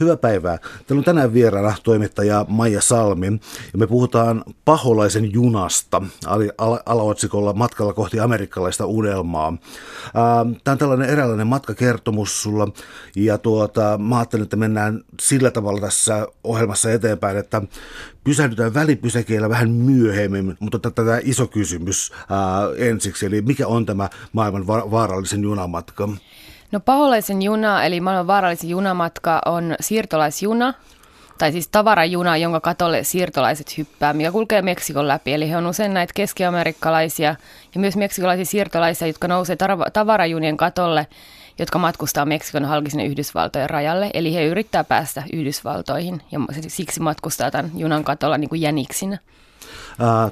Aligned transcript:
Hyvää 0.00 0.16
päivää. 0.16 0.58
Täällä 0.58 1.00
on 1.00 1.04
tänään 1.04 1.34
vieraana 1.34 1.74
toimittaja 1.82 2.46
Maija 2.48 2.80
Salmi 2.80 3.26
ja 3.72 3.78
me 3.78 3.86
puhutaan 3.86 4.44
paholaisen 4.64 5.32
junasta 5.32 6.02
alaotsikolla 6.86 7.52
matkalla 7.52 7.92
kohti 7.92 8.20
amerikkalaista 8.20 8.86
unelmaa. 8.86 9.56
Tämä 10.64 10.72
on 10.72 10.78
tällainen 10.78 11.08
eräänlainen 11.08 11.46
matkakertomus 11.46 12.42
sulla 12.42 12.68
ja 13.16 13.38
tuota, 13.38 13.98
mä 13.98 14.16
ajattelin, 14.16 14.42
että 14.42 14.56
mennään 14.56 15.04
sillä 15.20 15.50
tavalla 15.50 15.80
tässä 15.80 16.26
ohjelmassa 16.44 16.92
eteenpäin, 16.92 17.36
että 17.36 17.62
pysähdytään 18.24 18.74
välipysäkeillä 18.74 19.48
vähän 19.48 19.70
myöhemmin, 19.70 20.56
mutta 20.60 20.90
tämä 20.90 21.18
iso 21.22 21.46
kysymys 21.46 22.12
ää, 22.30 22.38
ensiksi, 22.76 23.26
eli 23.26 23.42
mikä 23.42 23.66
on 23.66 23.86
tämä 23.86 24.08
maailman 24.32 24.66
vaarallisen 24.66 25.42
junamatka? 25.42 26.08
No 26.72 26.80
paholaisen 26.80 27.42
juna, 27.42 27.84
eli 27.84 28.00
maailman 28.00 28.26
vaarallisin 28.26 28.70
junamatka 28.70 29.40
on 29.46 29.74
siirtolaisjuna, 29.80 30.74
tai 31.38 31.52
siis 31.52 31.68
tavarajuna, 31.68 32.36
jonka 32.36 32.60
katolle 32.60 33.04
siirtolaiset 33.04 33.78
hyppää, 33.78 34.12
mikä 34.12 34.32
kulkee 34.32 34.62
Meksikon 34.62 35.08
läpi. 35.08 35.32
Eli 35.32 35.50
he 35.50 35.56
on 35.56 35.66
usein 35.66 35.94
näitä 35.94 36.12
keskiamerikkalaisia 36.14 37.34
ja 37.74 37.80
myös 37.80 37.96
meksikolaisia 37.96 38.44
siirtolaisia, 38.44 39.06
jotka 39.08 39.28
nousee 39.28 39.56
tavarajunien 39.92 40.56
katolle, 40.56 41.06
jotka 41.58 41.78
matkustaa 41.78 42.24
Meksikon 42.24 42.64
halki 42.64 42.90
sinne 42.90 43.04
Yhdysvaltojen 43.04 43.70
rajalle. 43.70 44.10
Eli 44.14 44.34
he 44.34 44.44
yrittää 44.44 44.84
päästä 44.84 45.22
Yhdysvaltoihin 45.32 46.22
ja 46.32 46.40
siksi 46.68 47.00
matkustaa 47.00 47.50
tämän 47.50 47.70
junan 47.74 48.04
katolla 48.04 48.38
niin 48.38 48.48
kuin 48.48 48.60
jäniksinä. 48.60 49.18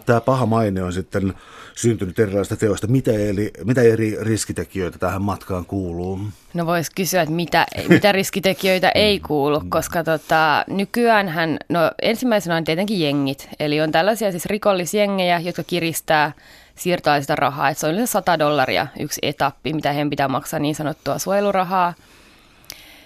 Tämä 0.07 0.21
paha 0.21 0.47
maine 0.47 0.83
on 0.83 0.93
sitten 0.93 1.35
syntynyt 1.75 2.19
erilaisista 2.19 2.57
teoista. 2.57 2.87
Mitä, 2.87 3.13
eli, 3.13 3.51
mitä 3.65 3.83
eri 3.83 4.17
riskitekijöitä 4.21 4.99
tähän 4.99 5.23
matkaan 5.23 5.65
kuuluu? 5.67 6.21
No 6.55 6.67
voisi 6.67 6.91
kysyä, 6.95 7.23
että 7.23 7.35
mitä, 7.35 7.67
mitä 7.89 8.13
riskitekijöitä 8.13 8.91
ei 8.95 9.21
kuulu, 9.21 9.63
koska 9.69 10.05
tota, 10.05 10.65
nykyään 10.69 11.59
no 11.69 11.81
ensimmäisenä 12.03 12.57
on 12.57 12.65
tietenkin 12.65 13.01
jengit. 13.01 13.49
Eli 13.61 13.81
on 13.81 13.93
tällaisia 13.93 14.31
siis 14.31 14.47
rikollisjengejä, 14.47 15.39
jotka 15.39 15.63
kiristää 15.63 16.33
siirtolaisista 16.75 17.37
rahaa. 17.37 17.69
Et 17.69 17.79
se 17.79 17.87
on 17.87 17.93
yleensä 17.93 18.13
100 18.13 18.39
dollaria 18.39 18.87
yksi 19.01 19.21
etappi, 19.23 19.73
mitä 19.73 19.93
heidän 19.93 20.11
pitää 20.11 20.29
maksaa 20.29 20.61
niin 20.61 20.75
sanottua 20.75 21.19
suojelurahaa. 21.19 21.95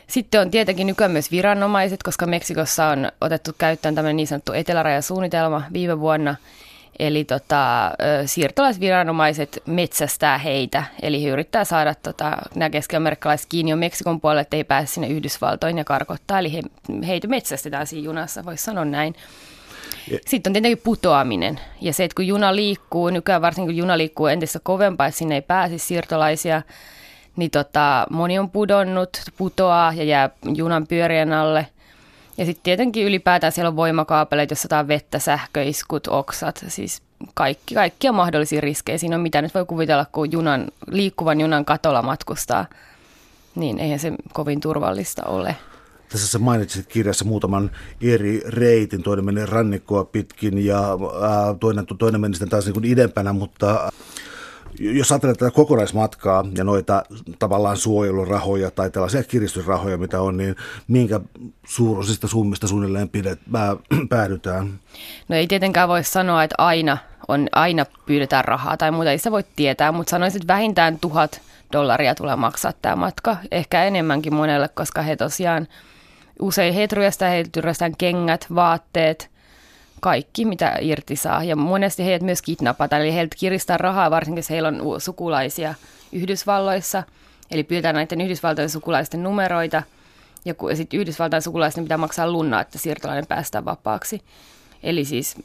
Sitten 0.08 0.40
on 0.40 0.50
tietenkin 0.50 0.86
nykyään 0.86 1.10
myös 1.10 1.30
viranomaiset, 1.30 2.02
koska 2.02 2.26
Meksikossa 2.26 2.86
on 2.86 3.12
otettu 3.20 3.50
käyttöön 3.58 3.94
tämmöinen 3.94 4.16
niin 4.16 4.26
sanottu 4.26 4.52
etelärajasuunnitelma 4.52 5.62
viime 5.72 6.00
vuonna. 6.00 6.36
Eli 6.98 7.24
tota, 7.24 7.90
siirtolaisviranomaiset 8.26 9.62
metsästää 9.66 10.38
heitä, 10.38 10.84
eli 11.02 11.22
he 11.22 11.28
yrittää 11.28 11.64
saada 11.64 11.94
tota, 11.94 12.36
nämä 12.54 12.70
keski-amerikkalaiset 12.70 13.46
kiinni 13.48 13.70
jo 13.70 13.76
Meksikon 13.76 14.20
puolelle, 14.20 14.40
että 14.40 14.56
ei 14.56 14.64
pääse 14.64 14.94
sinne 14.94 15.08
Yhdysvaltoihin 15.08 15.78
ja 15.78 15.84
karkottaa. 15.84 16.38
Eli 16.38 16.52
he, 16.52 16.62
heitä 17.06 17.28
metsästetään 17.28 17.86
siinä 17.86 18.04
junassa, 18.04 18.44
voisi 18.44 18.64
sanoa 18.64 18.84
näin. 18.84 19.14
Sitten 20.26 20.50
on 20.50 20.54
tietenkin 20.54 20.84
putoaminen 20.84 21.60
ja 21.80 21.92
se, 21.92 22.04
että 22.04 22.14
kun 22.14 22.26
juna 22.26 22.56
liikkuu, 22.56 23.10
nykyään 23.10 23.42
varsinkin 23.42 23.74
kun 23.74 23.76
juna 23.76 23.98
liikkuu 23.98 24.26
entistä 24.26 24.58
kovempaa, 24.62 25.06
että 25.06 25.18
sinne 25.18 25.34
ei 25.34 25.42
pääse 25.42 25.78
siirtolaisia, 25.78 26.62
niin 27.38 27.50
tota, 27.50 28.06
moni 28.10 28.38
on 28.38 28.50
pudonnut, 28.50 29.10
putoaa 29.36 29.92
ja 29.92 30.04
jää 30.04 30.30
junan 30.54 30.86
pyörien 30.86 31.32
alle. 31.32 31.66
Ja 32.38 32.44
sitten 32.44 32.62
tietenkin 32.62 33.06
ylipäätään 33.06 33.52
siellä 33.52 33.68
on 33.68 33.76
voimakaapeleita, 33.76 34.52
jossa 34.52 34.62
sataa 34.62 34.88
vettä, 34.88 35.18
sähköiskut, 35.18 36.06
oksat, 36.06 36.64
siis 36.68 37.02
kaikki, 37.34 37.74
kaikkia 37.74 38.12
mahdollisia 38.12 38.60
riskejä. 38.60 38.98
Siinä 38.98 39.16
on 39.16 39.22
mitä 39.22 39.42
nyt 39.42 39.54
voi 39.54 39.64
kuvitella, 39.64 40.06
kun 40.12 40.32
junan, 40.32 40.66
liikkuvan 40.90 41.40
junan 41.40 41.64
katolla 41.64 42.02
matkustaa, 42.02 42.66
niin 43.54 43.78
eihän 43.78 43.98
se 43.98 44.12
kovin 44.32 44.60
turvallista 44.60 45.22
ole. 45.24 45.56
Tässä 46.08 46.28
sä 46.28 46.38
mainitsit 46.38 46.86
kirjassa 46.86 47.24
muutaman 47.24 47.70
eri 48.02 48.42
reitin, 48.46 49.02
toinen 49.02 49.24
menee 49.24 49.46
rannikkoa 49.46 50.04
pitkin 50.04 50.66
ja 50.66 50.80
ää, 51.22 51.54
toinen, 51.60 51.86
toinen 51.98 52.20
meni 52.20 52.34
sitten 52.34 52.48
taas 52.48 52.64
niin 52.64 52.74
kuin 52.74 52.84
idempänä, 52.84 53.32
mutta 53.32 53.92
jos 54.78 55.12
ajatellaan 55.12 55.36
tätä 55.36 55.50
kokonaismatkaa 55.50 56.44
ja 56.54 56.64
noita 56.64 57.02
tavallaan 57.38 57.76
suojelurahoja 57.76 58.70
tai 58.70 58.90
tällaisia 58.90 59.22
kiristysrahoja, 59.22 59.98
mitä 59.98 60.20
on, 60.20 60.36
niin 60.36 60.56
minkä 60.88 61.20
suuruisista 61.66 62.28
summista 62.28 62.68
suunnilleen 62.68 63.08
pidet, 63.08 63.40
pää, 63.52 63.76
päädytään? 64.10 64.80
No 65.28 65.36
ei 65.36 65.46
tietenkään 65.46 65.88
voi 65.88 66.04
sanoa, 66.04 66.42
että 66.42 66.54
aina, 66.58 66.98
on, 67.28 67.48
aina 67.52 67.86
pyydetään 68.06 68.44
rahaa 68.44 68.76
tai 68.76 68.90
muuta, 68.90 69.10
ei 69.10 69.18
sitä 69.18 69.30
voi 69.30 69.44
tietää, 69.56 69.92
mutta 69.92 70.10
sanoisin, 70.10 70.42
että 70.42 70.52
vähintään 70.52 70.98
tuhat 70.98 71.40
dollaria 71.72 72.14
tulee 72.14 72.36
maksaa 72.36 72.72
tämä 72.82 72.96
matka, 72.96 73.36
ehkä 73.50 73.84
enemmänkin 73.84 74.34
monelle, 74.34 74.68
koska 74.68 75.02
he 75.02 75.16
tosiaan 75.16 75.68
usein 76.40 76.74
heitä 76.74 76.96
ryöstää, 76.96 77.32
ryöstään 77.56 77.96
kengät, 77.98 78.46
vaatteet– 78.54 79.30
kaikki, 80.00 80.44
mitä 80.44 80.76
irti 80.80 81.16
saa. 81.16 81.44
Ja 81.44 81.56
monesti 81.56 82.04
heidät 82.04 82.22
myös 82.22 82.42
kidnapataan, 82.42 83.02
eli 83.02 83.14
heiltä 83.14 83.36
kiristää 83.38 83.76
rahaa, 83.76 84.10
varsinkin 84.10 84.38
jos 84.38 84.50
heillä 84.50 84.68
on 84.68 85.00
sukulaisia 85.00 85.74
Yhdysvalloissa. 86.12 87.02
Eli 87.50 87.64
pyytää 87.64 87.92
näiden 87.92 88.20
Yhdysvaltojen 88.20 88.70
sukulaisten 88.70 89.22
numeroita, 89.22 89.82
ja 90.44 90.54
sitten 90.74 91.00
Yhdysvaltain 91.00 91.42
sukulaisten 91.42 91.84
pitää 91.84 91.98
maksaa 91.98 92.30
lunnaa, 92.30 92.60
että 92.60 92.78
siirtolainen 92.78 93.26
päästään 93.26 93.64
vapaaksi. 93.64 94.22
Eli 94.82 95.04
siis 95.04 95.36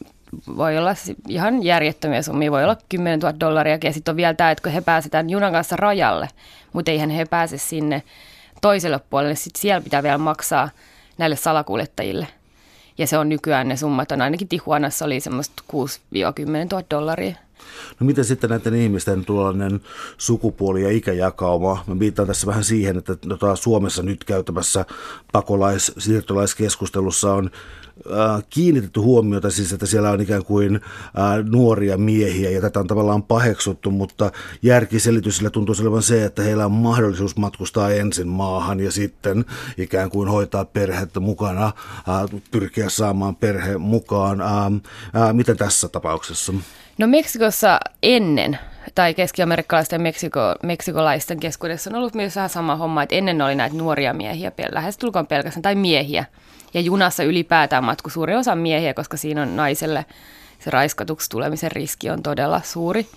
voi 0.57 0.77
olla 0.77 0.95
ihan 1.27 1.63
järjettömiä 1.63 2.21
summia, 2.21 2.51
voi 2.51 2.63
olla 2.63 2.77
10 2.89 3.19
000 3.19 3.39
dollaria, 3.39 3.77
ja 3.83 3.93
sitten 3.93 4.11
on 4.11 4.17
vielä 4.17 4.33
tämä, 4.33 4.51
että 4.51 4.61
kun 4.61 4.71
he 4.71 4.81
pääsetään 4.81 5.29
junan 5.29 5.51
kanssa 5.51 5.75
rajalle, 5.75 6.27
mutta 6.73 6.91
eihän 6.91 7.09
he 7.09 7.25
pääse 7.25 7.57
sinne 7.57 8.03
toiselle 8.61 8.99
puolelle, 9.09 9.35
sitten 9.35 9.61
siellä 9.61 9.81
pitää 9.81 10.03
vielä 10.03 10.17
maksaa 10.17 10.69
näille 11.17 11.35
salakuljettajille– 11.35 12.27
ja 12.97 13.07
se 13.07 13.17
on 13.17 13.29
nykyään 13.29 13.67
ne 13.67 13.77
summat 13.77 14.11
on 14.11 14.21
ainakin 14.21 14.47
Tijuanassa 14.47 15.05
oli 15.05 15.19
semmoista 15.19 15.63
6-10 15.71 15.75
000 16.71 16.83
dollaria. 16.89 17.35
No 17.99 18.05
miten 18.05 18.25
sitten 18.25 18.49
näiden 18.49 18.75
ihmisten 18.75 19.25
tuollainen 19.25 19.81
sukupuoli- 20.17 20.83
ja 20.83 20.91
ikäjakauma? 20.91 21.83
Mä 21.87 21.99
viittaan 21.99 22.27
tässä 22.27 22.47
vähän 22.47 22.63
siihen, 22.63 22.97
että 22.97 23.15
tota, 23.15 23.55
Suomessa 23.55 24.03
nyt 24.03 24.23
käytämässä 24.23 24.85
pakolais-siirtolaiskeskustelussa 25.31 27.33
on 27.33 27.51
äh, 28.11 28.43
kiinnitetty 28.49 28.99
huomiota 28.99 29.51
siis, 29.51 29.73
että 29.73 29.85
siellä 29.85 30.09
on 30.09 30.21
ikään 30.21 30.45
kuin 30.45 30.75
äh, 30.75 31.45
nuoria 31.51 31.97
miehiä 31.97 32.49
ja 32.49 32.61
tätä 32.61 32.79
on 32.79 32.87
tavallaan 32.87 33.23
paheksuttu, 33.23 33.91
mutta 33.91 34.31
järkiselitys 34.61 35.37
sillä 35.37 35.49
tuntuu 35.49 35.75
olevan 35.81 36.03
se, 36.03 36.25
että 36.25 36.41
heillä 36.41 36.65
on 36.65 36.71
mahdollisuus 36.71 37.37
matkustaa 37.37 37.91
ensin 37.91 38.27
maahan 38.27 38.79
ja 38.79 38.91
sitten 38.91 39.45
ikään 39.77 40.09
kuin 40.09 40.29
hoitaa 40.29 40.65
perhettä 40.65 41.19
mukana, 41.19 41.65
äh, 41.65 42.41
pyrkiä 42.51 42.89
saamaan 42.89 43.35
perhe 43.35 43.77
mukaan. 43.77 44.41
Äh, 44.41 44.65
äh, 45.21 45.33
miten 45.33 45.57
tässä 45.57 45.89
tapauksessa? 45.89 46.53
No 46.97 47.07
Meksikossa 47.07 47.79
ennen, 48.03 48.59
tai 48.95 49.13
keski-amerikkalaisten 49.13 49.97
ja 49.97 50.03
Meksiko, 50.03 50.55
meksikolaisten 50.63 51.39
keskuudessa 51.39 51.89
on 51.89 51.95
ollut 51.95 52.13
myös 52.13 52.35
vähän 52.35 52.49
sama 52.49 52.75
homma, 52.75 53.03
että 53.03 53.15
ennen 53.15 53.41
oli 53.41 53.55
näitä 53.55 53.75
nuoria 53.75 54.13
miehiä, 54.13 54.51
lähes 54.71 54.97
tulkoon 54.97 55.27
pelkästään, 55.27 55.61
tai 55.61 55.75
miehiä. 55.75 56.25
Ja 56.73 56.81
junassa 56.81 57.23
ylipäätään 57.23 57.83
matku 57.83 58.09
suuri 58.09 58.35
osa 58.35 58.55
miehiä, 58.55 58.93
koska 58.93 59.17
siinä 59.17 59.41
on 59.41 59.55
naiselle 59.55 60.05
se 60.59 60.69
raiskatuksi 60.69 61.29
tulemisen 61.29 61.71
riski 61.71 62.09
on 62.09 62.23
todella 62.23 62.61
suuri. 62.63 63.07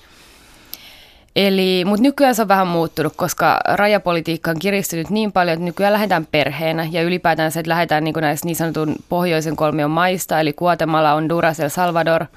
Eli, 1.37 1.85
mutta 1.85 2.03
nykyään 2.03 2.35
se 2.35 2.43
on 2.43 2.49
vähän 2.49 2.67
muuttunut, 2.67 3.13
koska 3.17 3.61
rajapolitiikka 3.65 4.51
on 4.51 4.59
kiristynyt 4.59 5.11
niin 5.11 5.33
paljon, 5.33 5.53
että 5.53 5.65
nykyään 5.65 5.93
lähdetään 5.93 6.27
perheenä 6.27 6.89
ja 6.91 7.03
ylipäätään 7.03 7.53
se, 7.53 7.61
että 7.61 7.71
lähdetään 7.71 8.05
niin 8.05 8.15
näistä 8.21 8.47
niin 8.47 8.57
sanotun 8.57 8.97
pohjoisen 9.09 9.57
kolmion 9.57 9.91
maista, 9.91 10.41
eli 10.41 10.53
Guatemala, 10.53 11.13
Honduras, 11.13 11.61
El 11.61 11.69
Salvador– 11.69 12.25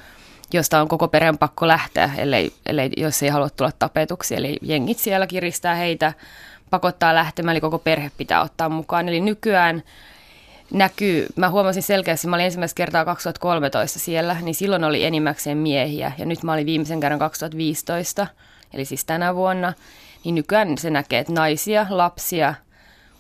josta 0.54 0.82
on 0.82 0.88
koko 0.88 1.08
perheen 1.08 1.38
pakko 1.38 1.68
lähteä, 1.68 2.12
ellei, 2.18 2.54
ellei, 2.66 2.90
jos 2.98 3.24
ei 3.24 3.30
halua 3.30 3.50
tulla 3.50 3.72
tapetuksi. 3.80 4.36
Eli 4.36 4.58
jengit 4.62 4.98
siellä 5.00 5.28
kiristää 5.28 5.76
heitä, 5.76 6.14
pakottaa 6.70 7.16
lähtemään, 7.16 7.54
eli 7.54 7.62
koko 7.62 7.80
perhe 7.80 8.12
pitää 8.18 8.42
ottaa 8.42 8.70
mukaan. 8.70 9.10
Eli 9.10 9.22
nykyään 9.22 9.84
näkyy, 10.72 11.28
mä 11.36 11.50
huomasin 11.50 11.84
selkeästi, 11.84 12.28
mä 12.28 12.36
olin 12.36 12.46
ensimmäistä 12.46 12.76
kertaa 12.76 13.06
2013 13.06 14.00
siellä, 14.00 14.38
niin 14.42 14.56
silloin 14.56 14.84
oli 14.84 15.04
enimmäkseen 15.04 15.58
miehiä, 15.58 16.12
ja 16.18 16.26
nyt 16.26 16.44
mä 16.44 16.54
olin 16.54 16.66
viimeisen 16.66 17.00
kerran 17.00 17.20
2015, 17.20 18.28
eli 18.74 18.86
siis 18.86 19.06
tänä 19.06 19.36
vuonna, 19.36 19.74
niin 20.26 20.36
nykyään 20.36 20.78
se 20.78 20.90
näkee, 20.90 21.20
että 21.20 21.34
naisia, 21.34 21.86
lapsia– 21.90 22.54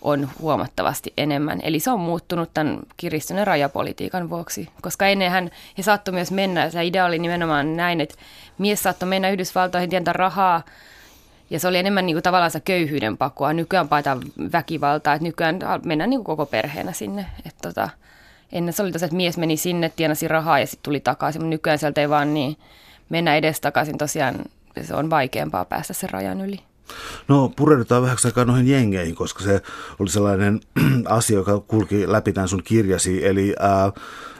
on 0.01 0.30
huomattavasti 0.40 1.13
enemmän. 1.18 1.60
Eli 1.63 1.80
se 1.80 1.92
on 1.92 2.00
muuttunut 2.00 2.50
tämän 2.54 2.80
kiristyneen 2.98 3.48
rajapolitiikan 3.48 4.30
vuoksi, 4.30 4.69
koska 4.81 5.07
ennenhän 5.07 5.51
he 5.78 5.84
saattoi 5.84 6.13
myös 6.13 6.31
mennä, 6.31 6.69
se 6.69 6.86
idea 6.86 7.06
oli 7.06 7.19
nimenomaan 7.19 7.78
näin, 7.78 8.01
että 8.01 8.16
mies 8.57 8.84
saattoi 8.84 9.10
mennä 9.10 9.30
Yhdysvaltoihin 9.30 9.90
tientä 9.90 10.13
rahaa, 10.13 10.63
ja 11.50 11.60
se 11.60 11.68
oli 11.68 11.78
enemmän 11.78 12.06
niin 12.06 12.16
kuin 12.16 12.24
tavallaan 12.24 12.51
se 12.51 12.60
köyhyyden 12.60 13.18
pakua. 13.18 13.54
Nykyään 13.54 13.90
paetaan 13.90 14.22
väkivaltaa, 14.51 15.13
että 15.13 15.24
nykyään 15.24 15.60
mennään 15.86 16.10
niin 16.10 16.18
kuin 16.18 16.25
koko 16.25 16.45
perheenä 16.45 16.92
sinne. 16.92 17.25
Että 17.45 17.69
tota, 17.69 17.90
ennen 18.52 18.74
se 18.74 18.84
oli 18.84 18.92
tosiaan, 18.92 19.07
että 19.07 19.18
mies 19.18 19.38
meni 19.38 19.57
sinne, 19.57 19.92
tienasi 19.95 20.28
rahaa 20.28 20.60
ja 20.60 20.68
sitten 20.68 20.84
tuli 20.84 21.00
takaisin, 21.00 21.42
mutta 21.42 21.50
nykyään 21.50 21.80
sieltä 21.80 22.02
ei 22.02 22.10
vaan 22.10 22.34
niin 22.34 22.57
mennä 23.10 23.36
edestakaisin 23.36 23.98
tosiaan, 23.98 24.36
se 24.81 24.95
on 24.95 25.10
vaikeampaa 25.10 25.66
päästä 25.66 25.94
sen 25.94 26.10
rajan 26.10 26.42
yli. 26.42 26.69
No 27.28 27.52
pureudutaan 27.56 28.02
vähän 28.02 28.18
aikaa 28.26 28.46
noihin 28.46 28.68
jengeihin, 28.68 29.16
koska 29.16 29.44
se 29.44 29.62
oli 30.00 30.10
sellainen 30.10 30.60
asia, 31.06 31.38
joka 31.38 31.60
kulki 31.60 32.12
läpi 32.12 32.34
tämän 32.34 32.48
sun 32.48 32.64
kirjasi. 32.64 33.26
Eli 33.26 33.56
ää, 33.60 33.92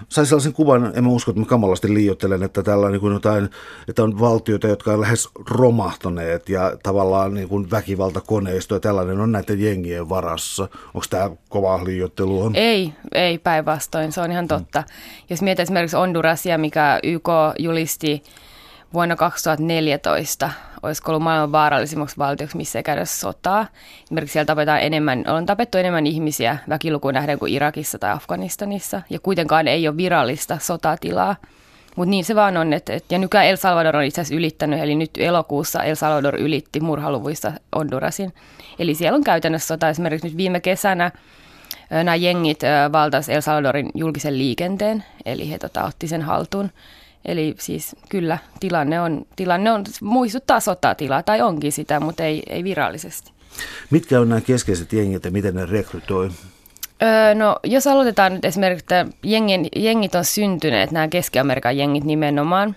sai 0.10 0.26
sellaisen 0.26 0.54
kuvan, 0.54 0.92
en 0.96 1.04
mä 1.04 1.10
usko, 1.10 1.32
että 1.32 1.40
mä 1.40 1.46
kamalasti 1.46 1.94
liioittelen, 1.94 2.44
että 2.44 2.64
täällä 2.64 2.90
niin 2.90 3.02
kuin 3.02 3.14
jotain, 3.14 3.50
että 3.88 4.04
on 4.04 4.20
valtioita, 4.20 4.68
jotka 4.68 4.94
on 4.94 5.02
lähes 5.02 5.30
romahtaneet 5.50 6.50
ja 6.50 6.78
tavallaan 6.84 7.34
niin 7.34 7.50
kuin 7.50 7.72
väkivaltakoneisto 7.72 8.76
ja 8.76 8.80
tällainen 8.80 9.20
on 9.20 9.32
näiden 9.32 9.62
jengien 9.62 10.10
varassa. 10.10 10.64
Onko 10.94 11.06
tämä 11.10 11.32
kova 11.50 11.84
liioittelua? 11.84 12.52
Ei, 12.54 12.94
ei 13.14 13.38
päinvastoin, 13.38 14.12
se 14.12 14.22
on 14.22 14.32
ihan 14.32 14.48
totta. 14.48 14.80
Mm. 14.80 14.86
Jos 15.30 15.42
mietit 15.42 15.64
esimerkiksi 15.64 15.98
Hondurasia, 15.98 16.58
mikä 16.58 17.00
YK 17.04 17.30
julisti 17.60 18.24
vuonna 18.94 19.16
2014 19.16 20.50
olisiko 20.84 21.12
ollut 21.12 21.24
maailman 21.24 21.52
vaarallisimmaksi 21.52 22.18
valtioksi, 22.18 22.58
missä 22.58 22.80
ei 22.80 22.84
käydä 22.84 23.06
sotaa. 23.06 23.68
Esimerkiksi 24.04 24.34
siellä 24.34 24.46
tapetaan 24.46 24.82
enemmän, 24.82 25.24
on 25.28 25.46
tapettu 25.46 25.78
enemmän 25.78 26.08
ihmisiä 26.08 26.58
väkilukuun 26.70 27.14
nähden 27.14 27.40
kuin 27.40 27.54
Irakissa 27.54 28.00
tai 28.00 28.12
Afganistanissa, 28.12 29.02
ja 29.10 29.20
kuitenkaan 29.20 29.68
ei 29.68 29.88
ole 29.88 29.98
virallista 29.98 30.58
sotatilaa. 30.62 31.36
Mutta 31.96 32.10
niin 32.10 32.26
se 32.26 32.36
vaan 32.36 32.58
on, 32.58 32.74
että, 32.74 32.94
että 32.94 33.16
ja 33.16 33.20
nykyään 33.20 33.48
El 33.48 33.56
Salvador 33.56 33.96
on 33.96 34.04
itse 34.04 34.22
asiassa 34.22 34.36
ylittänyt, 34.36 34.80
eli 34.80 34.96
nyt 34.96 35.12
elokuussa 35.18 35.84
El 35.84 35.96
Salvador 35.96 36.36
ylitti 36.36 36.80
murhaluvuissa 36.80 37.52
Hondurasin. 37.76 38.34
Eli 38.80 38.96
siellä 38.96 39.16
on 39.16 39.24
käytännössä 39.24 39.68
sota. 39.68 39.90
Esimerkiksi 39.90 40.28
nyt 40.28 40.38
viime 40.38 40.60
kesänä 40.60 41.12
nämä 41.90 42.16
jengit 42.16 42.60
valtas 42.92 43.30
El 43.30 43.42
Salvadorin 43.42 43.90
julkisen 43.96 44.38
liikenteen, 44.38 45.04
eli 45.26 45.52
he 45.52 45.60
tota, 45.60 45.84
otti 45.84 46.08
sen 46.08 46.22
haltuun. 46.22 46.72
Eli 47.26 47.56
siis 47.60 47.96
kyllä 48.10 48.38
tilanne 48.60 49.02
on, 49.02 49.26
tilanne 49.36 49.72
on 49.72 49.84
muistuttaa 50.02 50.60
sotatilaa 50.60 51.24
tai 51.24 51.42
onkin 51.42 51.72
sitä, 51.72 52.00
mutta 52.00 52.24
ei, 52.24 52.44
ei 52.50 52.64
virallisesti. 52.64 53.32
Mitkä 53.90 54.20
on 54.20 54.30
nämä 54.30 54.42
keskeiset 54.42 54.94
jengit 54.94 55.26
ja 55.26 55.32
miten 55.32 55.56
ne 55.56 55.66
rekrytoi? 55.66 56.30
Öö, 57.04 57.36
no 57.36 57.60
jos 57.64 57.88
aloitetaan 57.88 58.34
nyt 58.34 58.46
esimerkiksi, 58.46 58.84
että 58.84 59.06
jengin, 59.24 59.68
jengit 59.76 60.16
on 60.16 60.26
syntyneet, 60.26 60.92
nämä 60.92 61.08
Keski-Amerikan 61.08 61.78
jengit 61.78 62.04
nimenomaan, 62.04 62.76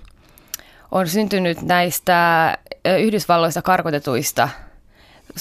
on 0.91 1.09
syntynyt 1.09 1.63
näistä 1.63 2.59
Yhdysvalloista 3.01 3.63
karkotetuista 3.63 4.49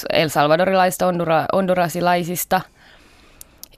El 0.09 0.30
Salvadorilaisista, 0.30 1.06
Hondura, 1.06 1.45
hondurasilaisista– 1.54 2.62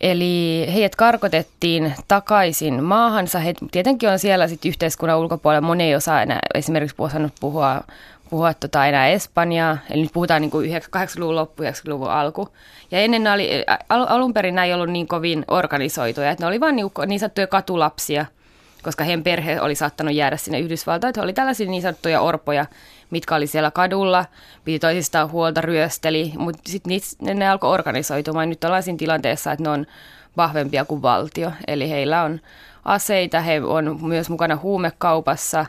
Eli 0.04 0.66
heidät 0.74 0.96
karkotettiin 0.96 1.94
takaisin 2.08 2.84
maahansa. 2.84 3.40
He 3.40 3.54
tietenkin 3.72 4.10
on 4.10 4.20
siellä 4.20 4.48
sitten 4.48 4.70
yhteiskunnan 4.70 5.20
ulkopuolella. 5.20 5.68
Moni 5.68 5.84
ei 5.84 5.96
osaa 5.96 6.22
enää 6.22 6.40
esimerkiksi 6.54 6.96
osannut 6.98 7.34
puhua, 7.40 7.82
puhua 8.30 8.54
tota 8.54 8.86
enää 8.86 9.08
Espanjaa. 9.08 9.78
Eli 9.90 10.02
nyt 10.02 10.14
puhutaan 10.14 10.42
niin 10.42 10.52
kuin 10.52 10.72
80-luvun 10.72 11.36
loppu, 11.36 11.64
90-luvun 11.64 12.10
alku. 12.10 12.50
Ja 12.92 13.00
ennen 13.00 13.28
oli, 13.28 13.50
al- 13.90 14.08
alun 14.10 14.34
perin 14.34 14.56
nämä 14.56 14.66
ei 14.66 14.74
ollut 14.74 14.90
niin 14.90 15.08
kovin 15.08 15.46
organisoituja. 15.48 16.32
Että 16.32 16.44
ne 16.44 16.48
oli 16.48 16.60
vain 16.60 16.76
niin, 16.76 16.92
niin 17.06 17.20
sanottuja 17.20 17.48
katulapsia, 17.48 18.26
koska 18.84 19.04
heidän 19.04 19.24
perhe 19.24 19.62
oli 19.62 19.76
saattanut 19.76 20.16
jäädä 20.16 20.38
sinne 20.38 20.60
Yhdysvaltoihin. 20.60 21.14
He 21.18 21.22
oli 21.22 21.34
tällaisia 21.34 21.70
niin 21.70 21.82
sanottuja 21.82 22.22
orpoja, 22.22 22.66
mitkä 23.14 23.36
oli 23.36 23.48
siellä 23.48 23.72
kadulla, 23.72 24.26
piti 24.64 24.80
toisistaan 24.80 25.32
huolta, 25.32 25.62
ryösteli, 25.62 26.34
mutta 26.38 26.72
sitten 26.72 27.00
ne, 27.40 27.50
alkoi 27.50 27.74
organisoitumaan. 27.74 28.50
Nyt 28.50 28.64
ollaan 28.64 28.84
siinä 28.84 28.98
tilanteessa, 28.98 29.52
että 29.52 29.64
ne 29.64 29.70
on 29.70 29.86
vahvempia 30.38 30.86
kuin 30.86 31.02
valtio, 31.02 31.52
eli 31.68 31.90
heillä 31.90 32.24
on 32.24 32.40
aseita, 32.86 33.42
he 33.42 33.62
on 33.62 34.00
myös 34.02 34.30
mukana 34.30 34.56
huumekaupassa, 34.56 35.66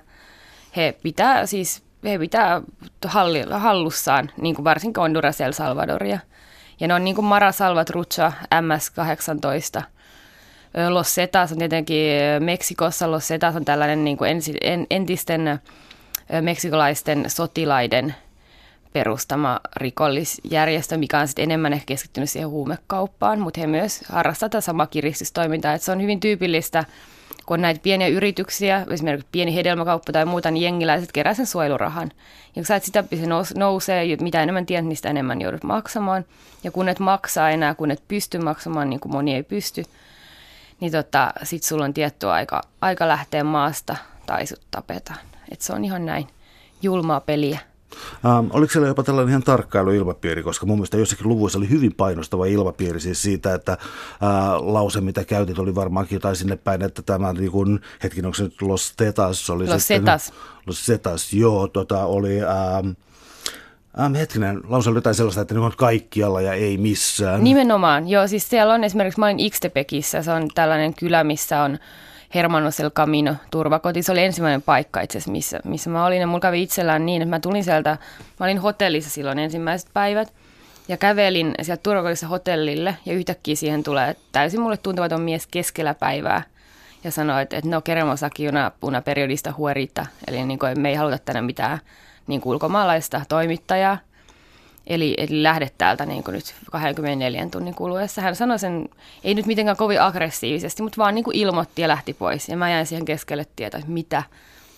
he 0.76 0.94
pitää 1.02 1.46
siis 1.46 1.84
he 2.04 2.18
pitää 2.18 2.62
hallussaan, 3.52 4.30
niin 4.40 4.54
kuin 4.54 4.64
varsinkin 4.64 5.00
Honduras 5.00 5.40
El 5.40 5.52
Salvadoria. 5.52 6.18
Ja 6.80 6.88
ne 6.88 6.94
on 6.94 7.04
niin 7.04 7.14
kuin 7.14 7.24
Mara 7.24 7.52
Salvatrucha 7.52 8.32
MS-18. 8.60 9.82
Los 10.88 11.14
Zetas 11.14 11.52
on 11.52 11.58
tietenkin 11.58 12.12
Meksikossa. 12.40 13.10
Los 13.10 13.28
Zetas 13.28 13.56
on 13.56 13.64
tällainen 13.64 14.04
niin 14.04 14.16
kuin 14.16 14.30
entisten 14.90 15.60
meksikolaisten 16.40 17.24
sotilaiden 17.30 18.14
perustama 18.92 19.60
rikollisjärjestö, 19.76 20.96
mikä 20.96 21.20
on 21.20 21.28
sitten 21.28 21.42
enemmän 21.42 21.72
ehkä 21.72 21.86
keskittynyt 21.86 22.30
siihen 22.30 22.48
huumekauppaan, 22.48 23.40
mutta 23.40 23.60
he 23.60 23.66
myös 23.66 24.04
harrastavat 24.08 24.50
tätä 24.50 24.60
samaa 24.60 24.86
kiristystoimintaa. 24.86 25.74
Että 25.74 25.84
se 25.84 25.92
on 25.92 26.02
hyvin 26.02 26.20
tyypillistä, 26.20 26.84
kun 27.46 27.54
on 27.54 27.62
näitä 27.62 27.80
pieniä 27.82 28.08
yrityksiä, 28.08 28.86
esimerkiksi 28.90 29.28
pieni 29.32 29.54
hedelmäkauppa 29.54 30.12
tai 30.12 30.24
muuta, 30.24 30.50
niin 30.50 30.62
jengiläiset 30.62 31.12
kerää 31.12 31.34
sen 31.34 31.46
suojelurahan. 31.46 32.10
Ja 32.46 32.54
kun 32.54 32.64
sä 32.64 32.76
et 32.76 32.84
sitä, 32.84 33.04
se 33.20 33.54
nousee, 33.58 34.16
mitä 34.20 34.42
enemmän 34.42 34.66
tiedät, 34.66 34.96
sitä 34.96 35.10
enemmän 35.10 35.40
joudut 35.40 35.64
maksamaan. 35.64 36.24
Ja 36.64 36.70
kun 36.70 36.88
et 36.88 36.98
maksaa 36.98 37.50
enää, 37.50 37.74
kun 37.74 37.90
et 37.90 38.02
pysty 38.08 38.38
maksamaan, 38.38 38.90
niin 38.90 39.00
kuin 39.00 39.12
moni 39.12 39.34
ei 39.34 39.42
pysty, 39.42 39.84
niin 40.80 40.92
tota, 40.92 41.32
sitten 41.42 41.68
sulla 41.68 41.84
on 41.84 41.94
tietty 41.94 42.30
aika, 42.30 42.62
aika 42.80 43.08
lähteä 43.08 43.44
maasta 43.44 43.96
tai 44.26 44.46
sut 44.46 44.60
tapetaan. 44.70 45.33
Että 45.52 45.64
se 45.64 45.72
on 45.72 45.84
ihan 45.84 46.06
näin 46.06 46.26
julmaa 46.82 47.20
peliä. 47.20 47.58
Ähm, 48.26 48.46
oliko 48.50 48.72
siellä 48.72 48.88
jopa 48.88 49.02
tällainen 49.02 49.30
ihan 49.30 49.42
tarkkailuilmapiiri, 49.42 50.42
koska 50.42 50.66
mun 50.66 50.78
mielestä 50.78 50.96
jossakin 50.96 51.28
luvuissa 51.28 51.58
oli 51.58 51.70
hyvin 51.70 51.94
painostava 51.94 52.46
ilmapiiri 52.46 53.00
siis 53.00 53.22
siitä, 53.22 53.54
että 53.54 53.78
ää, 54.20 54.58
lause, 54.60 55.00
mitä 55.00 55.24
käytit, 55.24 55.58
oli 55.58 55.74
varmaankin 55.74 56.16
jotain 56.16 56.36
sinne 56.36 56.56
päin, 56.56 56.82
että 56.82 57.02
tämä 57.02 57.32
niin 57.32 57.50
kuin, 57.50 57.80
hetkin, 58.02 58.26
onko 58.26 58.34
se 58.34 58.42
nyt 58.42 58.62
Los 58.62 58.92
Tetas? 58.96 59.50
Oli 59.50 59.66
Los 59.66 59.86
sitten, 59.86 60.18
Setas. 60.18 60.32
Los 60.66 60.86
Setas, 60.86 61.32
joo, 61.32 61.68
tota, 61.68 62.04
oli... 62.04 62.42
Ää, 62.42 62.82
Ähm, 64.00 64.14
hetkinen, 64.14 64.60
lause 64.68 64.90
oli 64.90 64.96
jotain 64.96 65.14
sellaista, 65.14 65.40
että 65.40 65.54
ne 65.54 65.60
on 65.60 65.72
kaikkialla 65.76 66.40
ja 66.40 66.52
ei 66.52 66.78
missään. 66.78 67.44
Nimenomaan, 67.44 68.08
joo, 68.08 68.26
siis 68.26 68.50
siellä 68.50 68.74
on 68.74 68.84
esimerkiksi, 68.84 69.20
mä 69.20 69.26
olin 69.26 69.40
Ixtepekissä, 69.40 70.22
se 70.22 70.32
on 70.32 70.48
tällainen 70.54 70.94
kylä, 70.94 71.24
missä 71.24 71.62
on 71.62 71.78
Hermanos 72.34 72.80
El 72.80 72.90
Camino 72.90 73.34
turvakoti. 73.50 74.02
Se 74.02 74.12
oli 74.12 74.24
ensimmäinen 74.24 74.62
paikka 74.62 75.00
itse 75.00 75.18
asiassa, 75.18 75.32
missä, 75.32 75.60
missä 75.64 75.90
mä 75.90 76.06
olin. 76.06 76.20
Ja 76.20 76.26
mulla 76.26 76.40
kävi 76.40 76.62
itsellään 76.62 77.06
niin, 77.06 77.22
että 77.22 77.30
mä 77.30 77.40
tulin 77.40 77.64
sieltä, 77.64 77.98
mä 78.40 78.46
olin 78.46 78.58
hotellissa 78.58 79.10
silloin 79.10 79.38
ensimmäiset 79.38 79.90
päivät. 79.92 80.32
Ja 80.88 80.96
kävelin 80.96 81.54
sieltä 81.62 81.82
turvakodissa 81.82 82.26
hotellille 82.26 82.96
ja 83.06 83.12
yhtäkkiä 83.12 83.56
siihen 83.56 83.82
tulee 83.82 84.16
täysin 84.32 84.60
mulle 84.60 84.76
tuntematon 84.76 85.20
mies 85.20 85.46
keskellä 85.46 85.94
päivää. 85.94 86.42
Ja 87.04 87.10
sanoi, 87.10 87.42
että, 87.42 87.56
että 87.56 87.70
no 87.70 87.80
keremosaki 87.80 88.48
una, 88.48 88.72
una 88.82 89.02
periodista 89.02 89.54
huerita. 89.56 90.06
Eli 90.28 90.44
niin 90.44 90.58
kuin, 90.58 90.80
me 90.80 90.88
ei 90.88 90.94
haluta 90.94 91.18
tänne 91.18 91.42
mitään 91.42 91.78
niin 92.26 92.40
kuin 92.40 92.52
ulkomaalaista 92.52 93.22
toimittajaa. 93.28 93.98
Eli, 94.86 95.14
eli 95.18 95.42
lähde 95.42 95.70
täältä 95.78 96.06
niin 96.06 96.24
kuin 96.24 96.32
nyt 96.32 96.54
24 96.70 97.48
tunnin 97.50 97.74
kuluessa. 97.74 98.22
Hän 98.22 98.36
sanoi 98.36 98.58
sen, 98.58 98.88
ei 99.24 99.34
nyt 99.34 99.46
mitenkään 99.46 99.76
kovin 99.76 100.02
aggressiivisesti, 100.02 100.82
mutta 100.82 100.96
vaan 100.96 101.14
niin 101.14 101.24
kuin 101.24 101.36
ilmoitti 101.36 101.82
ja 101.82 101.88
lähti 101.88 102.14
pois. 102.14 102.48
Ja 102.48 102.56
mä 102.56 102.70
jäin 102.70 102.86
siihen 102.86 103.04
keskelle 103.04 103.46
tietää, 103.56 103.78
että 103.78 103.90
mitä, 103.90 104.22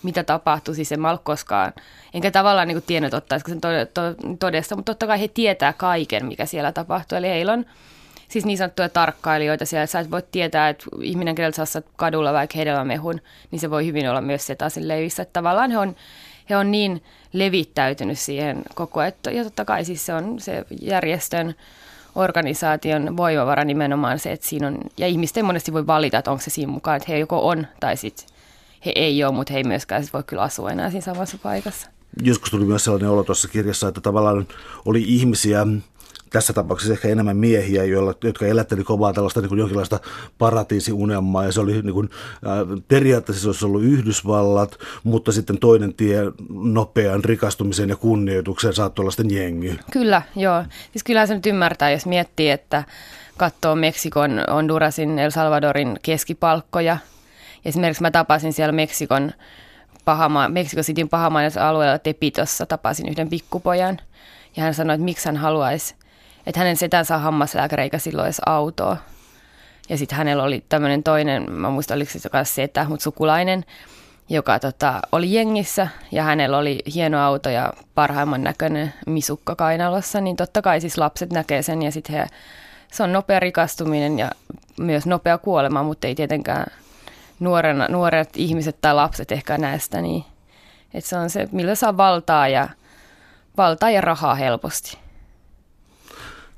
mitä 0.03 0.23
tapahtui. 0.23 0.75
Siis 0.75 0.91
en 0.91 1.01
mä 1.01 1.09
ollut 1.09 1.23
koskaan, 1.23 1.73
enkä 2.13 2.31
tavallaan 2.31 2.67
niin 2.67 2.75
kuin 2.75 2.85
tiennyt 2.87 3.13
ottaisiko 3.13 3.49
sen 3.49 3.61
todesta, 4.39 4.75
mutta 4.75 4.91
totta 4.91 5.07
kai 5.07 5.21
he 5.21 5.27
tietää 5.27 5.73
kaiken, 5.73 6.25
mikä 6.25 6.45
siellä 6.45 6.71
tapahtuu. 6.71 7.17
Eli 7.17 7.27
heillä 7.27 7.53
on 7.53 7.65
siis 8.27 8.45
niin 8.45 8.57
sanottuja 8.57 8.89
tarkkailijoita 8.89 9.65
siellä. 9.65 9.85
Sä 9.85 9.99
et 9.99 10.11
voi 10.11 10.21
tietää, 10.31 10.69
että 10.69 10.85
ihminen, 11.01 11.35
keneltä 11.35 11.65
saa 11.65 11.81
kadulla 11.95 12.33
vaikka 12.33 12.57
hedelmämehun, 12.57 13.21
niin 13.51 13.59
se 13.59 13.69
voi 13.69 13.85
hyvin 13.85 14.09
olla 14.09 14.21
myös 14.21 14.47
setasin 14.47 14.87
leivissä. 14.87 15.21
Että 15.23 15.33
tavallaan 15.33 15.71
he 15.71 15.77
on, 15.77 15.95
he 16.49 16.57
on 16.57 16.71
niin 16.71 17.03
levittäytynyt 17.33 18.19
siihen 18.19 18.63
koko 18.75 18.99
ajan. 18.99 19.13
Ja 19.31 19.43
totta 19.43 19.65
kai 19.65 19.85
siis 19.85 20.05
se 20.05 20.13
on 20.13 20.39
se 20.39 20.65
järjestön 20.81 21.55
organisaation 22.15 23.17
voimavara 23.17 23.63
nimenomaan 23.63 24.19
se, 24.19 24.31
että 24.31 24.47
siinä 24.47 24.67
on, 24.67 24.77
ja 24.97 25.07
ihmisten 25.07 25.45
monesti 25.45 25.73
voi 25.73 25.87
valita, 25.87 26.17
että 26.17 26.31
onko 26.31 26.43
se 26.43 26.49
siinä 26.49 26.71
mukaan, 26.71 26.97
että 26.97 27.11
he 27.11 27.19
joko 27.19 27.47
on 27.47 27.67
tai 27.79 27.97
sitten 27.97 28.27
he 28.85 28.91
ei 28.95 29.23
ole, 29.23 29.33
mutta 29.33 29.53
he 29.53 29.59
ei 29.59 29.63
myöskään 29.63 30.03
voi 30.13 30.23
kyllä 30.23 30.41
asua 30.41 30.71
enää 30.71 30.89
siinä 30.89 31.05
samassa 31.05 31.37
paikassa. 31.43 31.89
Joskus 32.23 32.51
tuli 32.51 32.65
myös 32.65 32.83
sellainen 32.83 33.09
olo 33.09 33.23
tuossa 33.23 33.47
kirjassa, 33.47 33.87
että 33.87 34.01
tavallaan 34.01 34.47
oli 34.85 35.03
ihmisiä, 35.07 35.67
tässä 36.29 36.53
tapauksessa 36.53 36.93
ehkä 36.93 37.07
enemmän 37.07 37.37
miehiä, 37.37 37.83
joilla, 37.83 38.13
jotka 38.23 38.45
elätteli 38.45 38.83
kovaa 38.83 39.13
tällaista 39.13 39.41
niin 39.41 39.49
kuin 39.49 39.59
jonkinlaista 39.59 39.99
paratiisiunelmaa, 40.37 41.45
ja 41.45 41.51
se 41.51 41.59
oli 41.59 41.81
niin 41.81 41.93
kuin, 41.93 42.09
äh, 42.33 42.83
periaatteessa 42.87 43.41
se 43.41 43.47
olisi 43.47 43.65
ollut 43.65 43.83
Yhdysvallat, 43.83 44.77
mutta 45.03 45.31
sitten 45.31 45.57
toinen 45.57 45.93
tie 45.93 46.21
nopean 46.49 47.23
rikastumisen 47.23 47.89
ja 47.89 47.95
kunnioituksen 47.95 48.73
saattoi 48.73 49.03
olla 49.03 49.11
sitten 49.11 49.37
jengi. 49.37 49.79
Kyllä, 49.91 50.21
joo. 50.35 50.63
Siis 50.91 51.03
kyllä 51.03 51.25
se 51.25 51.35
nyt 51.35 51.45
ymmärtää, 51.45 51.91
jos 51.91 52.05
miettii, 52.05 52.49
että 52.49 52.83
katsoo 53.37 53.75
Meksikon, 53.75 54.43
Hondurasin, 54.53 55.19
El 55.19 55.31
Salvadorin 55.31 55.99
keskipalkkoja. 56.01 56.97
Esimerkiksi 57.65 58.01
mä 58.01 58.11
tapasin 58.11 58.53
siellä 58.53 58.71
Meksikon 58.71 59.31
Pahama, 60.05 60.49
Meksiko 60.49 60.81
Cityn 60.81 61.09
alueella 61.59 61.99
Tepitossa, 61.99 62.65
tapasin 62.65 63.09
yhden 63.09 63.29
pikkupojan. 63.29 63.97
Ja 64.55 64.63
hän 64.63 64.73
sanoi, 64.73 64.93
että 64.93 65.05
miksi 65.05 65.29
hän 65.29 65.37
haluaisi 65.37 65.95
että 66.47 66.59
hänen 66.59 66.77
setänsä 66.77 67.15
on 67.15 67.21
hammaslääkäri 67.21 67.83
eikä 67.83 67.97
silloin 67.97 68.25
edes 68.25 68.41
autoa. 68.45 68.97
Ja 69.89 69.97
sitten 69.97 70.17
hänellä 70.17 70.43
oli 70.43 70.63
tämmöinen 70.69 71.03
toinen, 71.03 71.51
mä 71.51 71.69
muistan 71.69 71.95
oliko 71.95 72.11
se 72.11 72.19
setä, 72.43 72.85
mutta 72.89 73.03
sukulainen, 73.03 73.65
joka 74.29 74.59
tota, 74.59 74.99
oli 75.11 75.33
jengissä 75.33 75.87
ja 76.11 76.23
hänellä 76.23 76.57
oli 76.57 76.79
hieno 76.93 77.23
auto 77.23 77.49
ja 77.49 77.73
parhaimman 77.95 78.43
näköinen 78.43 78.93
misukka 79.07 79.55
kainalossa, 79.55 80.21
niin 80.21 80.35
totta 80.35 80.61
kai 80.61 80.81
siis 80.81 80.97
lapset 80.97 81.33
näkee 81.33 81.61
sen 81.61 81.81
ja 81.81 81.91
sitten 81.91 82.15
he, 82.15 82.27
se 82.91 83.03
on 83.03 83.13
nopea 83.13 83.39
rikastuminen 83.39 84.19
ja 84.19 84.31
myös 84.79 85.05
nopea 85.05 85.37
kuolema, 85.37 85.83
mutta 85.83 86.07
ei 86.07 86.15
tietenkään 86.15 86.65
nuorena, 87.39 87.87
nuoret 87.89 88.29
ihmiset 88.35 88.77
tai 88.81 88.93
lapset 88.93 89.31
ehkä 89.31 89.57
näe 89.57 89.79
sitä 89.79 90.01
niin. 90.01 90.23
Että 90.93 91.09
se 91.09 91.17
on 91.17 91.29
se, 91.29 91.47
millä 91.51 91.75
saa 91.75 91.97
valtaa 91.97 92.47
ja, 92.47 92.69
valtaa 93.57 93.89
ja 93.89 94.01
rahaa 94.01 94.35
helposti. 94.35 95.06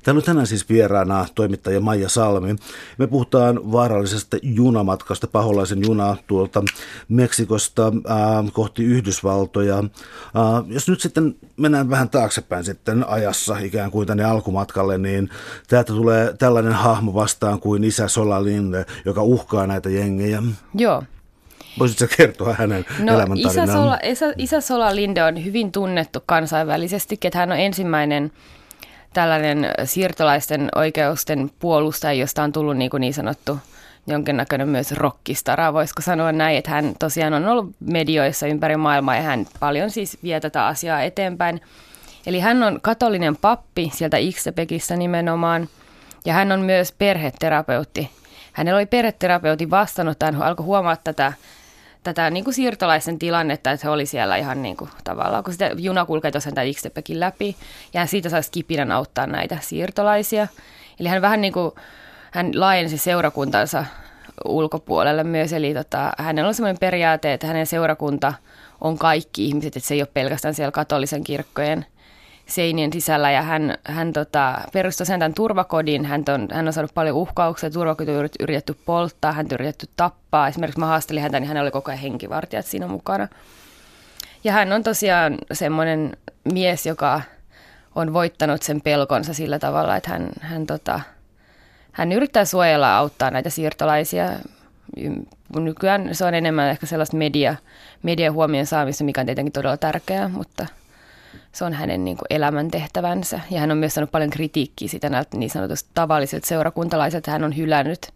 Täällä 0.02 0.18
on 0.18 0.24
tänään 0.24 0.46
siis 0.46 0.68
vieraana 0.68 1.26
toimittaja 1.34 1.80
Maija 1.80 2.08
Salmi. 2.08 2.56
Me 2.98 3.06
puhutaan 3.06 3.72
vaarallisesta 3.72 4.36
junamatkasta, 4.42 5.26
paholaisen 5.26 5.78
junaa 5.86 6.16
tuolta 6.26 6.62
Meksikosta 7.08 7.92
ää, 8.06 8.44
kohti 8.52 8.84
Yhdysvaltoja. 8.84 9.76
Ää, 9.76 10.62
jos 10.66 10.88
nyt 10.88 11.00
sitten 11.00 11.34
mennään 11.56 11.90
vähän 11.90 12.10
taaksepäin 12.10 12.64
sitten 12.64 13.08
ajassa 13.08 13.58
ikään 13.58 13.90
kuin 13.90 14.06
tänne 14.06 14.24
alkumatkalle, 14.24 14.98
niin 14.98 15.30
täältä 15.68 15.92
tulee 15.92 16.34
tällainen 16.38 16.72
hahmo 16.72 17.14
vastaan 17.14 17.60
kuin 17.60 17.84
isä 17.84 18.08
Sola 18.08 18.44
Linde, 18.44 18.86
joka 19.04 19.22
uhkaa 19.22 19.66
näitä 19.66 19.90
jengejä. 19.90 20.42
Joo. 20.74 21.02
Voisitko 21.78 22.14
kertoa 22.16 22.54
hänen 22.58 22.86
no, 22.98 23.14
elämäntarinaan? 23.14 23.68
Isä 23.68 23.72
Sola, 23.72 23.98
isä, 24.02 24.32
isä 24.38 24.60
Sola 24.60 24.94
Linde 24.96 25.24
on 25.24 25.44
hyvin 25.44 25.72
tunnettu 25.72 26.18
kansainvälisesti, 26.26 27.18
että 27.24 27.38
hän 27.38 27.52
on 27.52 27.58
ensimmäinen– 27.58 28.32
tällainen 29.12 29.70
siirtolaisten 29.84 30.68
oikeusten 30.74 31.50
puolustaja, 31.58 32.12
josta 32.12 32.42
on 32.42 32.52
tullut 32.52 32.76
niin, 32.76 32.90
kuin 32.90 33.00
niin 33.00 33.14
sanottu 33.14 33.58
jonkinnäköinen 34.06 34.68
myös 34.68 34.92
rockistara, 34.92 35.72
voisiko 35.72 36.02
sanoa 36.02 36.32
näin, 36.32 36.56
että 36.56 36.70
hän 36.70 36.94
tosiaan 36.98 37.34
on 37.34 37.48
ollut 37.48 37.70
medioissa 37.80 38.46
ympäri 38.46 38.76
maailmaa 38.76 39.16
ja 39.16 39.22
hän 39.22 39.46
paljon 39.60 39.90
siis 39.90 40.18
vie 40.22 40.40
tätä 40.40 40.66
asiaa 40.66 41.02
eteenpäin. 41.02 41.60
Eli 42.26 42.40
hän 42.40 42.62
on 42.62 42.80
katolinen 42.82 43.36
pappi 43.36 43.90
sieltä 43.94 44.16
Ixtepekistä 44.16 44.96
nimenomaan 44.96 45.68
ja 46.24 46.32
hän 46.32 46.52
on 46.52 46.60
myös 46.60 46.92
perheterapeutti. 46.92 48.10
Hänellä 48.52 48.78
oli 48.78 48.86
perheterapeutin 48.86 49.70
vastannut, 49.70 50.22
hän 50.22 50.42
alkoi 50.42 50.66
huomaa 50.66 50.96
tätä 50.96 51.32
tätä 52.02 52.30
niin 52.30 52.44
kuin 52.44 52.54
siirtolaisen 52.54 53.18
tilannetta, 53.18 53.70
että 53.70 53.86
he 53.86 53.90
oli 53.90 54.06
siellä 54.06 54.36
ihan 54.36 54.62
niin 54.62 54.76
kuin, 54.76 54.90
tavallaan, 55.04 55.44
kun 55.44 55.52
sitä 55.52 55.70
juna 55.76 56.06
kulkee 56.06 56.30
tosiaan 56.30 56.54
tämän 56.54 56.68
Ixtepekin 56.68 57.20
läpi, 57.20 57.56
ja 57.94 58.00
hän 58.00 58.08
siitä 58.08 58.28
saisi 58.28 58.50
kipinän 58.50 58.92
auttaa 58.92 59.26
näitä 59.26 59.58
siirtolaisia. 59.60 60.46
Eli 61.00 61.08
hän 61.08 61.22
vähän 61.22 61.40
niin 61.40 61.52
kuin, 61.52 61.72
hän 62.30 62.50
laajensi 62.54 62.98
seurakuntansa 62.98 63.84
ulkopuolelle 64.44 65.24
myös, 65.24 65.52
eli 65.52 65.74
tota, 65.74 66.12
hänellä 66.18 66.48
on 66.48 66.54
sellainen 66.54 66.80
periaate, 66.80 67.32
että 67.32 67.46
hänen 67.46 67.66
seurakunta 67.66 68.34
on 68.80 68.98
kaikki 68.98 69.46
ihmiset, 69.46 69.76
että 69.76 69.88
se 69.88 69.94
ei 69.94 70.02
ole 70.02 70.08
pelkästään 70.14 70.54
siellä 70.54 70.72
katolisen 70.72 71.24
kirkkojen– 71.24 71.86
seinien 72.50 72.92
sisällä 72.92 73.30
ja 73.30 73.42
hän, 73.42 73.78
hän 73.84 74.12
tota, 74.12 74.60
perusti 74.72 75.04
sen 75.04 75.20
tämän 75.20 75.34
turvakodin. 75.34 76.04
Hän 76.04 76.24
on, 76.34 76.48
hän 76.52 76.66
on 76.66 76.72
saanut 76.72 76.94
paljon 76.94 77.16
uhkauksia, 77.16 77.70
turvakodin 77.70 78.16
on 78.16 78.28
yritetty 78.40 78.74
polttaa, 78.86 79.32
hän 79.32 79.46
on 79.46 79.54
yritetty 79.54 79.88
tappaa. 79.96 80.48
Esimerkiksi 80.48 80.80
mä 80.80 80.86
haastelin 80.86 81.22
häntä, 81.22 81.40
niin 81.40 81.48
hän 81.48 81.62
oli 81.62 81.70
koko 81.70 81.90
ajan 81.90 82.00
henkivartijat 82.00 82.66
siinä 82.66 82.86
mukana. 82.86 83.28
Ja 84.44 84.52
hän 84.52 84.72
on 84.72 84.82
tosiaan 84.82 85.38
semmoinen 85.52 86.16
mies, 86.52 86.86
joka 86.86 87.22
on 87.94 88.12
voittanut 88.12 88.62
sen 88.62 88.80
pelkonsa 88.80 89.34
sillä 89.34 89.58
tavalla, 89.58 89.96
että 89.96 90.10
hän, 90.10 90.28
hän, 90.40 90.66
tota, 90.66 91.00
hän 91.92 92.12
yrittää 92.12 92.44
suojella 92.44 92.86
ja 92.86 92.98
auttaa 92.98 93.30
näitä 93.30 93.50
siirtolaisia. 93.50 94.30
Nykyään 95.56 96.14
se 96.14 96.24
on 96.24 96.34
enemmän 96.34 96.70
ehkä 96.70 96.86
sellaista 96.86 97.16
media, 97.16 97.56
media 98.02 98.32
huomioon 98.32 98.66
saamista, 98.66 99.04
mikä 99.04 99.20
on 99.20 99.26
tietenkin 99.26 99.52
todella 99.52 99.76
tärkeää, 99.76 100.28
mutta– 100.28 100.66
se 101.52 101.64
on 101.64 101.72
hänen 101.72 102.04
niin 102.04 102.16
kuin 102.16 102.26
elämäntehtävänsä. 102.30 103.40
Ja 103.50 103.60
hän 103.60 103.70
on 103.70 103.78
myös 103.78 103.94
saanut 103.94 104.10
paljon 104.10 104.30
kritiikkiä 104.30 104.88
sitä 104.88 105.08
näiltä 105.08 105.36
niin 105.36 105.50
sanotusti 105.50 105.90
tavallisilta 105.94 106.46
seurakuntalaiset. 106.46 107.26
Hän 107.26 107.44
on 107.44 107.56
hylännyt 107.56 108.12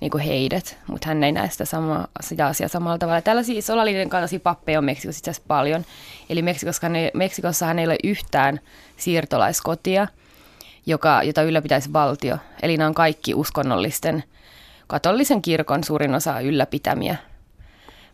niin 0.00 0.10
kuin 0.10 0.24
heidät, 0.24 0.78
mutta 0.86 1.08
hän 1.08 1.24
ei 1.24 1.32
näe 1.32 1.50
sitä, 1.50 1.64
sama, 1.64 2.08
sitä 2.20 2.46
asiaa 2.46 2.68
samalla 2.68 2.98
tavalla. 2.98 3.22
Tällaisia 3.22 3.62
solaliiden 3.62 4.08
kaltaisia 4.08 4.40
pappeja 4.40 4.78
on 4.78 4.84
Meksikossa 4.84 5.18
itse 5.18 5.30
asiassa 5.30 5.48
paljon. 5.48 5.84
Eli 6.30 6.42
Meksikossa, 6.42 6.86
Meksikossa 7.14 7.66
hän 7.66 7.78
ei 7.78 7.86
ole 7.86 7.96
yhtään 8.04 8.60
siirtolaiskotia, 8.96 10.06
joka, 10.86 11.22
jota 11.22 11.42
ylläpitäisi 11.42 11.92
valtio. 11.92 12.38
Eli 12.62 12.76
nämä 12.76 12.88
on 12.88 12.94
kaikki 12.94 13.34
uskonnollisten, 13.34 14.24
katolisen 14.86 15.42
kirkon 15.42 15.84
suurin 15.84 16.14
osa 16.14 16.40
ylläpitämiä 16.40 17.16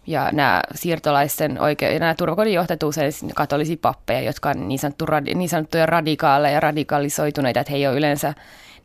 ja 0.07 0.29
nämä 0.33 0.63
siirtolaisten 0.75 1.61
oikein, 1.61 2.01
nämä 2.01 2.15
turvakodin 2.15 2.53
johtajat 2.53 2.83
usein 2.83 3.13
katolisia 3.35 3.77
pappeja, 3.83 4.21
jotka 4.21 4.51
on 4.51 4.69
niin, 4.69 4.79
sanottu, 4.79 5.07
niin 5.35 5.49
sanottuja 5.49 5.87
radikaaleja 5.87 6.55
ja 6.55 6.61
radikalisoituneita, 6.61 7.61
että 7.61 7.71
he 7.71 7.77
ei 7.77 7.87
ole 7.87 7.97
yleensä 7.97 8.35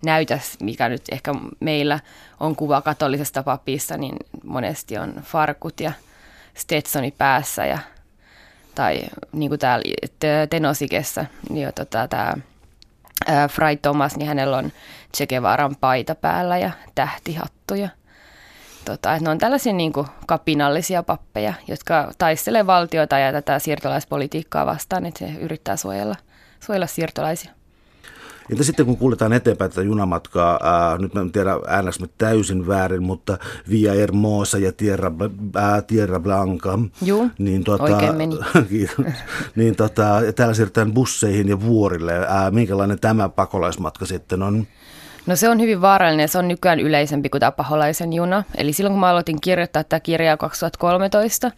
näytä, 0.06 0.40
mikä 0.62 0.90
nyt 0.90 1.02
ehkä 1.12 1.32
meillä 1.60 2.00
on 2.40 2.56
kuva 2.56 2.82
katolisesta 2.82 3.44
papista, 3.44 3.98
niin 3.98 4.16
monesti 4.44 4.98
on 4.98 5.14
farkut 5.24 5.80
ja 5.80 5.92
Stetsoni 6.54 7.14
päässä 7.18 7.66
ja 7.66 7.80
tai 8.76 9.02
niin 9.32 9.50
kuin 9.50 9.60
täällä 9.60 9.86
Tenosikessa, 10.50 11.26
niin 11.50 11.70
tota, 11.76 12.08
tämä 12.08 12.34
Fray 13.50 13.78
Thomas, 13.78 14.18
niin 14.18 14.28
hänellä 14.28 14.58
on 14.58 14.72
Che 15.18 15.28
Guevaran 15.28 15.76
paita 15.76 16.16
päällä 16.16 16.58
ja 16.58 16.72
tähtihattuja 16.96 17.90
tota, 18.88 19.14
että 19.14 19.24
ne 19.24 19.30
on 19.30 19.38
tällaisia 19.38 19.74
niin 19.74 19.94
kuin 19.94 20.08
kapinallisia 20.28 21.04
pappeja, 21.04 21.54
jotka 21.68 22.12
taistelee 22.18 22.68
valtiota 22.68 23.20
ja 23.20 23.32
tätä 23.32 23.60
siirtolaispolitiikkaa 23.60 24.66
vastaan, 24.66 25.06
että 25.06 25.20
se 25.20 25.32
yrittää 25.40 25.76
suojella, 25.76 26.16
suojella 26.60 26.88
siirtolaisia. 26.88 27.52
Entä 28.52 28.64
sitten 28.64 28.86
kun 28.86 28.98
kuljetaan 28.98 29.34
eteenpäin 29.34 29.72
tätä 29.72 29.82
junamatkaa, 29.82 30.60
ää, 30.64 30.98
nyt 30.98 31.14
mä 31.14 31.22
en 31.22 31.32
tiedä 31.32 31.52
äänäks 31.68 32.00
täysin 32.18 32.68
väärin, 32.68 33.04
mutta 33.04 33.38
Via 33.70 33.94
Hermosa 33.94 34.58
ja 34.58 34.72
Tierra, 34.72 35.12
ää, 35.56 35.82
Tierra 35.82 36.20
Blanca. 36.20 36.80
Juu, 37.02 37.30
niin, 37.38 37.64
tota, 37.64 37.84
oikein 37.84 38.16
meni. 38.16 38.40
niin 39.56 39.76
tota, 39.76 40.22
täällä 40.36 40.54
siirrytään 40.54 40.94
busseihin 40.94 41.48
ja 41.48 41.62
vuorille. 41.62 42.14
Ää, 42.14 42.52
minkälainen 42.52 43.00
tämä 43.00 43.30
pakolaismatka 43.30 44.06
sitten 44.06 44.44
on? 44.44 44.68
No 45.28 45.36
se 45.36 45.50
on 45.50 45.60
hyvin 45.60 45.82
vaarallinen, 45.82 46.30
se 46.30 46.38
on 46.38 46.48
nykyään 46.48 46.80
yleisempi 46.80 47.30
kuin 47.30 47.40
tämä 47.40 47.52
paholaisen 47.52 48.14
juna. 48.14 48.44
Eli 48.58 48.74
silloin 48.74 48.94
kun 48.94 49.00
mä 49.00 49.10
aloitin 49.10 49.42
kirjoittaa 49.42 49.84
tätä 49.84 50.00
kirjaa 50.00 50.38
2013, 50.38 51.52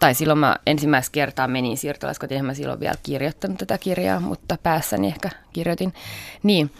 tai 0.00 0.14
silloin 0.14 0.38
mä 0.38 0.56
ensimmäistä 0.66 1.12
kertaa 1.12 1.48
menin 1.48 1.76
siirtolaiskotiin, 1.76 2.38
en 2.38 2.44
mä 2.44 2.54
silloin 2.54 2.80
vielä 2.80 2.94
kirjoittanut 3.02 3.58
tätä 3.58 3.78
kirjaa, 3.78 4.20
mutta 4.20 4.56
päässäni 4.62 5.06
ehkä 5.08 5.30
kirjoitin. 5.52 5.94
Niin, 6.42 6.70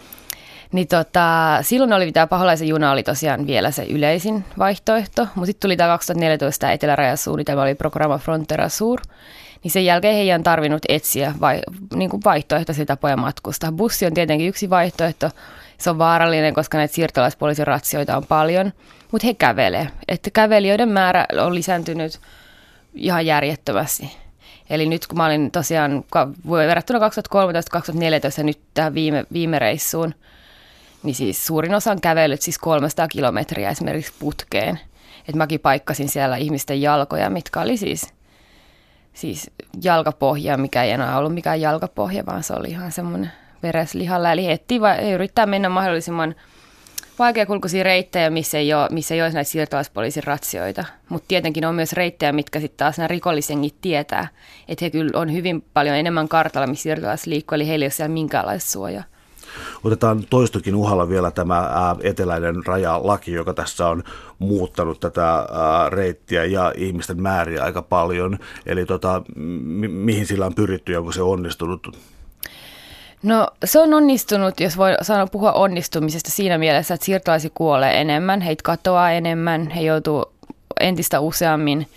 niin 0.72 0.88
tota, 0.88 1.58
silloin 1.60 1.92
oli 1.92 2.12
tämä 2.12 2.26
paholaisen 2.26 2.68
juna 2.68 2.92
oli 2.92 3.02
tosiaan 3.02 3.46
vielä 3.46 3.70
se 3.70 3.84
yleisin 3.84 4.44
vaihtoehto, 4.58 5.26
mutta 5.34 5.46
sitten 5.46 5.60
tuli 5.60 5.76
tämä 5.76 5.88
2014 5.88 6.72
etelärajasuunnitelma, 6.72 7.62
oli 7.62 7.74
Programma 7.74 8.18
Frontera 8.18 8.68
Sur, 8.68 9.00
niin 9.62 9.72
sen 9.72 9.84
jälkeen 9.84 10.14
heidän 10.14 10.40
on 10.40 10.44
tarvinnut 10.44 10.82
etsiä 10.88 11.34
vai, 11.40 11.60
niin 11.94 12.10
kuin 12.10 12.22
vaihtoehtoisia 12.24 12.86
tapoja 12.86 13.16
matkustaa. 13.16 13.72
Bussi 13.72 14.06
on 14.06 14.14
tietenkin 14.14 14.48
yksi 14.48 14.70
vaihtoehto, 14.70 15.30
se 15.82 15.90
on 15.90 15.98
vaarallinen, 15.98 16.54
koska 16.54 16.78
näitä 16.78 16.94
siirtolaispoliisin 16.94 17.66
ratsioita 17.66 18.16
on 18.16 18.26
paljon, 18.26 18.72
mutta 19.12 19.26
he 19.26 19.34
kävelee. 19.34 19.88
Että 20.08 20.30
kävelijöiden 20.30 20.88
määrä 20.88 21.26
on 21.40 21.54
lisääntynyt 21.54 22.20
ihan 22.94 23.26
järjettömästi. 23.26 24.16
Eli 24.70 24.86
nyt 24.86 25.06
kun 25.06 25.18
mä 25.18 25.26
olin 25.26 25.50
tosiaan 25.50 26.04
verrattuna 26.50 26.98
2013-2014 26.98 28.42
nyt 28.42 28.60
tähän 28.74 28.94
viime, 28.94 29.24
viime 29.32 29.58
reissuun, 29.58 30.14
niin 31.02 31.14
siis 31.14 31.46
suurin 31.46 31.74
osa 31.74 31.90
on 31.90 32.00
kävellyt 32.00 32.42
siis 32.42 32.58
300 32.58 33.08
kilometriä 33.08 33.70
esimerkiksi 33.70 34.12
putkeen. 34.18 34.80
Että 35.20 35.36
mäkin 35.36 35.60
paikkasin 35.60 36.08
siellä 36.08 36.36
ihmisten 36.36 36.82
jalkoja, 36.82 37.30
mitkä 37.30 37.60
oli 37.60 37.76
siis, 37.76 38.14
siis 39.14 39.50
jalkapohja, 39.82 40.56
mikä 40.56 40.82
ei 40.82 40.90
enää 40.90 41.18
ollut 41.18 41.34
mikään 41.34 41.60
jalkapohja, 41.60 42.26
vaan 42.26 42.42
se 42.42 42.52
oli 42.52 42.70
ihan 42.70 42.92
semmoinen 42.92 43.32
vereslihalla. 43.62 44.32
Eli 44.32 44.50
etsii 44.50 44.80
vai 44.80 45.12
yrittää 45.12 45.46
mennä 45.46 45.68
mahdollisimman 45.68 46.34
vaikeakulkuisia 47.18 47.82
reittejä, 47.82 48.30
missä 48.30 48.58
ei 48.58 48.74
ole, 48.74 48.88
missä 48.90 49.14
ei 49.14 49.22
ole 49.22 49.30
näitä 49.30 49.50
siirtolaispoliisin 49.50 50.24
ratsioita. 50.24 50.84
Mutta 51.08 51.28
tietenkin 51.28 51.64
on 51.64 51.74
myös 51.74 51.92
reittejä, 51.92 52.32
mitkä 52.32 52.60
sitten 52.60 52.78
taas 52.78 52.98
nämä 52.98 53.08
rikollisengit 53.08 53.74
tietää. 53.80 54.28
Että 54.68 54.84
he 54.84 54.90
kyllä 54.90 55.20
on 55.20 55.32
hyvin 55.32 55.64
paljon 55.74 55.96
enemmän 55.96 56.28
kartalla, 56.28 56.66
missä 56.66 56.82
siirtolaiset 56.82 57.26
liikkuu, 57.26 57.56
eli 57.56 57.68
heillä 57.68 57.82
ei 57.82 57.86
ole 57.86 57.90
siellä 57.90 58.12
minkäänlaista 58.12 58.70
suojaa. 58.70 59.04
Otetaan 59.84 60.24
toistokin 60.30 60.74
uhalla 60.74 61.08
vielä 61.08 61.30
tämä 61.30 61.70
eteläinen 62.02 62.66
rajalaki, 62.66 63.32
joka 63.32 63.54
tässä 63.54 63.88
on 63.88 64.02
muuttanut 64.38 65.00
tätä 65.00 65.46
reittiä 65.88 66.44
ja 66.44 66.72
ihmisten 66.76 67.22
määriä 67.22 67.64
aika 67.64 67.82
paljon. 67.82 68.38
Eli 68.66 68.86
tota, 68.86 69.22
mi- 69.36 69.88
mihin 69.88 70.26
sillä 70.26 70.46
on 70.46 70.54
pyritty 70.54 70.92
ja 70.92 70.98
onko 70.98 71.12
se 71.12 71.22
onnistunut? 71.22 71.98
No 73.22 73.48
se 73.64 73.78
on 73.80 73.94
onnistunut, 73.94 74.60
jos 74.60 74.76
voi 74.76 74.94
sanoa 75.02 75.26
puhua 75.26 75.52
onnistumisesta 75.52 76.30
siinä 76.30 76.58
mielessä, 76.58 76.94
että 76.94 77.06
siirtolaisi 77.06 77.52
kuolee 77.54 78.00
enemmän, 78.00 78.40
heitä 78.40 78.62
katoaa 78.62 79.10
enemmän, 79.10 79.70
he 79.70 79.80
joutuu 79.80 80.32
entistä 80.80 81.20
useammin 81.20 81.88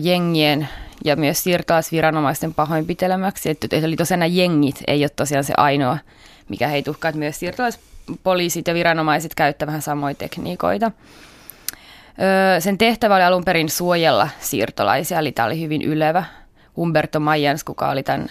jengien 0.00 0.68
ja 1.04 1.16
myös 1.16 1.42
siirtolaisviranomaisten 1.42 2.54
pahoinpitelemäksi. 2.54 3.50
Että, 3.50 3.76
eli 3.76 3.96
tosiaan 3.96 4.18
nämä 4.18 4.26
jengit 4.26 4.82
ei 4.86 5.02
ole 5.02 5.08
tosiaan 5.08 5.44
se 5.44 5.54
ainoa, 5.56 5.98
mikä 6.48 6.68
heitä 6.68 6.90
uhkaa, 6.90 7.08
että 7.08 7.18
myös 7.18 7.38
siirtolaispoliisit 7.38 8.68
ja 8.68 8.74
viranomaiset 8.74 9.34
käyttävät 9.34 9.66
vähän 9.66 9.82
samoja 9.82 10.14
tekniikoita. 10.14 10.90
sen 12.58 12.78
tehtävä 12.78 13.14
oli 13.14 13.24
alun 13.24 13.44
perin 13.44 13.68
suojella 13.68 14.28
siirtolaisia, 14.40 15.18
eli 15.18 15.32
tämä 15.32 15.46
oli 15.46 15.60
hyvin 15.60 15.82
ylevä. 15.82 16.24
Umberto 16.78 17.20
Mayans, 17.20 17.64
kuka 17.64 17.90
oli 17.90 18.02
tämän 18.02 18.28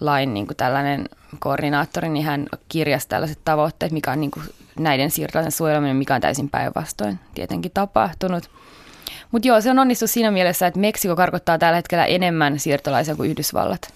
lain 0.00 0.34
niin 0.34 0.46
kuin 0.46 0.56
tällainen 0.56 1.08
koordinaattori, 1.38 2.08
niin 2.08 2.26
hän 2.26 2.46
kirjasi 2.68 3.08
tällaiset 3.08 3.38
tavoitteet, 3.44 3.92
mikä 3.92 4.12
on 4.12 4.20
niin 4.20 4.30
kuin 4.30 4.44
näiden 4.78 5.10
siirtolaisen 5.10 5.52
suojeleminen, 5.52 5.96
mikä 5.96 6.14
on 6.14 6.20
täysin 6.20 6.50
päinvastoin 6.50 7.18
tietenkin 7.34 7.70
tapahtunut. 7.74 8.50
Mutta 9.30 9.48
joo, 9.48 9.60
se 9.60 9.70
on 9.70 9.78
onnistunut 9.78 10.10
siinä 10.10 10.30
mielessä, 10.30 10.66
että 10.66 10.80
Meksiko 10.80 11.16
karkottaa 11.16 11.58
tällä 11.58 11.76
hetkellä 11.76 12.04
enemmän 12.04 12.58
siirtolaisia 12.58 13.16
kuin 13.16 13.30
Yhdysvallat. 13.30 13.94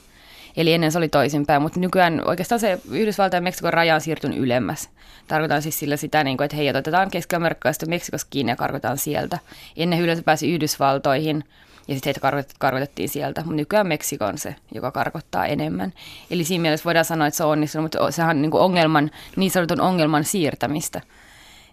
Eli 0.57 0.73
ennen 0.73 0.93
se 0.93 0.99
oli 0.99 1.09
toisinpäin, 1.09 1.62
mutta 1.62 1.81
nykyään 1.81 2.23
oikeastaan 2.25 2.61
se 2.61 2.81
Yhdysvaltain 2.90 3.38
ja 3.38 3.43
Meksikon 3.43 3.73
raja 3.73 3.95
on 3.95 4.00
siirtynyt 4.00 4.38
ylemmäs. 4.38 4.90
Tarkoitan 5.28 5.62
siis 5.62 5.78
sillä 5.78 5.97
sitä, 5.97 6.25
niin 6.25 6.37
kuin, 6.37 6.45
että 6.45 6.57
hei, 6.57 6.71
otetaan 6.71 7.11
Keski-Amerikasta 7.11 7.87
Meksikosta 7.87 8.28
kiinni 8.31 8.52
ja 8.52 8.57
karkotaan 8.57 8.99
sieltä. 8.99 9.38
Ennen 9.76 10.00
yleensä 10.00 10.23
pääsi 10.23 10.55
Yhdysvaltoihin 10.55 11.45
ja 11.88 11.95
sitten 11.95 12.14
heitä 12.23 12.43
karkotettiin 12.59 13.09
sieltä, 13.09 13.40
mutta 13.40 13.57
nykyään 13.57 13.87
Meksiko 13.87 14.25
on 14.25 14.38
se, 14.38 14.55
joka 14.75 14.90
karkottaa 14.90 15.47
enemmän. 15.47 15.93
Eli 16.31 16.45
siinä 16.45 16.62
mielessä 16.62 16.85
voidaan 16.85 17.05
sanoa, 17.05 17.26
että 17.26 17.37
se 17.37 17.45
on 17.45 17.50
onnistunut, 17.50 17.85
mutta 17.85 18.11
sehän 18.11 18.37
on 18.37 18.43
niin 18.43 18.55
ongelman, 18.55 19.11
niin 19.37 19.50
sanotun 19.50 19.81
ongelman 19.81 20.25
siirtämistä. 20.25 21.00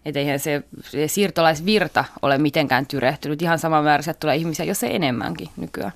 Että 0.06 0.20
eihän 0.20 0.40
se, 0.40 0.64
se 0.82 1.08
siirtolaisvirta 1.08 2.06
ole 2.22 2.38
mitenkään 2.38 2.86
tyrehtynyt. 2.86 3.42
Ihan 3.42 3.60
sama 3.60 3.82
määrä 3.82 4.04
sieltä 4.04 4.20
tulee 4.20 4.36
ihmisiä, 4.36 4.66
jos 4.66 4.84
ei 4.84 4.96
enemmänkin 4.96 5.50
nykyään. 5.58 5.92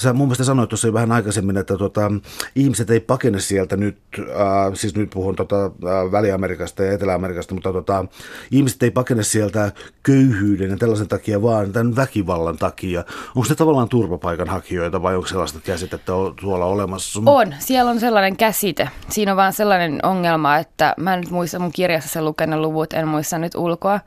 Sä 0.00 0.12
mun 0.12 0.26
mielestä 0.28 0.44
sanoit 0.44 0.68
tuossa 0.68 0.92
vähän 0.92 1.12
aikaisemmin, 1.12 1.56
että 1.56 1.76
tota, 1.76 2.12
ihmiset 2.56 2.90
ei 2.90 3.00
pakene 3.00 3.40
sieltä 3.40 3.76
nyt, 3.76 3.98
äh, 4.18 4.74
siis 4.74 4.96
nyt 4.96 5.10
puhun 5.10 5.36
tota, 5.36 5.64
äh, 5.64 6.12
Väli-Amerikasta 6.12 6.84
ja 6.84 6.92
Etelä-Amerikasta, 6.92 7.54
mutta 7.54 7.72
tota, 7.72 8.04
ihmiset 8.50 8.82
ei 8.82 8.90
pakene 8.90 9.22
sieltä 9.22 9.72
köyhyyden 10.02 10.70
ja 10.70 10.76
tällaisen 10.76 11.08
takia, 11.08 11.42
vaan 11.42 11.72
tämän 11.72 11.96
väkivallan 11.96 12.56
takia. 12.56 13.04
Onko 13.34 13.44
se 13.44 13.54
tavallaan 13.54 13.88
turvapaikanhakijoita 13.88 15.02
vai 15.02 15.16
onko 15.16 15.28
sellaista 15.28 15.60
käsitettä 15.60 16.12
tuolla 16.40 16.64
olemassa? 16.64 17.20
On, 17.26 17.54
siellä 17.58 17.90
on 17.90 18.00
sellainen 18.00 18.36
käsite. 18.36 18.88
Siinä 19.08 19.32
on 19.32 19.36
vaan 19.36 19.52
sellainen 19.52 20.00
ongelma, 20.02 20.56
että 20.56 20.94
mä 20.96 21.14
en 21.14 21.20
nyt 21.20 21.30
muista 21.30 21.58
mun 21.58 21.72
kirjassa 21.72 22.08
sen 22.10 22.24
lukenut 22.24 22.60
luvut, 22.60 22.92
en 22.92 23.08
muista 23.08 23.38
nyt 23.38 23.54
ulkoa, 23.54 24.00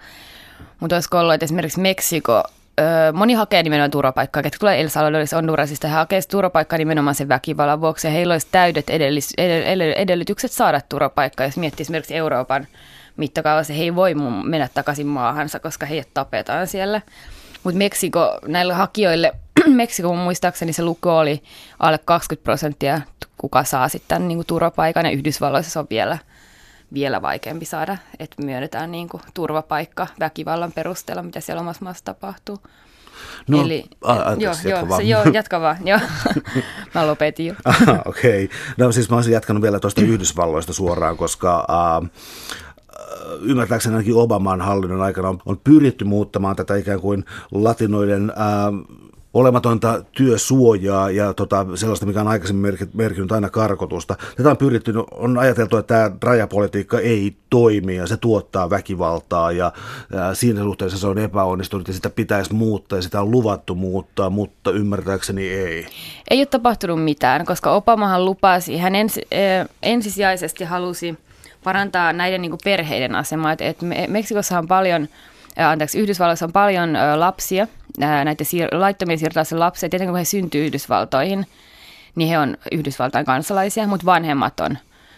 mutta 0.79 0.95
olisiko 0.95 1.19
ollut, 1.19 1.33
että 1.33 1.45
esimerkiksi 1.45 1.79
Meksiko 1.79 2.43
moni 3.13 3.33
hakee 3.33 3.63
nimenomaan 3.63 3.91
turvapaikkaa, 3.91 4.43
ketkä 4.43 4.59
tulee 4.59 4.81
El 4.81 4.89
Salvadorista, 4.89 5.35
Hondurasista, 5.35 5.87
he 5.87 5.93
hakee 5.93 6.21
turvapaikkaa 6.21 6.77
nimenomaan 6.77 7.15
sen 7.15 7.29
väkivallan 7.29 7.81
vuoksi, 7.81 8.07
ja 8.07 8.11
heillä 8.13 8.33
olisi 8.33 8.47
täydet 8.51 8.89
edellis, 8.89 9.33
edellytykset 9.95 10.51
saada 10.51 10.81
turvapaikkaa, 10.89 11.45
jos 11.45 11.57
miettii 11.57 11.83
esimerkiksi 11.83 12.15
Euroopan 12.15 12.67
mittakaavassa, 13.17 13.73
he 13.73 13.83
ei 13.83 13.95
voi 13.95 14.13
mennä 14.43 14.69
takaisin 14.73 15.07
maahansa, 15.07 15.59
koska 15.59 15.85
heidät 15.85 16.07
tapetaan 16.13 16.67
siellä. 16.67 17.01
Mutta 17.63 17.77
Meksiko, 17.77 18.39
näille 18.47 18.73
hakijoille, 18.73 19.31
Meksiko 19.67 20.15
muistaakseni 20.15 20.73
se 20.73 20.83
luku 20.83 21.09
oli 21.09 21.43
alle 21.79 21.97
20 22.05 22.43
prosenttia, 22.43 23.01
kuka 23.37 23.63
saa 23.63 23.89
sitten 23.89 24.27
niin 24.27 24.43
turvapaikan, 24.47 25.05
ja 25.05 25.11
Yhdysvalloissa 25.11 25.71
se 25.71 25.79
on 25.79 25.87
vielä– 25.89 26.17
vielä 26.93 27.21
vaikeampi 27.21 27.65
saada, 27.65 27.97
että 28.19 28.43
myönnetään 28.45 28.91
niin 28.91 29.09
kuin 29.09 29.23
turvapaikka 29.33 30.07
väkivallan 30.19 30.71
perusteella, 30.71 31.23
mitä 31.23 31.39
siellä 31.39 31.61
omassa 31.61 31.85
maassa 31.85 32.05
tapahtuu. 32.05 32.57
No, 33.47 33.61
Eli, 33.61 33.85
a, 34.01 34.13
anteeksi, 34.13 34.69
joo, 34.69 34.77
jatka 34.77 34.79
joo, 34.79 34.89
vaan. 34.89 35.01
Se, 35.01 35.07
joo, 35.07 35.23
jatka 35.39 35.61
vaan. 35.61 35.77
Joo. 35.85 35.99
mä 36.95 37.07
lopetin 37.07 37.45
jo. 37.45 37.53
Okei. 38.05 38.45
Okay. 38.45 38.57
No 38.77 38.91
siis 38.91 39.09
mä 39.09 39.15
olisin 39.15 39.33
jatkanut 39.33 39.63
vielä 39.63 39.79
tuosta 39.79 40.01
Yhdysvalloista 40.01 40.73
suoraan, 40.73 41.17
koska 41.17 41.67
uh, 42.01 42.09
ymmärtääkseni 43.41 43.95
ainakin 43.95 44.15
Obaman 44.15 44.61
hallinnon 44.61 45.01
aikana 45.01 45.29
on, 45.29 45.39
on 45.45 45.59
pyritty 45.63 46.05
muuttamaan 46.05 46.55
tätä 46.55 46.75
ikään 46.75 46.99
kuin 46.99 47.25
latinoiden 47.51 48.31
uh, 48.31 49.02
olematonta 49.33 50.03
työsuojaa 50.11 51.09
ja 51.09 51.33
tota, 51.33 51.65
sellaista, 51.75 52.05
mikä 52.05 52.21
on 52.21 52.27
aikaisemmin 52.27 52.77
merkinnyt 52.93 53.31
aina 53.31 53.49
karkotusta. 53.49 54.15
Tätä 54.35 54.49
on 54.49 54.57
pyritty, 54.57 54.93
on 55.11 55.37
ajateltu, 55.37 55.77
että 55.77 55.93
tämä 55.93 56.17
rajapolitiikka 56.21 56.99
ei 56.99 57.35
toimi 57.49 57.95
ja 57.95 58.07
se 58.07 58.17
tuottaa 58.17 58.69
väkivaltaa 58.69 59.51
ja, 59.51 59.71
ja 60.13 60.33
siinä 60.33 60.61
suhteessa 60.61 60.97
se 60.97 61.07
on 61.07 61.17
epäonnistunut 61.17 61.87
ja 61.87 61.93
sitä 61.93 62.09
pitäisi 62.09 62.53
muuttaa 62.53 62.97
ja 62.97 63.01
sitä 63.01 63.21
on 63.21 63.31
luvattu 63.31 63.75
muuttaa, 63.75 64.29
mutta 64.29 64.71
ymmärtääkseni 64.71 65.49
ei. 65.49 65.87
Ei 66.29 66.39
ole 66.39 66.45
tapahtunut 66.45 67.03
mitään, 67.03 67.45
koska 67.45 67.71
Obamahan 67.71 68.25
lupasi, 68.25 68.77
hän 68.77 68.95
ens, 68.95 69.17
eh, 69.31 69.65
ensisijaisesti 69.83 70.63
halusi 70.63 71.17
parantaa 71.63 72.13
näiden 72.13 72.41
niin 72.41 72.57
perheiden 72.63 73.15
asemaa. 73.15 73.51
Et, 73.51 73.61
et 73.61 73.77
Meksikossa 74.07 74.59
on 74.59 74.67
paljon, 74.67 75.07
anteeksi, 75.57 75.99
Yhdysvalloissa 75.99 76.45
on 76.45 76.53
paljon 76.53 76.97
lapsia– 77.15 77.67
näitä 77.97 78.43
siir- 78.43 78.79
laittomia 78.79 79.17
siirtolaisia 79.17 79.59
lapsia, 79.59 79.89
tietenkin 79.89 80.11
kun 80.11 80.19
he 80.19 80.25
syntyy 80.25 80.65
Yhdysvaltoihin, 80.65 81.47
niin 82.15 82.29
he 82.29 82.37
on 82.37 82.57
Yhdysvaltain 82.71 83.25
kansalaisia, 83.25 83.87
mutta 83.87 84.05
vanhemmat 84.05 84.59
on, 84.59 84.77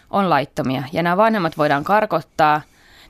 on 0.09 0.29
laittomia. 0.29 0.83
Ja 0.93 1.03
nämä 1.03 1.17
vanhemmat 1.17 1.57
voidaan 1.57 1.83
karkottaa, 1.83 2.61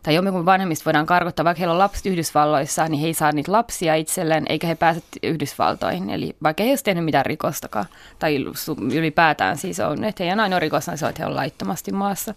tai 0.04 0.16
jomminkin 0.16 0.46
vanhemmista 0.46 0.86
voidaan 0.86 1.06
karkottaa, 1.06 1.46
vaikka 1.46 1.60
heillä 1.60 1.74
on 1.74 1.80
lapset 1.80 2.06
Yhdysvalloissa, 2.06 2.88
niin 2.88 3.02
he 3.02 3.08
ei 3.08 3.14
saa 3.14 3.32
niitä 3.32 3.52
lapsia 3.52 3.96
itselleen, 3.96 4.46
eikä 4.50 4.68
he 4.68 4.76
pääse 4.76 5.02
Yhdysvaltoihin. 5.24 6.10
Eli 6.10 6.36
vaikka 6.44 6.64
he 6.64 6.68
ei 6.68 6.72
olisi 6.72 6.84
tehnyt 6.84 7.06
mitään 7.06 7.26
rikostakaan, 7.26 7.86
tai 8.20 8.46
ylipäätään 8.94 9.58
siis 9.58 9.80
on, 9.80 10.04
että 10.04 10.24
heidän 10.24 10.40
ainoa 10.40 10.60
rikos 10.60 10.90
on 10.90 10.98
se, 10.98 11.08
että 11.08 11.24
he 11.24 11.28
on 11.28 11.36
laittomasti 11.36 11.92
maassa 11.92 12.34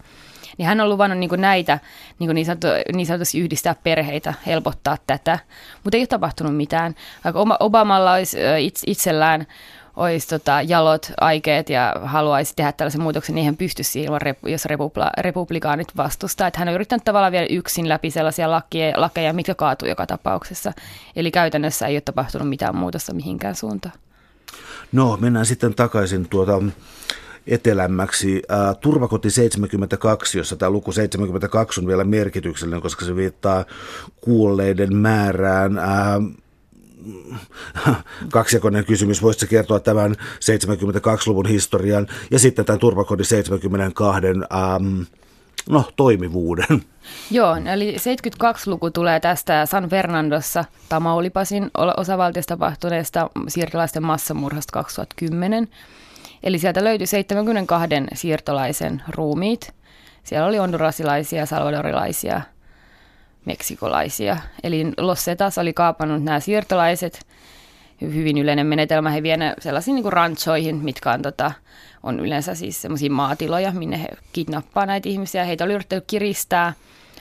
niin 0.59 0.67
hän 0.67 0.81
on 0.81 0.89
luvannut 0.89 1.19
niin 1.19 1.29
kuin 1.29 1.41
näitä 1.41 1.79
niin, 2.19 2.27
kuin 2.27 2.35
niin, 2.35 2.45
sanottu, 2.45 2.67
niin 2.93 3.05
sanotusti 3.05 3.39
yhdistää 3.39 3.75
perheitä, 3.83 4.33
helpottaa 4.45 4.97
tätä, 5.07 5.39
mutta 5.83 5.97
ei 5.97 6.01
ole 6.01 6.07
tapahtunut 6.07 6.57
mitään. 6.57 6.95
Vaikka 7.23 7.57
Obamalla 7.59 8.13
olisi 8.13 8.37
itsellään 8.87 9.47
olisi 9.95 10.27
tota, 10.27 10.61
jalot, 10.61 11.11
aikeet 11.21 11.69
ja 11.69 11.95
haluaisi 12.03 12.53
tehdä 12.55 12.71
tällaisen 12.71 13.01
muutoksen, 13.01 13.35
niin 13.35 13.45
hän 13.45 13.57
pystyisi 13.57 13.91
siihen, 13.91 14.11
jos 14.45 14.65
republi- 14.65 15.11
republikaanit 15.17 15.97
vastustaa. 15.97 16.47
Että 16.47 16.59
hän 16.59 16.67
on 16.67 16.73
yrittänyt 16.73 17.03
tavallaan 17.03 17.31
vielä 17.31 17.47
yksin 17.49 17.89
läpi 17.89 18.11
sellaisia 18.11 18.51
lakeja, 18.51 19.01
lakeja 19.01 19.33
mitkä 19.33 19.55
kaatuu 19.55 19.89
joka 19.89 20.05
tapauksessa. 20.05 20.73
Eli 21.15 21.31
käytännössä 21.31 21.87
ei 21.87 21.95
ole 21.95 22.01
tapahtunut 22.01 22.49
mitään 22.49 22.75
muutosta 22.75 23.13
mihinkään 23.13 23.55
suuntaan. 23.55 23.95
No, 24.91 25.17
mennään 25.17 25.45
sitten 25.45 25.75
takaisin 25.75 26.29
tuota 26.29 26.61
etelämmäksi. 27.49 28.41
Ää, 28.49 28.73
Turvakoti 28.73 29.29
72, 29.29 30.37
jossa 30.37 30.55
tämä 30.55 30.69
luku 30.69 30.91
72 30.91 31.81
on 31.81 31.87
vielä 31.87 32.03
merkityksellinen, 32.03 32.81
koska 32.81 33.05
se 33.05 33.15
viittaa 33.15 33.65
kuolleiden 34.21 34.95
määrään. 34.95 35.77
Ää, 35.77 36.21
kaksijakoinen 38.31 38.85
kysymys, 38.85 39.21
voisitko 39.21 39.49
kertoa 39.49 39.79
tämän 39.79 40.11
72-luvun 40.11 41.47
historian 41.47 42.07
ja 42.31 42.39
sitten 42.39 42.65
tämän 42.65 42.79
turvakodin 42.79 43.25
72 43.25 44.21
ähm, 44.27 45.01
no, 45.69 45.83
toimivuuden? 45.95 46.65
Joo, 47.31 47.55
eli 47.73 47.95
72-luku 47.95 48.91
tulee 48.91 49.19
tästä 49.19 49.65
San 49.65 49.89
Fernandossa 49.89 50.65
Tamaulipasin 50.89 51.71
osavaltiosta 51.97 52.57
tapahtuneesta 52.57 53.29
siirtolaisten 53.47 54.03
massamurhasta 54.03 54.71
2010. 54.73 55.67
Eli 56.43 56.59
sieltä 56.59 56.83
löytyi 56.83 57.07
72 57.07 57.89
siirtolaisen 58.13 59.01
ruumiit. 59.07 59.73
Siellä 60.23 60.47
oli 60.47 60.57
hondurasilaisia, 60.57 61.45
salvadorilaisia, 61.45 62.41
meksikolaisia. 63.45 64.37
Eli 64.63 64.85
Los 64.97 65.25
Zetas 65.25 65.57
oli 65.57 65.73
kaapannut 65.73 66.23
nämä 66.23 66.39
siirtolaiset. 66.39 67.25
Hyvin 68.01 68.37
yleinen 68.37 68.67
menetelmä. 68.67 69.09
He 69.09 69.23
vienevät 69.23 69.61
sellaisiin 69.61 69.95
niin 69.95 70.13
ranchoihin, 70.13 70.75
mitkä 70.75 71.11
on, 71.11 71.21
tota, 71.21 71.51
on 72.03 72.19
yleensä 72.19 72.55
siis 72.55 72.81
sellaisia 72.81 73.11
maatiloja, 73.11 73.71
minne 73.71 74.01
he 74.01 74.07
kidnappaa 74.33 74.85
näitä 74.85 75.09
ihmisiä. 75.09 75.45
Heitä 75.45 75.63
oli 75.63 75.73
yritetty 75.73 76.05
kiristää 76.07 76.73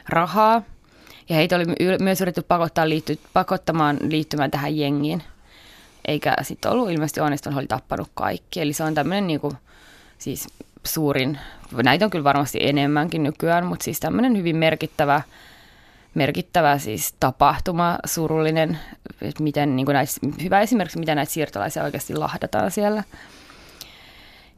rahaa. 0.09 0.63
Ja 1.29 1.37
heitä 1.37 1.57
oli 1.57 1.65
myös 2.01 2.21
yritetty 2.21 2.49
pakottaa 2.49 2.89
liitty, 2.89 3.19
pakottamaan 3.33 3.97
liittymään 4.09 4.51
tähän 4.51 4.77
jengiin 4.77 5.23
eikä 6.09 6.37
sitten 6.43 6.71
ollut 6.71 6.91
ilmeisesti 6.91 7.21
onnistunut, 7.21 7.59
oli 7.59 7.67
tappanut 7.67 8.09
kaikki. 8.15 8.61
Eli 8.61 8.73
se 8.73 8.85
on 8.85 8.95
tämmöinen 8.95 9.27
niin 9.27 9.41
kuin, 9.41 9.55
siis 10.19 10.47
suurin, 10.85 11.39
näitä 11.83 12.05
on 12.05 12.11
kyllä 12.11 12.25
varmasti 12.25 12.59
enemmänkin 12.63 13.23
nykyään, 13.23 13.67
mutta 13.67 13.85
siis 13.85 14.01
tämmöinen 14.01 14.37
hyvin 14.37 14.57
merkittävä, 14.57 15.23
merkittävä 16.15 16.79
siis 16.79 17.15
tapahtuma, 17.21 17.99
surullinen, 18.07 18.79
että 19.23 19.43
miten, 19.43 19.77
niin 19.77 19.87
näitä, 19.87 20.13
hyvä 20.43 20.61
esimerkiksi, 20.61 20.99
miten 20.99 21.17
näitä 21.17 21.33
siirtolaisia 21.33 21.85
oikeasti 21.85 22.15
lahdataan 22.15 22.71
siellä. 22.71 23.05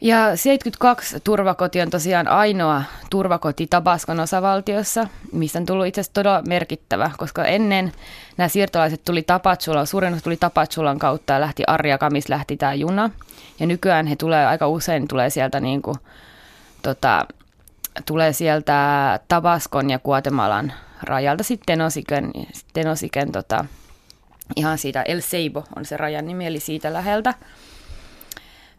Ja 0.00 0.36
72 0.36 1.20
turvakoti 1.20 1.80
on 1.80 1.90
tosiaan 1.90 2.28
ainoa 2.28 2.82
turvakoti 3.10 3.66
Tabaskon 3.66 4.20
osavaltiossa, 4.20 5.08
mistä 5.32 5.58
on 5.58 5.66
tullut 5.66 5.86
itse 5.86 6.00
asiassa 6.00 6.14
todella 6.14 6.42
merkittävä, 6.42 7.10
koska 7.18 7.44
ennen 7.44 7.92
nämä 8.36 8.48
siirtolaiset 8.48 9.04
tuli 9.04 9.22
Tapatsulan, 9.22 9.86
suurin 9.86 10.12
osa 10.12 10.22
tuli 10.22 10.36
Tapatsulan 10.36 10.98
kautta 10.98 11.32
ja 11.32 11.40
lähti 11.40 11.62
Arjaka, 11.66 12.10
missä 12.10 12.34
lähti 12.34 12.56
tämä 12.56 12.74
juna. 12.74 13.10
Ja 13.60 13.66
nykyään 13.66 14.06
he 14.06 14.16
tulee 14.16 14.46
aika 14.46 14.68
usein 14.68 15.08
tulee 15.08 15.30
sieltä 15.30 15.60
niin 15.60 15.82
kuin, 15.82 15.96
tota, 16.82 17.26
tulee 18.06 18.32
sieltä 18.32 19.20
Tabaskon 19.28 19.90
ja 19.90 19.98
Guatemalan 19.98 20.72
rajalta 21.02 21.44
sitten 21.44 21.66
Tenosiken, 21.66 22.32
Tenosiken 22.72 23.32
tota, 23.32 23.64
ihan 24.56 24.78
siitä 24.78 25.02
El 25.02 25.20
Seibo 25.20 25.64
on 25.76 25.84
se 25.84 25.96
rajan 25.96 26.26
nimi, 26.26 26.46
eli 26.46 26.60
siitä 26.60 26.92
läheltä. 26.92 27.34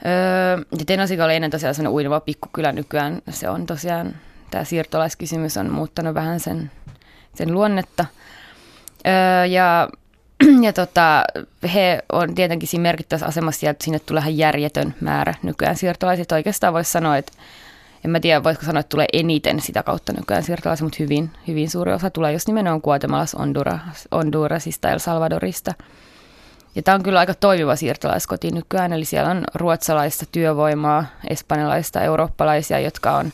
Öö, 0.06 0.64
ja 0.80 0.86
Tenosika 0.86 1.26
oli 1.26 1.36
ennen 1.36 1.52
tosiaan 1.52 1.76
sellainen 1.76 1.96
uinava 1.96 2.20
pikkukylä 2.20 2.72
nykyään. 2.72 3.22
Se 3.30 3.50
on 3.50 3.66
tosiaan, 3.66 4.16
tämä 4.52 4.64
siirtolaiskysymys 4.64 5.58
on 5.58 5.72
muuttanut 5.72 6.14
vähän 6.14 6.40
sen, 6.40 6.72
sen 7.36 7.54
luonnetta. 7.54 8.06
Öö, 9.08 9.46
ja 9.46 9.90
ja 10.66 10.74
tota, 10.74 11.24
he 11.74 12.04
on 12.12 12.36
tietenkin 12.36 12.70
siinä 12.70 12.82
merkittävässä 12.82 13.26
asemassa 13.26 13.70
että 13.70 13.84
sinne 13.84 14.00
tulee 14.00 14.22
ihan 14.22 14.38
järjetön 14.38 14.96
määrä 15.02 15.34
nykyään 15.44 15.76
siirtolaiset. 15.76 16.32
Oikeastaan 16.32 16.74
voisi 16.74 16.92
sanoa, 16.92 17.18
että 17.18 17.32
en 18.06 18.12
mä 18.12 18.20
tiedä, 18.20 18.44
voisiko 18.44 18.66
sanoa, 18.66 18.80
että 18.80 18.90
tulee 18.90 19.06
eniten 19.14 19.62
sitä 19.62 19.84
kautta 19.84 20.14
nykyään 20.14 20.44
siirtolaisia, 20.44 20.86
mutta 20.86 20.98
hyvin, 21.00 21.30
hyvin 21.48 21.70
suuri 21.70 21.94
osa 21.94 22.10
tulee 22.10 22.34
just 22.34 22.48
nimenomaan 22.48 22.82
Guatemalassa, 22.84 23.38
Honduras, 23.38 24.08
Hondurasista, 24.12 24.90
El 24.90 25.00
Salvadorista. 25.00 25.74
Ja 26.76 26.84
tämä 26.84 26.96
on 26.96 27.04
kyllä 27.04 27.20
aika 27.20 27.34
toimiva 27.34 27.76
siirtolaiskoti 27.76 28.52
nykyään, 28.52 28.94
eli 28.94 29.06
siellä 29.06 29.32
on 29.32 29.44
ruotsalaista 29.56 30.26
työvoimaa, 30.32 31.06
espanjalaista, 31.30 32.02
eurooppalaisia, 32.02 32.80
jotka 32.80 33.12
on, 33.12 33.32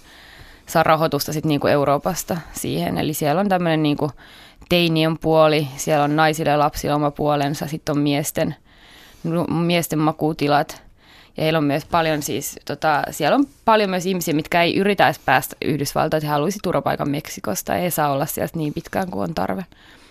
saa 0.66 0.84
rahoitusta 0.84 1.34
sitten 1.34 1.50
niinku 1.50 1.68
Euroopasta 1.68 2.38
siihen. 2.54 2.98
Eli 2.98 3.14
siellä 3.14 3.42
on 3.42 3.50
tämmöinen 3.50 3.84
niinku 3.84 4.12
teinien 4.70 5.18
puoli, 5.18 5.68
siellä 5.78 6.04
on 6.04 6.16
naisille 6.16 6.52
ja 6.52 6.60
lapsille 6.60 6.96
oma 6.96 7.12
puolensa, 7.12 7.68
sitten 7.68 7.98
on 7.98 8.02
miesten, 8.02 8.56
miesten 9.50 10.00
makuutilat– 10.00 10.82
ja 11.38 11.44
heillä 11.44 11.58
on 11.58 11.64
myös 11.64 11.86
paljon 11.86 12.24
siis, 12.24 12.60
tota, 12.66 13.04
siellä 13.12 13.36
on 13.36 13.46
paljon 13.66 13.90
myös 13.90 14.06
ihmisiä, 14.06 14.34
mitkä 14.34 14.64
ei 14.64 14.78
yritä 14.78 15.14
päästä 15.26 15.56
Yhdysvaltoihin, 15.66 16.28
he 16.28 16.32
haluaisi 16.32 16.60
turvapaikan 16.64 17.10
Meksikosta, 17.10 17.76
ei 17.76 17.92
saa 17.92 18.12
olla 18.12 18.26
siellä 18.26 18.52
niin 18.56 18.74
pitkään 18.74 19.12
kuin 19.12 19.24
on 19.24 19.34
tarve. 19.34 19.66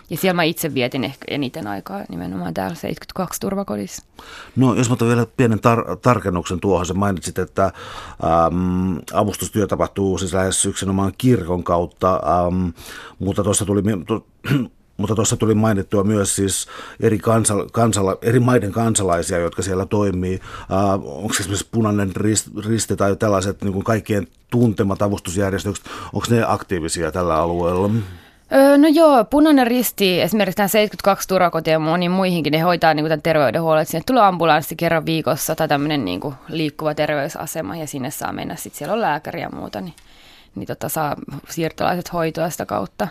Ja 0.09 0.17
siellä 0.17 0.35
mä 0.35 0.43
itse 0.43 0.73
vietin 0.73 1.03
ehkä 1.03 1.25
eniten 1.27 1.67
aikaa 1.67 2.03
nimenomaan 2.09 2.53
täällä 2.53 2.75
72 2.75 3.39
turvakodissa. 3.39 4.03
No 4.55 4.73
jos 4.73 4.89
mä 4.89 4.93
otan 4.93 5.07
vielä 5.07 5.27
pienen 5.37 5.59
tar- 5.59 5.97
tarkennuksen 6.01 6.59
tuohon, 6.59 6.85
sä 6.85 6.93
mainitsit, 6.93 7.39
että 7.39 7.63
äm, 7.65 8.99
avustustyö 9.13 9.67
tapahtuu 9.67 10.17
siis 10.17 10.33
lähes 10.33 10.65
yksinomaan 10.65 11.11
kirkon 11.17 11.63
kautta, 11.63 12.21
äm, 12.47 12.73
mutta 13.19 13.43
tuossa 13.43 13.65
tuli, 13.65 13.81
mutta 14.97 15.15
tuossa 15.15 15.37
tuli 15.37 15.55
mainittua 15.55 16.03
myös 16.03 16.35
siis 16.35 16.67
eri, 16.99 17.17
kansala, 17.17 17.67
kansala, 17.71 18.17
eri 18.21 18.39
maiden 18.39 18.71
kansalaisia, 18.71 19.39
jotka 19.39 19.61
siellä 19.61 19.85
toimii. 19.85 20.39
Äh, 20.71 20.93
onko 20.93 21.33
esimerkiksi 21.39 21.67
punainen 21.71 22.15
risti, 22.15 22.51
risti 22.67 22.95
tai 22.95 23.15
tällaiset 23.15 23.61
niin 23.61 23.73
kuin 23.73 23.83
kaikkien 23.83 24.27
tuntemat 24.51 25.01
avustusjärjestökset, 25.01 25.85
onko 26.13 26.27
ne 26.29 26.43
aktiivisia 26.47 27.11
tällä 27.11 27.35
alueella? 27.35 27.89
No 28.77 28.87
joo, 28.87 29.25
punainen 29.25 29.67
risti, 29.67 30.21
esimerkiksi 30.21 30.55
tämä 30.55 30.67
72 30.67 31.27
turvakotia 31.27 31.73
ja 31.73 31.79
moniin 31.79 32.11
muihinkin, 32.11 32.51
ne 32.51 32.59
hoitaa 32.59 32.93
niin 32.93 33.05
tämän 33.05 33.21
terveydenhuollon, 33.21 33.81
että 33.81 33.91
sinne 33.91 34.03
tulee 34.05 34.23
ambulanssi 34.23 34.75
kerran 34.75 35.05
viikossa 35.05 35.55
tai 35.55 35.67
tämmöinen 35.67 36.05
niin 36.05 36.19
kuin 36.19 36.35
liikkuva 36.47 36.95
terveysasema 36.95 37.75
ja 37.75 37.87
sinne 37.87 38.11
saa 38.11 38.33
mennä, 38.33 38.55
sitten 38.55 38.77
siellä 38.77 38.93
on 38.93 39.01
lääkäri 39.01 39.41
ja 39.41 39.49
muuta, 39.49 39.81
niin, 39.81 39.93
niin 40.55 40.67
tota, 40.67 40.89
saa 40.89 41.15
siirtolaiset 41.49 42.13
hoitoa 42.13 42.49
sitä 42.49 42.65
kautta 42.65 43.07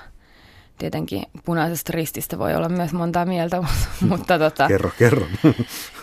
tietenkin 0.79 1.23
punaisesta 1.45 1.93
rististä 1.95 2.39
voi 2.39 2.55
olla 2.55 2.69
myös 2.69 2.93
monta 2.93 3.25
mieltä, 3.25 3.63
mutta 4.09 4.39
tota, 4.39 4.69
Kerro, 4.73 4.91
kerro. 4.99 5.27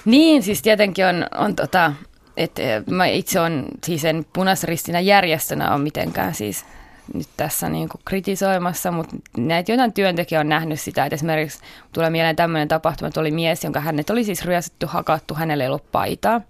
niin, 0.06 0.44
siis 0.44 0.62
tietenkin 0.62 1.06
on, 1.06 1.26
on 1.38 1.56
tota, 1.56 1.94
että 2.38 2.62
mä 2.90 3.06
itse 3.06 3.40
on 3.40 3.66
siis 3.86 4.06
en 4.06 4.26
punaisen 4.34 4.68
ristinä 4.68 5.00
järjestönä 5.00 5.74
on 5.74 5.82
mitenkään 5.82 6.34
siis 6.34 6.66
nyt 7.14 7.28
tässä 7.38 7.70
niin 7.70 7.90
kuin 7.90 8.02
kritisoimassa, 8.06 8.92
mutta 8.92 9.16
näitä 9.38 9.72
jotain 9.72 9.94
työntekijä 9.94 10.40
on 10.40 10.50
nähnyt 10.50 10.80
sitä, 10.80 11.06
että 11.06 11.16
esimerkiksi 11.16 11.60
tulee 11.94 12.10
mieleen 12.10 12.36
tämmöinen 12.36 12.68
tapahtuma, 12.68 13.08
että 13.08 13.20
oli 13.20 13.32
mies, 13.32 13.64
jonka 13.64 13.80
hänet 13.80 14.10
oli 14.10 14.24
siis 14.24 14.46
ryöstetty, 14.46 14.86
hakattu, 14.86 15.34
hänelle 15.34 15.64
ei 15.64 15.68
ollut 15.68 15.92
paitaa. 15.92 16.42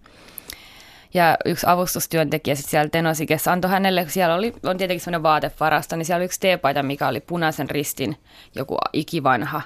Ja 1.14 1.38
yksi 1.46 1.66
avustustyöntekijä 1.70 2.56
sitten 2.56 2.72
siellä 2.72 2.90
Tenosikessa 2.90 3.52
antoi 3.52 3.72
hänelle, 3.72 4.06
siellä 4.08 4.36
oli, 4.36 4.54
on 4.64 4.78
tietenkin 4.78 5.04
semmoinen 5.04 5.24
vaatevarasto, 5.24 5.96
niin 5.96 6.06
siellä 6.06 6.18
oli 6.18 6.26
yksi 6.26 6.40
teepaita, 6.40 6.84
mikä 6.84 7.08
oli 7.08 7.20
punaisen 7.20 7.70
ristin 7.70 8.18
joku 8.56 8.78
ikivanha 8.94 9.62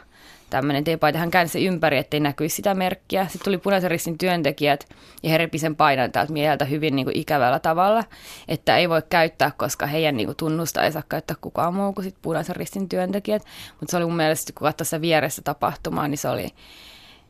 tämmöinen 0.50 0.84
teepaita. 0.84 1.20
Hän 1.20 1.32
käänsi 1.32 1.66
ympäri, 1.66 1.98
ettei 1.98 2.20
näkyisi 2.20 2.56
sitä 2.56 2.74
merkkiä. 2.74 3.24
Sitten 3.24 3.46
tuli 3.46 3.58
punaisen 3.58 3.92
ristin 3.92 4.18
työntekijät 4.18 4.88
ja 5.24 5.30
he 5.30 5.38
repi 5.38 5.58
sen 5.58 5.76
paidan 5.76 6.12
täältä 6.12 6.34
mieltä 6.34 6.66
hyvin 6.66 6.96
niin 6.96 7.06
kuin 7.06 7.18
ikävällä 7.18 7.60
tavalla, 7.60 8.04
että 8.48 8.78
ei 8.78 8.90
voi 8.90 9.02
käyttää, 9.10 9.52
koska 9.58 9.88
heidän 9.88 10.18
niin 10.18 10.28
kuin 10.28 10.38
tunnusta 10.38 10.84
ei 10.84 10.92
saa 10.92 11.04
käyttää 11.10 11.38
kukaan 11.42 11.74
muu 11.74 11.94
kuin 11.94 12.06
sit 12.06 12.16
punaisen 12.22 12.56
ristin 12.56 12.90
työntekijät. 12.90 13.44
Mutta 13.80 13.92
se 13.92 13.98
oli 13.98 14.06
mun 14.06 14.18
mielestä, 14.18 14.54
kun 14.54 14.72
sitä 14.84 15.02
vieressä 15.02 15.42
tapahtumaa, 15.42 16.08
niin 16.08 16.18
se 16.18 16.30
oli, 16.30 16.50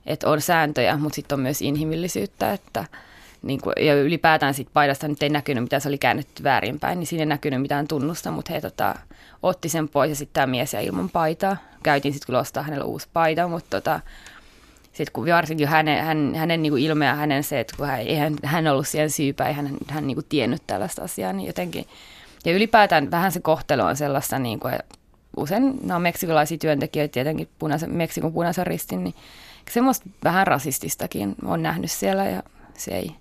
että 0.06 0.30
on 0.30 0.42
sääntöjä, 0.42 0.98
mutta 0.98 1.16
sitten 1.16 1.36
on 1.36 1.42
myös 1.42 1.62
inhimillisyyttä, 1.62 2.54
että– 2.54 2.86
niin 3.42 3.62
kuin, 3.62 3.74
ja 3.80 4.02
ylipäätään 4.02 4.54
siitä 4.54 4.72
paidasta 4.74 5.08
nyt 5.08 5.24
ei 5.24 5.30
näkynyt, 5.30 5.64
mitä 5.64 5.80
se 5.80 5.90
oli 5.90 5.98
käännetty 5.98 6.44
väärinpäin, 6.44 7.00
niin 7.00 7.08
siinä 7.08 7.22
ei 7.22 7.26
näkynyt 7.26 7.62
mitään 7.62 7.88
tunnusta, 7.88 8.32
mutta 8.32 8.54
he 8.54 8.62
tota, 8.62 8.96
otti 9.44 9.70
sen 9.70 9.90
pois 9.90 10.10
ja 10.10 10.16
sitten 10.16 10.34
tämä 10.34 10.48
mies 10.48 10.74
ja 10.74 10.82
ilman 10.82 11.10
paitaa. 11.10 11.58
Käytiin 11.84 12.14
sitten 12.14 12.26
kyllä 12.26 12.40
ostaa 12.40 12.64
hänelle 12.64 12.86
uusi 12.86 13.08
paita, 13.14 13.48
mutta 13.48 13.70
tota, 13.70 14.00
sitten 14.98 15.14
kun 15.14 15.28
varsinkin 15.28 15.68
hänen, 15.68 16.04
hän, 16.04 16.36
hänen 16.36 16.62
niin 16.62 16.72
kuin 16.72 16.84
ilmeä, 16.84 17.16
hänen 17.16 17.44
se, 17.44 17.60
että 17.60 17.78
kun 17.78 17.88
hän, 17.88 18.00
ei 18.00 18.16
hän, 18.16 18.36
hän 18.44 18.68
ollut 18.68 18.88
siihen 18.88 19.10
syypä, 19.10 19.48
ei 19.48 19.54
hän, 19.54 19.70
hän 19.88 20.08
niin 20.08 20.16
kuin 20.16 20.26
tiennyt 20.30 20.62
tällaista 20.68 21.04
asiaa, 21.04 21.34
niin 21.34 21.48
jotenkin, 21.48 21.86
ja 22.46 22.54
ylipäätään 22.54 23.12
vähän 23.12 23.32
se 23.32 23.40
kohtelu 23.40 23.82
on 23.82 23.96
sellaista, 23.96 24.40
niin 24.40 24.60
kuin, 24.60 24.74
usein 25.38 25.80
nämä 25.82 25.96
on 25.96 26.02
meksikolaisia 26.02 26.58
työntekijöitä, 26.58 27.14
tietenkin 27.14 27.50
punaisen, 27.60 27.94
Meksikon 27.94 28.34
punaisen 28.34 28.68
ristin, 28.68 29.04
niin 29.04 29.16
semmoista 29.72 30.10
vähän 30.24 30.48
rasististakin 30.48 31.36
on 31.46 31.64
nähnyt 31.64 31.92
siellä 31.92 32.26
ja 32.26 32.44
se 32.74 32.92
ei, 32.92 33.16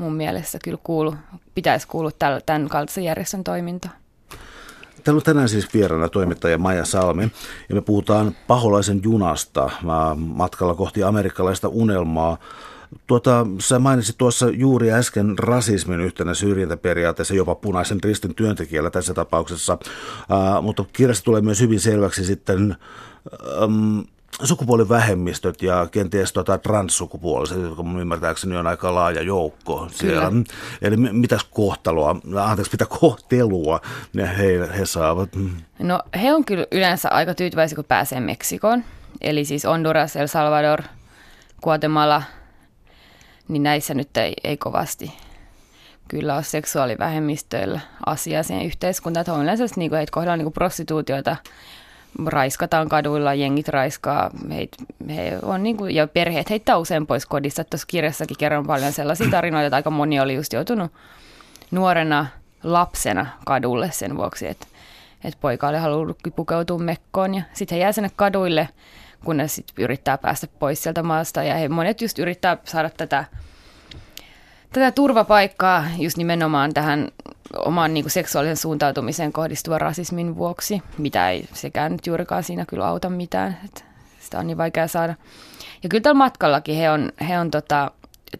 mun 0.00 0.14
mielestä 0.14 0.58
kyllä 0.64 0.78
kuulu, 0.82 1.14
pitäisi 1.54 1.88
kuulua 1.88 2.10
tämän 2.46 2.68
kaltaisen 2.68 3.04
järjestön 3.04 3.44
toimintaan. 3.44 3.94
Täällä 5.04 5.18
on 5.18 5.22
tänään 5.22 5.48
siis 5.48 5.74
vieraana 5.74 6.08
toimittaja 6.08 6.58
Maija 6.58 6.84
Salmi 6.84 7.22
ja 7.68 7.74
me 7.74 7.80
puhutaan 7.80 8.36
paholaisen 8.46 9.00
junasta 9.02 9.70
matkalla 10.16 10.74
kohti 10.74 11.02
amerikkalaista 11.02 11.68
unelmaa. 11.68 12.38
Tuota, 13.06 13.46
sä 13.60 13.78
mainitsit 13.78 14.18
tuossa 14.18 14.50
juuri 14.50 14.92
äsken 14.92 15.38
rasismin 15.38 16.00
yhtenä 16.00 16.34
syrjintäperiaatteessa 16.34 17.34
jopa 17.34 17.54
punaisen 17.54 17.98
ristin 18.04 18.34
työntekijällä 18.34 18.90
tässä 18.90 19.14
tapauksessa, 19.14 19.74
uh, 19.74 20.62
mutta 20.62 20.84
kirjassa 20.92 21.24
tulee 21.24 21.40
myös 21.40 21.60
hyvin 21.60 21.80
selväksi 21.80 22.24
sitten 22.24 22.76
um, 23.64 24.04
sukupuolivähemmistöt 24.42 25.62
ja 25.62 25.86
kenties 25.90 26.32
tota 26.32 26.58
transsukupuoliset, 26.58 27.62
jotka 27.62 27.82
mun 27.82 28.00
ymmärtääkseni 28.00 28.56
on 28.56 28.66
aika 28.66 28.94
laaja 28.94 29.22
joukko 29.22 29.88
siellä. 29.90 30.30
Kyllä. 30.30 30.44
Eli 30.82 30.96
mitäs 30.96 31.44
kohtaloa, 31.44 32.16
anteeksi, 32.36 32.72
mitä 32.72 32.86
kohtelua 33.00 33.80
ne 34.12 34.38
he, 34.38 34.78
he 34.78 34.86
saavat? 34.86 35.28
No 35.78 36.00
he 36.22 36.34
on 36.34 36.44
kyllä 36.44 36.66
yleensä 36.72 37.08
aika 37.08 37.34
tyytyväisiä, 37.34 37.76
kun 37.76 37.84
pääsee 37.84 38.20
Meksikoon. 38.20 38.84
Eli 39.20 39.44
siis 39.44 39.64
Honduras, 39.64 40.16
El 40.16 40.26
Salvador, 40.26 40.82
Guatemala, 41.62 42.22
niin 43.48 43.62
näissä 43.62 43.94
nyt 43.94 44.16
ei, 44.16 44.34
ei 44.44 44.56
kovasti 44.56 45.12
kyllä 46.08 46.34
ole 46.34 46.42
seksuaalivähemmistöillä 46.42 47.80
asiaa 48.06 48.42
siihen 48.42 48.66
yhteiskuntaan. 48.66 49.20
Että 49.20 49.32
on 49.32 49.42
yleensä 49.42 49.64
niin 49.76 49.90
kuin 49.90 49.96
heitä 49.96 50.12
kohdellaan 50.12 50.38
niin 50.38 50.52
prostituutioita 50.52 51.36
raiskataan 52.26 52.88
kaduilla, 52.88 53.34
jengit 53.34 53.68
raiskaa, 53.68 54.30
heit, 54.50 54.76
he 55.08 55.38
on 55.42 55.62
niin 55.62 55.76
kuin, 55.76 55.94
ja 55.94 56.06
perheet 56.06 56.50
heittää 56.50 56.76
usein 56.78 57.06
pois 57.06 57.26
kodista. 57.26 57.64
Tuossa 57.64 57.86
kirjassakin 57.86 58.36
kerron 58.36 58.66
paljon 58.66 58.92
sellaisia 58.92 59.30
tarinoita, 59.36 59.66
että 59.66 59.76
aika 59.76 59.90
moni 59.90 60.20
oli 60.20 60.34
just 60.34 60.52
joutunut 60.52 60.92
nuorena 61.70 62.26
lapsena 62.62 63.26
kadulle 63.46 63.90
sen 63.90 64.16
vuoksi, 64.16 64.46
että, 64.46 64.66
että 65.24 65.38
poika 65.40 65.68
oli 65.68 65.76
halunnut 65.76 66.18
pukeutua 66.36 66.78
mekkoon 66.78 67.34
ja 67.34 67.42
sitten 67.52 67.76
he 67.76 67.82
jää 67.82 67.92
sinne 67.92 68.10
kaduille, 68.16 68.68
kunnes 69.24 69.54
sitten 69.54 69.84
yrittää 69.84 70.18
päästä 70.18 70.46
pois 70.58 70.82
sieltä 70.82 71.02
maasta 71.02 71.42
ja 71.42 71.54
he 71.54 71.68
monet 71.68 72.00
just 72.00 72.18
yrittää 72.18 72.56
saada 72.64 72.90
tätä 72.90 73.24
tätä 74.72 74.90
turvapaikkaa 74.90 75.84
just 75.98 76.16
nimenomaan 76.16 76.74
tähän 76.74 77.08
oman 77.56 77.94
niin 77.94 78.04
kuin 78.04 78.12
seksuaalisen 78.12 78.56
suuntautumiseen 78.56 79.32
kohdistuvan 79.32 79.80
rasismin 79.80 80.36
vuoksi, 80.36 80.82
mitä 80.98 81.30
ei 81.30 81.44
sekään 81.52 81.92
nyt 81.92 82.06
juurikaan 82.06 82.42
siinä 82.42 82.64
kyllä 82.66 82.86
auta 82.86 83.10
mitään, 83.10 83.58
että 83.64 83.84
sitä 84.20 84.38
on 84.38 84.46
niin 84.46 84.58
vaikea 84.58 84.88
saada. 84.88 85.14
Ja 85.82 85.88
kyllä 85.88 86.02
tällä 86.02 86.18
matkallakin 86.18 86.76
he 86.76 86.90
on, 86.90 87.12
he 87.28 87.38
on 87.38 87.50
tota, 87.50 87.90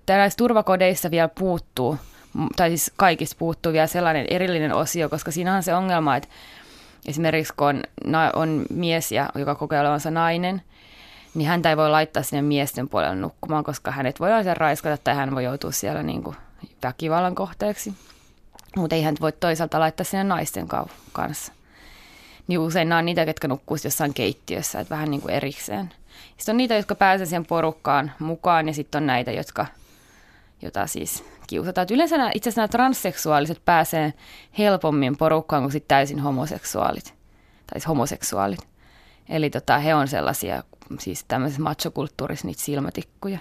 näissä 0.08 0.36
turvakodeissa 0.36 1.10
vielä 1.10 1.28
puuttuu 1.28 1.98
tai 2.56 2.68
siis 2.68 2.92
kaikista 2.96 3.36
puuttuu 3.38 3.72
vielä 3.72 3.86
sellainen 3.86 4.26
erillinen 4.30 4.74
osio, 4.74 5.08
koska 5.08 5.30
siinä 5.30 5.56
on 5.56 5.62
se 5.62 5.74
ongelma, 5.74 6.16
että 6.16 6.28
esimerkiksi 7.06 7.54
kun 7.56 7.66
on, 7.68 7.82
on 8.34 8.66
mies, 8.70 9.12
ja, 9.12 9.28
joka 9.34 9.54
kokee 9.54 9.80
olevansa 9.80 10.10
nainen, 10.10 10.62
niin 11.34 11.48
häntä 11.48 11.70
ei 11.70 11.76
voi 11.76 11.90
laittaa 11.90 12.22
sinne 12.22 12.42
miesten 12.42 12.88
puolelle 12.88 13.16
nukkumaan, 13.16 13.64
koska 13.64 13.90
hänet 13.90 14.20
voi 14.20 14.32
aina 14.32 14.54
raiskata 14.54 14.96
tai 15.04 15.14
hän 15.14 15.34
voi 15.34 15.44
joutua 15.44 15.72
siellä 15.72 16.02
niin 16.02 16.22
kuin 16.22 16.36
väkivallan 16.82 17.34
kohteeksi. 17.34 17.94
Mutta 18.76 18.96
ei 18.96 19.02
hän 19.02 19.14
voi 19.20 19.32
toisaalta 19.32 19.80
laittaa 19.80 20.04
sinne 20.04 20.24
naisten 20.24 20.68
kanssa. 21.12 21.52
Niin 22.46 22.58
usein 22.58 22.88
nämä 22.88 22.98
on 22.98 23.04
niitä, 23.04 23.24
ketkä 23.24 23.48
nukkuu 23.48 23.76
jossain 23.84 24.14
keittiössä, 24.14 24.80
että 24.80 24.94
vähän 24.94 25.10
niin 25.10 25.20
kuin 25.20 25.34
erikseen. 25.34 25.92
Sitten 26.36 26.52
on 26.52 26.56
niitä, 26.56 26.74
jotka 26.74 26.94
pääsevät 26.94 27.28
siihen 27.28 27.46
porukkaan 27.46 28.12
mukaan 28.18 28.68
ja 28.68 28.74
sitten 28.74 29.02
on 29.02 29.06
näitä, 29.06 29.32
jotka, 29.32 29.66
jota 30.62 30.86
siis 30.86 31.24
kiusataan. 31.46 31.82
Et 31.82 31.90
yleensä 31.90 32.18
nämä, 32.18 32.30
itse 32.34 32.48
asiassa 32.48 32.60
nämä 32.60 32.68
transseksuaaliset 32.68 33.62
pääsee 33.64 34.12
helpommin 34.58 35.16
porukkaan 35.16 35.62
kuin 35.62 35.72
sitten 35.72 35.88
täysin 35.88 36.20
homoseksuaalit. 36.20 37.04
Tai 37.04 37.74
siis 37.74 37.88
homoseksuaalit. 37.88 38.68
Eli 39.28 39.50
tota, 39.50 39.78
he 39.78 39.94
on 39.94 40.08
sellaisia, 40.08 40.62
siis 40.98 41.24
tämmöisessä 41.28 41.62
machokulttuurissa 41.62 42.46
niitä 42.46 42.62
silmätikkuja. 42.62 43.38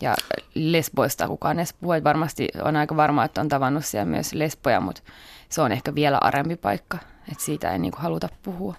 Ja 0.00 0.14
lesboista 0.54 1.28
kukaan 1.28 1.58
edes 1.58 1.74
puhuu. 1.74 2.04
Varmasti 2.04 2.48
on 2.62 2.76
aika 2.76 2.96
varma, 2.96 3.24
että 3.24 3.40
on 3.40 3.48
tavannut 3.48 3.84
siellä 3.84 4.10
myös 4.10 4.32
lesboja, 4.32 4.80
mutta 4.80 5.02
se 5.48 5.60
on 5.62 5.72
ehkä 5.72 5.94
vielä 5.94 6.18
arempi 6.18 6.56
paikka. 6.56 6.98
Että 7.32 7.44
siitä 7.44 7.72
ei 7.72 7.78
niinku 7.78 7.98
haluta 8.00 8.28
puhua. 8.42 8.74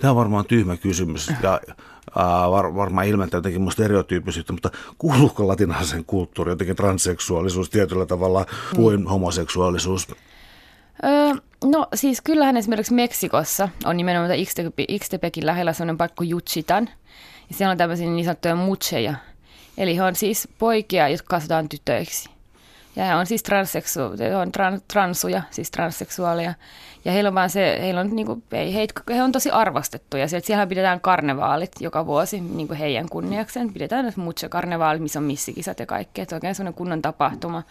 Tämä 0.00 0.10
on 0.10 0.16
varmaan 0.16 0.44
tyhmä 0.44 0.76
kysymys 0.76 1.28
ja 1.42 1.60
äh, 2.18 2.50
var, 2.50 2.74
varmaan 2.74 3.06
ilmentää 3.06 3.38
jotenkin 3.38 3.62
musta 3.62 3.82
stereotyyppisyyttä, 3.82 4.52
mutta 4.52 4.70
kuuluuko 4.98 5.48
latinalaisen 5.48 6.04
kulttuuri 6.04 6.52
jotenkin 6.52 6.76
transseksuaalisuus 6.76 7.70
tietyllä 7.70 8.06
tavalla 8.06 8.46
kuin 8.74 9.00
mm. 9.00 9.06
homoseksuaalisuus? 9.06 10.08
Öö, 11.04 11.34
no 11.70 11.86
siis 11.94 12.20
kyllähän 12.20 12.56
esimerkiksi 12.56 12.94
Meksikossa 12.94 13.68
on 13.84 13.96
nimenomaan 13.96 14.30
Ixtepekin 14.88 15.46
lähellä 15.46 15.72
sellainen 15.72 15.98
paikka 15.98 16.14
kuin 16.16 16.28
Juchitan. 16.28 16.88
Ja 17.48 17.54
siellä 17.54 17.72
on 17.72 17.78
tämmöisiä 17.78 18.06
niin 18.06 18.24
sanottuja 18.24 18.56
mucheja. 18.56 19.14
Eli 19.78 19.96
he 19.96 20.02
on 20.02 20.16
siis 20.16 20.48
poikia, 20.58 21.08
jotka 21.08 21.26
kasvataan 21.28 21.68
tytöiksi. 21.68 22.30
Ja 22.96 23.04
he 23.04 23.14
on 23.14 23.26
siis 23.26 23.42
transseksu, 23.42 24.00
he 24.18 24.36
on 24.36 24.52
tran, 24.52 24.80
transuja, 24.92 25.42
siis 25.50 25.70
transseksuaaleja. 25.70 26.54
Ja 27.04 27.12
heillä 27.12 27.28
on 27.28 27.34
vaan 27.34 27.50
se, 27.50 27.78
heillä 27.80 28.00
on, 28.00 28.16
niin 28.16 28.26
kuin, 28.26 28.42
he, 28.52 28.86
he 29.14 29.22
on 29.22 29.32
tosi 29.32 29.50
arvostettuja. 29.50 30.28
Siellä 30.28 30.66
pidetään 30.66 31.00
karnevaalit 31.00 31.70
joka 31.80 32.06
vuosi 32.06 32.40
niin 32.40 32.68
kuin 32.68 32.78
heidän 32.78 33.08
kunniakseen. 33.08 33.72
Pidetään 33.72 34.12
mucha 34.16 34.48
karnevaalit, 34.48 35.02
missä 35.02 35.18
on 35.18 35.24
missikisat 35.24 35.80
ja 35.80 35.86
kaikkea. 35.86 36.24
Se 36.28 36.34
on 36.34 36.36
oikein 36.36 36.54
sellainen 36.54 36.76
kunnon 36.76 37.02
tapahtuma, 37.02 37.62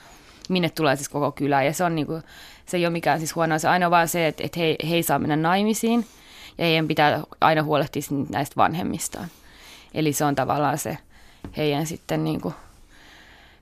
minne 0.50 0.70
tulee 0.70 0.96
siis 0.96 1.10
koko 1.10 1.32
kylä. 1.32 1.64
Ja 1.64 1.74
se, 1.74 1.84
on, 1.84 1.96
niin 1.96 2.08
kuin, 2.08 2.24
se 2.66 2.78
ei 2.78 2.86
ole 2.86 2.94
mikään 2.94 3.20
siis 3.20 3.36
huono. 3.36 3.60
Se 3.60 3.68
aina 3.68 3.92
vaan 3.92 4.08
se, 4.08 4.28
että, 4.28 4.44
että 4.44 4.60
he, 4.60 4.76
he 4.90 4.96
ei 4.96 5.04
saa 5.04 5.20
mennä 5.20 5.36
naimisiin. 5.36 6.06
Ja 6.58 6.66
heidän 6.66 6.88
pitää 6.88 7.22
aina 7.42 7.64
huolehtia 7.64 8.02
näistä 8.30 8.56
vanhemmistaan. 8.56 9.28
Eli 9.94 10.14
se 10.14 10.26
on 10.26 10.36
tavallaan 10.36 10.78
se 10.78 10.98
heidän 11.58 11.86
sitten 11.86 12.24
niin 12.24 12.42
kuin, 12.42 12.54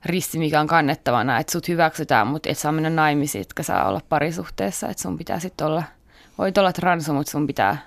risti, 0.05 0.39
mikä 0.39 0.59
on 0.59 0.67
kannettavana, 0.67 1.39
että 1.39 1.51
sut 1.51 1.67
hyväksytään, 1.67 2.27
mutta 2.27 2.49
et 2.49 2.57
saa 2.57 2.71
mennä 2.71 2.89
naimisiin, 2.89 3.41
etkä 3.41 3.63
saa 3.63 3.87
olla 3.87 4.01
parisuhteessa, 4.09 4.87
että 4.87 5.03
sun 5.03 5.17
pitää 5.17 5.39
sitten 5.39 5.67
olla, 5.67 5.83
voit 6.37 6.57
olla 6.57 6.73
transu, 6.73 7.13
mutta 7.13 7.31
sun 7.31 7.47
pitää, 7.47 7.77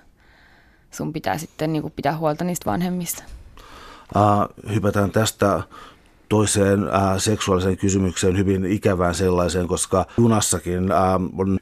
sun 0.91 1.13
pitää 1.13 1.37
sitten 1.37 1.73
niin 1.73 1.91
pitää 1.95 2.17
huolta 2.17 2.43
niistä 2.43 2.71
vanhemmista. 2.71 3.23
Uh, 4.15 4.71
hypätään 4.73 5.11
tästä 5.11 5.63
toiseen 6.29 6.83
äh, 6.83 7.17
seksuaaliseen 7.17 7.77
kysymykseen, 7.77 8.37
hyvin 8.37 8.65
ikävään 8.65 9.15
sellaiseen, 9.15 9.67
koska 9.67 10.05
junassakin 10.17 10.91
äh, 10.91 10.97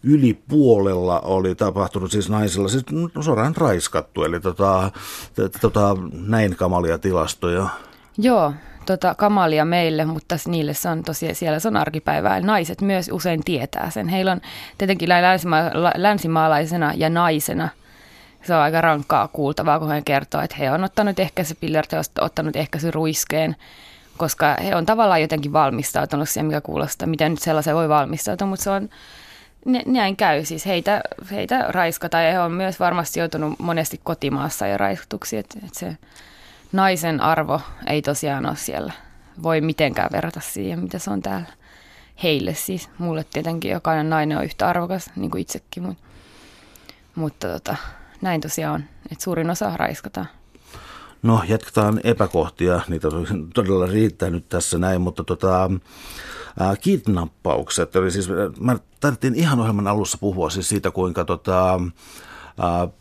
yli 0.04 0.34
puolella 0.48 1.20
oli 1.20 1.56
tapahtunut 1.56 2.12
siis 2.12 2.30
naisilla, 2.30 2.68
siis 2.68 2.84
suoraan 3.20 3.56
raiskattu, 3.56 4.24
eli 4.24 4.40
tota, 4.40 4.92
tota, 5.62 5.98
näin 6.12 6.56
kamalia 6.56 6.98
tilastoja. 6.98 7.70
Joo, 8.18 8.54
tota, 8.86 9.16
kamalia 9.16 9.66
meille, 9.66 10.06
mutta 10.06 10.36
niille 10.48 10.74
se 10.74 10.90
on 10.90 11.04
tosiaan, 11.04 11.36
siellä 11.36 11.60
se 11.60 11.68
on 11.68 11.78
arkipäivää. 11.78 12.40
Naiset 12.40 12.82
myös 12.82 13.10
usein 13.14 13.44
tietää 13.44 13.90
sen. 13.90 14.08
Heillä 14.08 14.32
on 14.32 14.42
tietenkin 14.78 15.10
länsima- 15.10 15.94
länsimaalaisena 15.96 16.94
ja 16.96 17.10
naisena 17.10 17.70
se 18.46 18.56
on 18.56 18.62
aika 18.62 18.82
rankkaa 18.82 19.28
kuultavaa, 19.28 19.80
kun 19.80 19.92
he 19.92 20.02
kertoo, 20.02 20.42
että 20.42 20.56
he 20.60 20.72
on 20.72 20.84
ottanut 20.84 21.20
ehkäisypillerit 21.20 21.92
ja 21.92 22.02
ottanut 22.22 22.56
ehkäisyruiskeen, 22.56 23.56
koska 24.18 24.56
he 24.64 24.76
on 24.76 24.86
tavallaan 24.86 25.22
jotenkin 25.22 25.54
valmistautunut 25.54 26.30
siihen, 26.30 26.46
mikä 26.46 26.62
kuulostaa, 26.62 27.08
miten 27.08 27.32
nyt 27.32 27.42
sellaisen 27.42 27.76
voi 27.76 27.90
valmistautua, 27.90 28.48
mutta 28.48 28.64
se 28.64 28.70
on, 28.70 28.90
ne, 29.66 29.84
näin 29.86 30.16
käy. 30.16 30.46
Siis 30.46 30.66
heitä, 30.66 31.02
heitä 31.32 31.66
raiskataan 31.68 32.26
ja 32.26 32.32
he 32.32 32.40
on 32.40 32.52
myös 32.52 32.80
varmasti 32.80 33.20
joutunut 33.20 33.60
monesti 33.60 34.00
kotimaassa 34.04 34.68
ja 34.68 34.78
raiskatuksi, 34.78 35.38
että, 35.38 35.60
että 35.66 35.80
se 35.80 35.98
naisen 36.72 37.22
arvo 37.22 37.62
ei 37.88 38.02
tosiaan 38.02 38.46
ole 38.46 38.56
siellä. 38.56 38.94
Voi 39.44 39.62
mitenkään 39.62 40.10
verrata 40.12 40.40
siihen, 40.40 40.80
mitä 40.80 41.00
se 41.00 41.12
on 41.12 41.22
täällä. 41.22 41.48
Heille 42.24 42.54
siis. 42.54 42.90
Mulle 42.98 43.26
tietenkin 43.34 43.72
jokainen 43.72 44.10
nainen 44.10 44.38
on 44.38 44.44
yhtä 44.44 44.68
arvokas, 44.68 45.12
niin 45.16 45.32
kuin 45.32 45.42
itsekin. 45.42 45.84
Mutta, 45.84 46.04
mutta 47.16 47.48
tota, 47.48 47.76
näin 48.22 48.42
tosiaan 48.42 48.76
on, 48.76 48.84
että 49.12 49.24
suurin 49.24 49.50
osa 49.50 49.78
raiskataan. 49.78 50.28
No, 51.26 51.42
jatketaan 51.48 52.02
epäkohtia. 52.04 52.82
Niitä 52.88 53.08
todella 53.54 53.86
riittänyt 53.86 54.50
tässä 54.50 54.78
näin, 54.78 55.02
mutta 55.02 55.24
tota, 55.24 55.64
äh, 56.62 56.80
kidnappaukset. 56.82 57.96
Eli 57.96 58.12
siis, 58.12 58.30
mä 58.60 58.76
tarvittiin 59.00 59.36
ihan 59.36 59.60
ohjelman 59.60 59.88
alussa 59.88 60.18
puhua 60.18 60.50
siis 60.50 60.70
siitä, 60.70 60.92
kuinka 60.92 61.26
tota, 61.26 61.80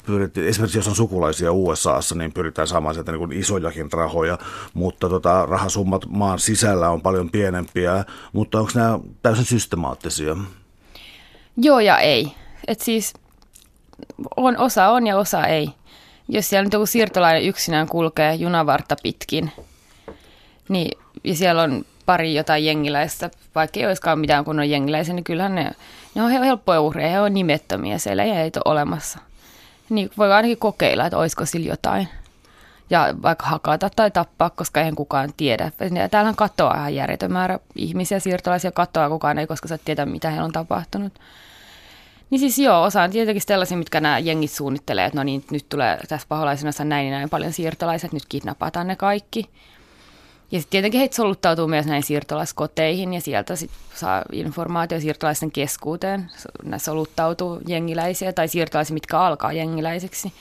pyrittiin, 0.07 0.47
esimerkiksi 0.47 0.79
jos 0.79 0.89
on 0.89 0.97
sukulaisia 0.97 1.53
USAssa, 1.53 2.15
niin 2.15 2.33
pyritään 2.33 2.69
saamaan 2.69 2.95
sieltä 2.95 3.13
niin 3.13 3.33
isojakin 3.33 3.93
rahoja, 3.93 4.39
mutta 4.75 5.09
tota, 5.09 5.47
rahasummat 5.47 6.07
maan 6.09 6.39
sisällä 6.39 6.91
on 6.91 7.03
paljon 7.03 7.31
pienempiä, 7.31 8.05
mutta 8.33 8.59
onko 8.59 8.71
nämä 8.75 8.99
täysin 9.23 9.45
systemaattisia? 9.45 10.37
Joo 11.57 11.81
ja 11.81 11.99
ei. 11.99 12.33
Et 12.69 12.81
siis 12.81 13.15
on, 14.37 14.59
osa 14.59 14.89
on 14.89 15.07
ja 15.07 15.19
osa 15.19 15.47
ei. 15.47 15.69
Jos 16.29 16.51
siellä 16.51 16.65
nyt 16.65 16.73
joku 16.73 16.87
siirtolainen 16.87 17.43
yksinään 17.43 17.89
kulkee 17.89 18.35
junavarta 18.35 18.97
pitkin, 19.03 19.53
niin, 20.69 20.99
ja 21.25 21.35
siellä 21.35 21.63
on 21.63 21.85
pari 22.07 22.35
jotain 22.35 22.65
jengiläistä, 22.65 23.31
vaikka 23.55 23.81
ei 23.81 23.87
olisikaan 23.87 24.19
mitään 24.19 24.45
kunnon 24.45 24.71
jengiläisiä, 24.71 25.15
niin 25.15 25.25
kyllähän 25.25 25.55
ne, 25.55 25.71
ne 26.15 26.23
on 26.23 26.31
helppoja 26.31 26.81
uhreja, 26.81 27.11
he 27.11 27.21
on 27.21 27.35
nimettömiä 27.35 27.99
siellä 27.99 28.25
ja 28.25 28.41
ei 28.41 28.51
ole 28.57 28.73
olemassa 28.73 29.19
niin 29.89 30.11
voi 30.19 30.33
ainakin 30.33 30.59
kokeilla, 30.59 31.07
että 31.07 31.19
olisiko 31.19 31.47
sillä 31.47 31.69
jotain. 31.69 32.09
Ja 32.91 33.15
vaikka 33.23 33.47
hakata 33.47 33.91
tai 33.97 34.11
tappaa, 34.11 34.51
koska 34.51 34.81
eihän 34.81 34.95
kukaan 34.95 35.33
tiedä. 35.37 35.73
Täällähän 36.11 36.37
katoaa 36.37 36.77
ihan 36.77 36.95
järjetön 36.95 37.33
määrä 37.33 37.59
ihmisiä, 37.77 38.21
siirtolaisia 38.21 38.73
katoaa, 38.73 39.09
kukaan 39.09 39.39
ei 39.39 39.47
koska 39.47 39.69
sä 39.69 39.79
tiedä, 39.79 40.07
mitä 40.07 40.31
heillä 40.31 40.45
on 40.45 40.53
tapahtunut. 40.53 41.13
Niin 42.35 42.41
siis 42.41 42.59
joo, 42.59 42.83
osa 42.83 43.03
on 43.03 43.11
tietenkin 43.11 43.43
sellaisia, 43.47 43.77
mitkä 43.77 44.01
nämä 44.01 44.19
jengit 44.19 44.51
suunnittelee, 44.51 45.05
että 45.05 45.19
no 45.19 45.23
niin, 45.23 45.45
nyt 45.51 45.69
tulee 45.69 45.99
tässä 46.09 46.27
paholaisena 46.29 46.85
näin 46.85 47.07
ja 47.07 47.13
näin 47.13 47.31
paljon 47.31 47.53
siirtolaiset, 47.53 48.13
nyt 48.13 48.23
kidnapataan 48.29 48.87
ne 48.87 48.97
kaikki. 48.97 49.51
Ja 50.51 50.61
sitten 50.61 50.71
tietenkin 50.71 50.99
heitä 50.99 51.17
soluttautuu 51.17 51.69
myös 51.69 51.87
näihin 51.87 52.03
siirtolaiskoteihin 52.03 53.15
ja 53.15 53.21
sieltä 53.21 53.57
sit 53.57 53.71
saa 53.95 54.23
informaatio 54.33 55.01
siirtolaisten 55.01 55.51
keskuuteen. 55.51 56.31
Ne 56.65 56.79
soluttautuu 56.79 57.61
jengiläisiä 57.69 58.33
tai 58.33 58.49
siirtolaisia, 58.49 58.95
mitkä 58.95 59.21
alkaa 59.21 59.53
jengiläiseksi. 59.53 60.33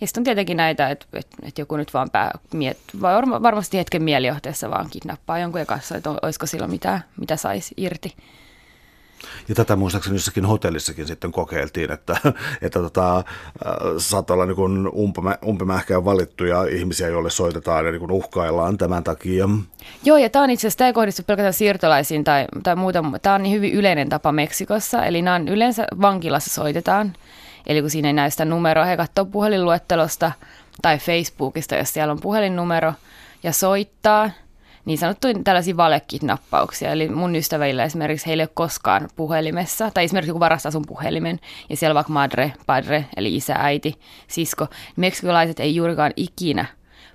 Ja 0.00 0.06
sitten 0.06 0.20
on 0.20 0.24
tietenkin 0.24 0.56
näitä, 0.56 0.90
että, 0.90 1.06
että, 1.12 1.36
että 1.42 1.60
joku 1.60 1.76
nyt 1.76 1.94
vaan 1.94 2.10
pää, 2.10 2.30
miet, 2.54 2.78
varmasti 3.42 3.78
hetken 3.78 4.02
mielijohteessa 4.02 4.70
vaan 4.70 4.90
kidnappaa 4.90 5.38
jonkun 5.38 5.60
ja 5.60 5.66
kanssa, 5.66 5.96
että 5.96 6.10
olisiko 6.10 6.46
sillä 6.46 6.68
mitään, 6.68 7.04
mitä 7.20 7.36
saisi 7.36 7.74
irti. 7.76 8.14
Ja 9.48 9.54
tätä 9.54 9.76
muistaakseni 9.76 10.16
jossakin 10.16 10.44
hotellissakin 10.44 11.06
sitten 11.06 11.32
kokeiltiin, 11.32 11.92
että, 11.92 12.16
että 12.62 12.78
tota, 12.78 13.16
äh, 13.16 13.24
saattaa 13.98 14.34
olla 14.34 14.46
niin 14.46 14.90
umpimähkään 15.46 16.04
valittuja 16.04 16.64
ihmisiä, 16.64 17.08
joille 17.08 17.30
soitetaan 17.30 17.86
ja 17.86 17.92
niin 17.92 18.10
uhkaillaan 18.10 18.78
tämän 18.78 19.04
takia. 19.04 19.48
Joo, 20.04 20.16
ja 20.16 20.30
tämä 20.30 20.42
on 20.42 20.50
itse 20.50 20.60
asiassa, 20.60 20.78
tämä 20.78 20.88
ei 20.88 20.94
kohdistu 20.94 21.22
pelkästään 21.26 21.52
siirtolaisiin 21.54 22.24
tai, 22.24 22.46
tai 22.62 22.76
muuta, 22.76 23.04
tämä 23.22 23.34
on 23.34 23.42
niin 23.42 23.54
hyvin 23.54 23.72
yleinen 23.72 24.08
tapa 24.08 24.32
Meksikossa, 24.32 25.04
eli 25.04 25.22
nämä 25.22 25.34
on 25.34 25.48
yleensä 25.48 25.86
vankilassa 26.00 26.50
soitetaan, 26.50 27.12
eli 27.66 27.80
kun 27.80 27.90
siinä 27.90 28.08
ei 28.08 28.12
näy 28.12 28.30
sitä 28.30 28.44
numeroa, 28.44 28.84
he 28.84 28.96
katsoo 28.96 29.24
puhelinluettelosta 29.24 30.32
tai 30.82 30.98
Facebookista, 30.98 31.74
jos 31.74 31.92
siellä 31.92 32.12
on 32.12 32.20
puhelinnumero, 32.20 32.92
ja 33.42 33.52
soittaa– 33.52 34.30
niin 34.84 34.98
sanottuja 34.98 35.34
tällaisia 35.44 35.76
valekidnappauksia. 35.76 36.92
Eli 36.92 37.08
mun 37.08 37.36
ystävillä 37.36 37.84
esimerkiksi 37.84 38.26
heillä 38.26 38.40
ei 38.40 38.44
ole 38.44 38.50
koskaan 38.54 39.08
puhelimessa, 39.16 39.90
tai 39.90 40.04
esimerkiksi 40.04 40.30
joku 40.30 40.40
varastaa 40.40 40.72
sun 40.72 40.84
puhelimen, 40.86 41.40
ja 41.70 41.76
siellä 41.76 41.94
vaikka 41.94 42.12
madre, 42.12 42.52
padre, 42.66 43.04
eli 43.16 43.36
isä, 43.36 43.54
äiti, 43.58 43.94
sisko. 44.28 44.66
Meksikolaiset 44.96 45.60
ei 45.60 45.76
juurikaan 45.76 46.12
ikinä 46.16 46.64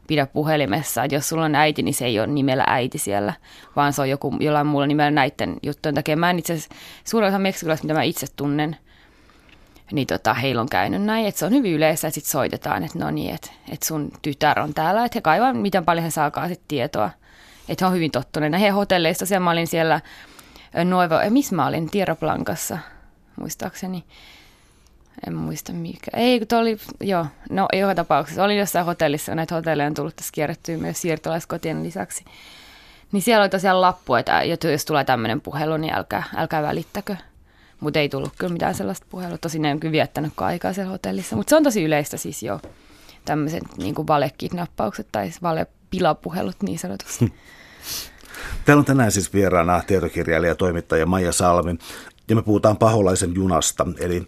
pidä 0.08 0.25
puhelimessa. 0.25 1.03
Että 1.03 1.15
jos 1.15 1.30
sulla 1.30 1.45
on 1.45 1.56
äiti, 1.56 1.84
niin 1.84 1.93
se 1.93 2.06
ei 2.06 2.19
ole 2.19 2.27
nimellä 2.27 2.63
äiti 2.67 2.97
siellä, 2.97 3.34
vaan 3.75 3.93
se 3.93 4.01
on 4.01 4.10
joku, 4.10 4.34
jollain 4.39 4.67
muulla 4.67 4.88
nimellä 4.88 5.12
näiden 5.12 5.58
juttujen 5.63 5.95
takia. 5.95 6.17
Mä 6.17 6.30
en 6.30 6.39
itse 6.39 6.53
asiassa, 6.53 6.75
suurin 7.03 7.30
osa 7.30 7.39
meksikolaisista, 7.39 7.86
mitä 7.88 7.99
mä 7.99 8.03
itse 8.03 8.27
tunnen, 8.36 8.77
niin 9.91 10.08
tota, 10.08 10.34
heillä 10.34 10.62
on 10.62 10.69
käynyt 10.69 11.01
näin, 11.01 11.25
että 11.25 11.39
se 11.39 11.45
on 11.45 11.51
hyvin 11.51 11.73
yleistä, 11.73 12.08
että 12.08 12.15
sitten 12.15 12.32
soitetaan, 12.32 12.84
että 12.84 12.99
no 12.99 13.12
niin, 13.12 13.36
että, 13.36 13.51
että 13.71 13.86
sun 13.86 14.12
tytär 14.21 14.60
on 14.60 14.73
täällä, 14.73 15.06
että 15.06 15.17
he 15.17 15.21
kaivaa, 15.21 15.53
miten 15.53 15.86
paljon 15.86 16.03
he 16.03 16.12
saakaan 16.12 16.49
sitten 16.49 16.67
tietoa. 16.67 17.10
Että 17.69 17.88
on 17.88 17.93
hyvin 17.93 18.12
tottuneita. 18.12 18.58
He 18.58 18.69
hotelleista, 18.69 19.25
siellä 19.25 19.43
mä 19.43 19.51
olin 19.51 19.67
siellä 19.67 20.01
Nuevo, 20.84 21.15
missä 21.30 21.56
mä 21.56 21.67
olin, 21.67 21.89
Tierraplankassa, 21.89 22.77
muistaakseni 23.36 24.03
en 25.27 25.36
muista 25.36 25.73
mikä. 25.73 26.12
Ei, 26.13 26.39
kun 26.39 26.58
oli, 26.58 26.77
joo, 27.01 27.25
no 27.49 27.67
joka 27.73 27.95
tapauksessa. 27.95 28.43
Olin 28.43 28.58
jossain 28.58 28.86
hotellissa, 28.86 29.36
näitä 29.36 29.56
hotelleja 29.56 29.88
on 29.88 29.93
tullut 29.93 30.15
tässä 30.15 30.32
kierrettyä 30.34 30.77
myös 30.77 31.01
siirtolaiskotien 31.01 31.84
lisäksi. 31.84 32.25
Niin 33.12 33.21
siellä 33.21 33.43
oli 33.43 33.49
tosiaan 33.49 33.82
lappu, 33.82 34.15
että 34.15 34.43
jos 34.43 34.86
tulee 34.86 35.03
tämmöinen 35.03 35.41
puhelu, 35.41 35.77
niin 35.77 35.93
älkää, 35.93 36.23
älkää 36.36 36.63
välittäkö. 36.63 37.15
Mutta 37.80 37.99
ei 37.99 38.10
tullut 38.10 38.34
kyllä 38.38 38.53
mitään 38.53 38.75
sellaista 38.75 39.06
puhelua. 39.10 39.38
Tosin 39.38 39.65
en 39.65 39.80
kyllä 39.80 39.91
viettänyt 39.91 40.34
aikaa 40.38 40.73
siellä 40.73 40.91
hotellissa. 40.91 41.36
Mutta 41.36 41.49
se 41.49 41.56
on 41.56 41.63
tosi 41.63 41.84
yleistä 41.84 42.17
siis 42.17 42.43
jo 42.43 42.62
tämmöiset 43.25 43.63
niin 43.77 43.95
valekidnappaukset 44.08 45.08
tai 45.12 45.30
valepilapuhelut 45.41 46.56
niin 46.62 46.80
sanotusti. 46.80 47.34
Täällä 48.65 48.80
on 48.80 48.86
tänään 48.86 49.12
siis 49.12 49.34
vieraana 49.34 49.82
tietokirjailija 49.88 50.52
ja 50.52 50.56
toimittaja 50.56 51.06
Maija 51.06 51.32
Salmi. 51.32 51.76
Ja 52.30 52.36
me 52.36 52.41
puhutaan 52.41 52.78
paholaisen 52.78 53.36
junasta, 53.36 53.88
eli 54.00 54.28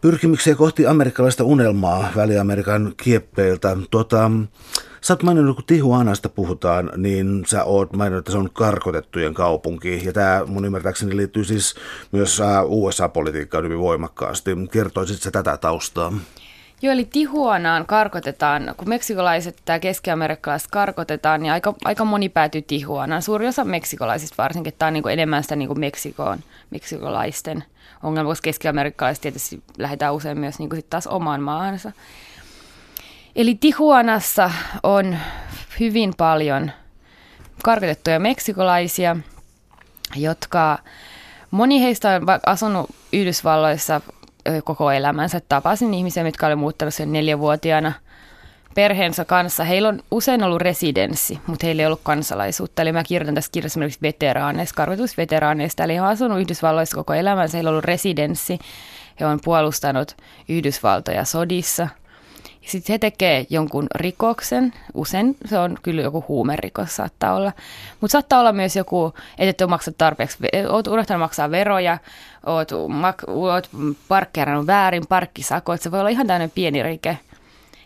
pyrkimyksiä 0.00 0.54
kohti 0.54 0.86
amerikkalaista 0.86 1.44
unelmaa 1.44 2.08
Väli-Amerikan 2.16 2.94
kieppeiltä. 2.96 3.76
Tuota, 3.90 4.30
sä 5.00 5.14
oot 5.14 5.22
maininnut, 5.22 5.56
kun 5.56 5.64
Tijuanasta 5.64 6.28
puhutaan, 6.28 6.90
niin 6.96 7.44
sä 7.46 7.64
oot 7.64 7.92
maininnut, 7.92 8.18
että 8.18 8.32
se 8.32 8.38
on 8.38 8.50
karkotettujen 8.52 9.34
kaupunki. 9.34 10.02
Ja 10.04 10.12
tämä 10.12 10.42
mun 10.46 10.64
ymmärtääkseni 10.64 11.16
liittyy 11.16 11.44
siis 11.44 11.74
myös 12.12 12.40
USA-politiikkaan 12.66 13.64
hyvin 13.64 13.80
voimakkaasti. 13.80 14.50
Kertoisit 14.70 15.22
sä 15.22 15.30
tätä 15.30 15.56
taustaa? 15.56 16.12
Joo, 16.82 16.92
eli 16.92 17.04
Tihuanaan 17.04 17.86
karkotetaan, 17.86 18.74
kun 18.76 18.88
meksikolaiset 18.88 19.56
tai 19.64 19.80
keski-amerikkalaiset 19.80 20.70
karkotetaan, 20.70 21.42
niin 21.42 21.52
aika, 21.52 21.74
aika 21.84 22.04
moni 22.04 22.28
päätyy 22.28 22.62
Tihuanaan. 22.62 23.22
Suuri 23.22 23.48
osa 23.48 23.64
meksikolaisista 23.64 24.42
varsinkin, 24.42 24.74
tämä 24.78 24.86
on 24.86 24.92
niin 24.92 25.02
kuin 25.02 25.12
enemmän 25.12 25.42
sitä 25.42 25.56
niin 25.56 25.68
kuin 25.68 25.80
Meksikoon, 25.80 26.38
meksikolaisten 26.70 27.64
ongelma, 28.02 28.30
koska 28.30 28.44
keski-amerikkalaiset 28.44 29.22
tietysti 29.22 29.62
lähdetään 29.78 30.14
usein 30.14 30.38
myös 30.38 30.58
niin 30.58 30.68
kuin 30.68 30.78
sit 30.78 30.90
taas 30.90 31.06
omaan 31.06 31.42
maahansa. 31.42 31.92
Eli 33.36 33.54
Tihuanassa 33.54 34.50
on 34.82 35.18
hyvin 35.80 36.14
paljon 36.16 36.70
karkotettuja 37.62 38.20
meksikolaisia, 38.20 39.16
jotka 40.16 40.78
moni 41.50 41.82
heistä 41.82 42.10
on 42.10 42.22
asunut 42.46 42.90
Yhdysvalloissa 43.12 44.00
koko 44.64 44.90
elämänsä. 44.90 45.40
Tapasin 45.48 45.94
ihmisiä, 45.94 46.22
jotka 46.22 46.46
olivat 46.46 46.60
muuttanut 46.60 46.94
sen 46.94 47.12
neljävuotiaana 47.12 47.92
perheensä 48.74 49.24
kanssa. 49.24 49.64
Heillä 49.64 49.88
on 49.88 50.00
usein 50.10 50.42
ollut 50.42 50.62
residenssi, 50.62 51.40
mutta 51.46 51.66
heillä 51.66 51.82
ei 51.82 51.86
ollut 51.86 52.00
kansalaisuutta. 52.02 52.82
Eli 52.82 52.92
mä 52.92 53.04
kirjoitan 53.04 53.34
tässä 53.34 53.50
kirjassa 53.52 53.72
esimerkiksi 53.72 54.02
veteraaneista, 54.02 54.76
karkotusveteraaneista. 54.76 55.84
Eli 55.84 55.94
he 55.94 56.00
on 56.00 56.08
asunut 56.08 56.40
Yhdysvalloissa 56.40 56.96
koko 56.96 57.14
elämänsä. 57.14 57.56
Heillä 57.56 57.68
on 57.68 57.72
ollut 57.72 57.84
residenssi. 57.84 58.58
He 59.20 59.26
on 59.26 59.38
puolustanut 59.44 60.16
Yhdysvaltoja 60.48 61.24
sodissa. 61.24 61.88
Sitten 62.66 62.94
he 62.94 62.98
tekee 62.98 63.46
jonkun 63.50 63.86
rikoksen, 63.94 64.74
usein 64.94 65.36
se 65.44 65.58
on 65.58 65.76
kyllä 65.82 66.02
joku 66.02 66.24
huumerikos 66.28 66.96
saattaa 66.96 67.34
olla, 67.34 67.52
mutta 68.00 68.12
saattaa 68.12 68.40
olla 68.40 68.52
myös 68.52 68.76
joku, 68.76 69.14
että 69.38 69.64
et 69.64 69.70
maksanut 69.70 69.98
tarpeeksi, 69.98 70.38
oot 70.68 70.86
unohtanut 70.86 71.20
maksaa 71.20 71.50
veroja, 71.50 71.98
oot, 72.46 72.70
mak, 72.88 73.22
oot 73.26 73.70
parkkeerannut 74.08 74.66
väärin, 74.66 75.06
parkkisakot, 75.08 75.80
se 75.80 75.90
voi 75.90 76.00
olla 76.00 76.08
ihan 76.08 76.26
tämmöinen 76.26 76.50
pieni 76.50 76.82
rike. 76.82 77.18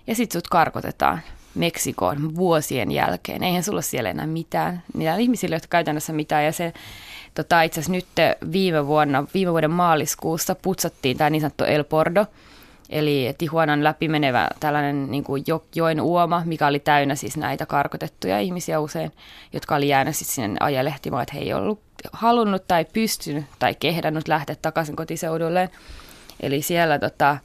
Ja 0.06 0.14
sitten 0.14 0.38
sut 0.38 0.48
karkotetaan 0.48 1.20
Meksikoon 1.54 2.36
vuosien 2.36 2.90
jälkeen. 2.90 3.42
Eihän 3.42 3.62
sulla 3.62 3.82
siellä 3.82 4.10
enää 4.10 4.26
mitään. 4.26 4.82
Niillä 4.94 5.16
ihmisillä 5.16 5.54
ei 5.54 5.60
ole 5.62 5.68
käytännössä 5.70 6.12
mitään. 6.12 6.44
Ja 6.44 6.52
se 6.52 6.72
tota, 7.34 7.62
itse 7.62 7.80
asiassa 7.80 7.92
nyt 7.92 8.06
viime 8.52 8.86
vuonna, 8.86 9.24
viime 9.34 9.52
vuoden 9.52 9.70
maaliskuussa 9.70 10.54
putsattiin 10.54 11.16
tämä 11.16 11.30
niin 11.30 11.40
sanottu 11.40 11.64
El 11.64 11.84
Pordo, 11.84 12.26
eli 12.90 13.34
Tijuanan 13.38 13.84
läpimenevä 13.84 14.48
tällainen 14.60 15.10
niin 15.10 15.24
kuin 15.24 15.44
jo, 15.46 15.64
joen 15.74 16.00
uoma, 16.00 16.42
mikä 16.44 16.66
oli 16.66 16.78
täynnä 16.78 17.14
siis 17.14 17.36
näitä 17.36 17.66
karkotettuja 17.66 18.40
ihmisiä 18.40 18.80
usein, 18.80 19.12
jotka 19.52 19.74
oli 19.76 19.88
jäänyt 19.88 20.16
sitten 20.16 20.34
sinne 20.34 20.56
ajelehtimaan, 20.60 21.22
että 21.22 21.34
he 21.34 21.40
ei 21.40 21.54
ollut 21.54 21.80
halunnut 22.12 22.68
tai 22.68 22.84
pystynyt 22.84 23.44
tai 23.58 23.74
kehdannut 23.74 24.28
lähteä 24.28 24.56
takaisin 24.62 24.96
kotiseudulleen. 24.96 25.68
Eli 26.40 26.62
siellä 26.62 26.98
tota, 26.98 27.36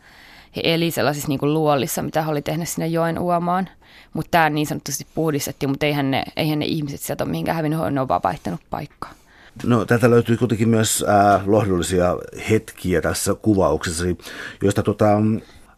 he 0.55 0.61
eli 0.63 0.91
sellaisissa 0.91 1.29
niin 1.29 1.39
kuin 1.39 1.53
luolissa, 1.53 2.01
mitä 2.01 2.21
he 2.21 2.31
oli 2.31 2.41
tehnyt 2.41 2.69
sinne 2.69 2.87
joen 2.87 3.19
uomaan. 3.19 3.69
Mutta 4.13 4.31
tämä 4.31 4.49
niin 4.49 4.67
sanotusti 4.67 5.07
puhdistettiin, 5.15 5.69
mutta 5.69 5.85
eihän 5.85 6.11
ne, 6.11 6.23
eihän 6.35 6.59
ne 6.59 6.65
ihmiset 6.65 6.99
sieltä 6.99 7.23
ole 7.23 7.31
mihinkään 7.31 7.55
hävinnyt, 7.55 7.79
ne 7.91 8.01
on 8.01 8.07
vaan 8.07 8.23
vaihtanut 8.23 8.61
paikkaa. 8.69 9.11
No, 9.63 9.85
tätä 9.85 10.09
löytyy 10.09 10.37
kuitenkin 10.37 10.69
myös 10.69 11.05
äh, 11.09 11.47
lohdullisia 11.47 12.17
hetkiä 12.49 13.01
tässä 13.01 13.35
kuvauksessa, 13.35 14.05
joista 14.61 14.83
tota, 14.83 15.17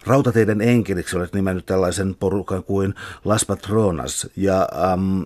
rautateiden 0.07 0.61
enkeliksi 0.61 1.17
olet 1.17 1.33
nimennyt 1.33 1.65
tällaisen 1.65 2.15
porukan 2.15 2.63
kuin 2.63 2.93
Las 3.25 3.45
Patronas 3.45 4.27
ja, 4.35 4.67
ähm, 4.91 5.21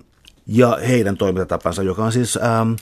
ja 0.47 0.77
heidän 0.87 1.17
toimintatapansa, 1.17 1.83
joka 1.83 2.03
on 2.03 2.11
siis 2.11 2.39
ähm, 2.43 2.73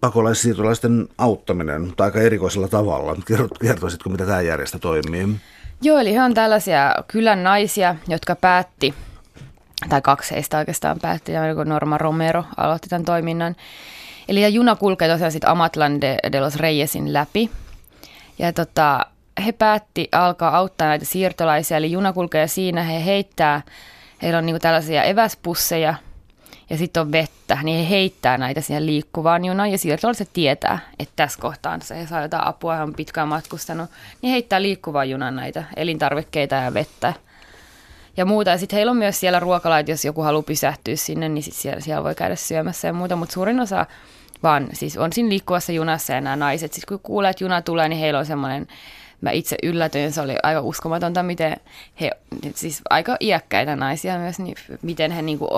pakolaissiirtolaisten 0.00 1.08
auttaminen 1.18 1.92
tai 1.96 2.08
aika 2.08 2.20
erikoisella 2.20 2.68
tavalla. 2.68 3.16
Kertoisitko, 3.60 4.10
mitä 4.10 4.26
tämä 4.26 4.40
järjestö 4.40 4.78
toimii? 4.78 5.36
Joo, 5.82 5.98
eli 5.98 6.14
he 6.14 6.22
on 6.22 6.34
tällaisia 6.34 6.94
kylän 7.08 7.44
naisia, 7.44 7.96
jotka 8.08 8.36
päätti, 8.36 8.94
tai 9.88 10.02
kaksi 10.02 10.34
heistä 10.34 10.58
oikeastaan 10.58 10.98
päätti, 11.02 11.32
ja 11.32 11.64
Norma 11.64 11.98
Romero 11.98 12.44
aloitti 12.56 12.88
tämän 12.88 13.04
toiminnan. 13.04 13.56
Eli 14.28 14.54
juna 14.54 14.76
kulkee 14.76 15.08
tosiaan 15.08 15.32
sitten 15.32 15.50
Amatlan 15.50 16.00
de, 16.00 16.16
de 16.32 16.40
los 16.40 16.56
Reyesin 16.56 17.12
läpi. 17.12 17.50
Ja 18.38 18.52
tota, 18.52 19.06
he 19.44 19.52
päätti 19.52 20.08
alkaa 20.12 20.56
auttaa 20.56 20.88
näitä 20.88 21.04
siirtolaisia, 21.04 21.76
eli 21.76 21.92
juna 21.92 22.12
kulkee 22.12 22.46
siinä, 22.46 22.82
he 22.82 23.04
heittää, 23.04 23.62
heillä 24.22 24.38
on 24.38 24.46
niinku 24.46 24.60
tällaisia 24.60 25.02
eväspusseja, 25.02 25.94
ja 26.70 26.76
sitten 26.76 27.00
on 27.00 27.12
vettä, 27.12 27.58
niin 27.62 27.78
he 27.78 27.90
heittää 27.90 28.38
näitä 28.38 28.60
siihen 28.60 28.86
liikkuvaan 28.86 29.44
junaan 29.44 29.72
ja 29.72 29.78
siirtolaiset 29.78 30.30
tietää, 30.32 30.78
että 30.98 31.12
tässä 31.16 31.40
kohtaan 31.40 31.82
se 31.82 31.96
he 31.96 32.06
saa 32.06 32.22
jotain 32.22 32.46
apua, 32.46 32.76
he 32.76 32.82
on 32.82 32.94
pitkään 32.94 33.28
matkustanut, 33.28 33.90
niin 34.22 34.30
heittää 34.30 34.62
liikkuvaan 34.62 35.10
junan 35.10 35.36
näitä 35.36 35.64
elintarvikkeita 35.76 36.54
ja 36.54 36.74
vettä. 36.74 37.12
Ja 38.16 38.24
muuta. 38.24 38.50
Ja 38.50 38.58
sitten 38.58 38.76
heillä 38.76 38.90
on 38.90 38.96
myös 38.96 39.20
siellä 39.20 39.40
ruokalait, 39.40 39.88
jos 39.88 40.04
joku 40.04 40.22
haluaa 40.22 40.42
pysähtyä 40.42 40.96
sinne, 40.96 41.28
niin 41.28 41.42
sit 41.42 41.54
siellä, 41.54 41.80
siellä 41.80 42.04
voi 42.04 42.14
käydä 42.14 42.36
syömässä 42.36 42.88
ja 42.88 42.92
muuta, 42.92 43.16
mutta 43.16 43.32
suurin 43.32 43.60
osa 43.60 43.86
vaan 44.44 44.68
siis 44.72 44.96
on 44.96 45.12
siinä 45.12 45.28
liikkuvassa 45.28 45.72
junassa 45.72 46.12
ja 46.12 46.20
nämä 46.20 46.36
naiset, 46.36 46.72
siis 46.72 46.86
kun 46.86 47.00
kuulee, 47.02 47.30
että 47.30 47.44
juna 47.44 47.62
tulee, 47.62 47.88
niin 47.88 48.00
heillä 48.00 48.18
on 48.18 48.26
semmoinen 48.26 48.66
mä 49.24 49.30
itse 49.30 49.56
yllätyin, 49.62 50.12
se 50.12 50.20
oli 50.20 50.36
aika 50.42 50.60
uskomatonta, 50.60 51.22
miten 51.22 51.56
he, 52.00 52.10
siis 52.54 52.82
aika 52.90 53.16
iäkkäitä 53.20 53.76
naisia 53.76 54.18
myös, 54.18 54.38
niin 54.38 54.56
miten 54.82 55.10
he 55.10 55.22
niinku, 55.22 55.48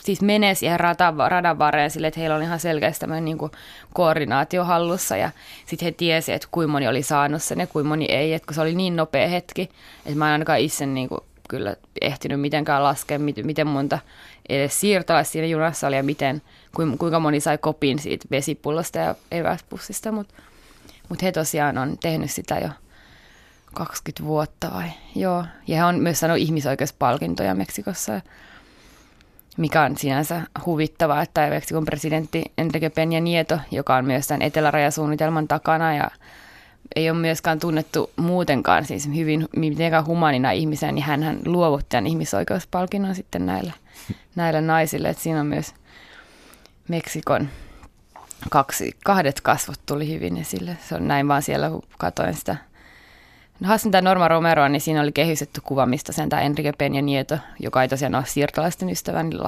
siis 0.00 0.20
menee 0.22 0.54
siihen 0.54 0.80
radan, 0.80 1.14
radan 1.28 1.58
varreen 1.58 1.90
sille, 1.90 2.06
että 2.06 2.20
heillä 2.20 2.36
on 2.36 2.42
ihan 2.42 2.60
selkeästi 2.60 3.00
tämmöinen 3.00 3.24
niinku 3.24 3.50
koordinaatio 3.92 4.64
hallussa 4.64 5.16
ja 5.16 5.30
sitten 5.66 5.86
he 5.86 5.92
tiesi, 5.92 6.32
että 6.32 6.48
kuinka 6.50 6.72
moni 6.72 6.88
oli 6.88 7.02
saanut 7.02 7.42
sen 7.42 7.60
ja 7.60 7.66
kuinka 7.66 7.88
moni 7.88 8.04
ei, 8.04 8.34
että 8.34 8.46
kun 8.46 8.54
se 8.54 8.60
oli 8.60 8.74
niin 8.74 8.96
nopea 8.96 9.28
hetki, 9.28 9.62
että 10.06 10.18
mä 10.18 10.26
en 10.26 10.32
ainakaan 10.32 10.58
itse 10.58 10.86
niinku 10.86 11.24
kyllä 11.48 11.76
ehtinyt 12.00 12.40
mitenkään 12.40 12.82
laskea, 12.82 13.18
miten 13.18 13.66
monta 13.66 13.98
edes 14.48 14.80
siirtolaista 14.80 15.32
siinä 15.32 15.46
junassa 15.46 15.86
oli 15.86 15.96
ja 15.96 16.02
miten, 16.02 16.42
kuinka 16.98 17.20
moni 17.20 17.40
sai 17.40 17.58
kopin 17.58 17.98
siitä 17.98 18.26
vesipullosta 18.30 18.98
ja 18.98 19.14
eväspussista, 19.30 20.12
mutta 20.12 20.34
mut 21.08 21.22
he 21.22 21.32
tosiaan 21.32 21.78
on 21.78 21.98
tehnyt 21.98 22.30
sitä 22.30 22.58
jo 22.58 22.68
20 23.74 24.24
vuotta 24.24 24.70
vai? 24.74 24.88
Joo. 25.14 25.44
Ja 25.66 25.76
he 25.76 25.84
on 25.84 25.98
myös 25.98 26.20
saanut 26.20 26.38
ihmisoikeuspalkintoja 26.38 27.54
Meksikossa, 27.54 28.20
mikä 29.56 29.82
on 29.82 29.96
sinänsä 29.96 30.42
huvittavaa, 30.66 31.22
että 31.22 31.50
Meksikon 31.50 31.84
presidentti 31.84 32.44
Enrique 32.58 32.88
Peña 32.88 33.20
Nieto, 33.20 33.58
joka 33.70 33.96
on 33.96 34.04
myös 34.04 34.26
tämän 34.26 34.42
etelärajasuunnitelman 34.42 35.48
takana 35.48 35.94
ja 35.94 36.10
ei 36.96 37.10
ole 37.10 37.18
myöskään 37.18 37.58
tunnettu 37.58 38.10
muutenkaan 38.16 38.84
siis 38.84 39.08
hyvin 39.14 39.48
mitenkään 39.56 40.06
humanina 40.06 40.50
ihmisenä, 40.50 40.92
niin 40.92 41.04
hän 41.04 41.38
luovutti 41.46 41.86
tämän 41.88 42.06
ihmisoikeuspalkinnon 42.06 43.14
sitten 43.14 43.46
näille, 43.46 43.72
näille 44.36 44.60
naisille. 44.60 45.08
Että 45.08 45.22
siinä 45.22 45.40
on 45.40 45.46
myös 45.46 45.74
Meksikon 46.88 47.48
kaksi, 48.50 48.96
kahdet 49.04 49.40
kasvot 49.40 49.80
tuli 49.86 50.12
hyvin 50.12 50.36
esille. 50.36 50.76
Se 50.88 50.94
on 50.94 51.08
näin 51.08 51.28
vaan 51.28 51.42
siellä, 51.42 51.70
kun 51.70 51.82
katoin 51.98 52.34
sitä 52.34 52.56
Haastin 53.64 53.92
tämä 53.92 54.02
Norma 54.02 54.28
Romeroa, 54.28 54.68
niin 54.68 54.80
siinä 54.80 55.00
oli 55.00 55.12
kehystetty 55.12 55.60
kuva, 55.60 55.86
mistä 55.86 56.12
sen 56.12 56.28
tämä 56.28 56.42
Enrique 56.42 56.72
Peña 56.72 57.02
Nieto, 57.02 57.38
joka 57.60 57.82
ei 57.82 57.88
tosiaan 57.88 58.14
ole 58.14 58.26
siirtolaisten 58.26 58.90
ystävä, 58.90 59.22
niin 59.22 59.40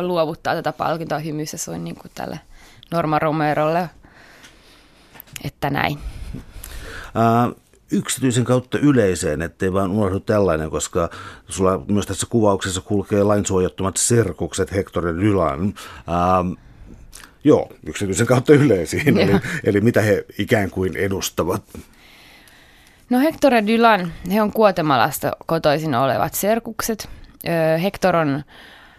luovuttaa 0.00 0.54
tätä 0.54 0.72
palkintoa 0.72 1.18
hymyissä 1.18 1.58
soin 1.58 1.84
niin 1.84 1.96
kuin 1.96 2.10
tälle 2.14 2.40
Norma 2.90 3.18
Romerolle. 3.18 3.90
Että 5.44 5.70
näin. 5.70 5.98
Yksityisen 7.92 8.44
kautta 8.44 8.78
yleiseen, 8.78 9.42
ettei 9.42 9.72
vaan 9.72 9.90
unohdu 9.90 10.20
tällainen, 10.20 10.70
koska 10.70 11.10
sulla 11.48 11.84
myös 11.88 12.06
tässä 12.06 12.26
kuvauksessa 12.30 12.80
kulkee 12.80 13.22
lainsuojattomat 13.22 13.96
serkukset 13.96 14.72
Hector 14.72 15.04
Dylan. 15.04 15.60
Uh, 15.62 16.56
joo, 17.44 17.68
yksityisen 17.86 18.26
kautta 18.26 18.52
yleisiin, 18.52 19.18
eli, 19.18 19.32
eli 19.64 19.80
mitä 19.80 20.00
he 20.02 20.24
ikään 20.38 20.70
kuin 20.70 20.96
edustavat. 20.96 21.62
No 23.10 23.18
Hector 23.18 23.54
ja 23.54 23.66
Dylan, 23.66 24.12
he 24.32 24.42
on 24.42 24.52
Kuotemalasta 24.52 25.32
kotoisin 25.46 25.94
olevat 25.94 26.34
serkukset. 26.34 27.08
Hector 27.82 28.16
on, 28.16 28.42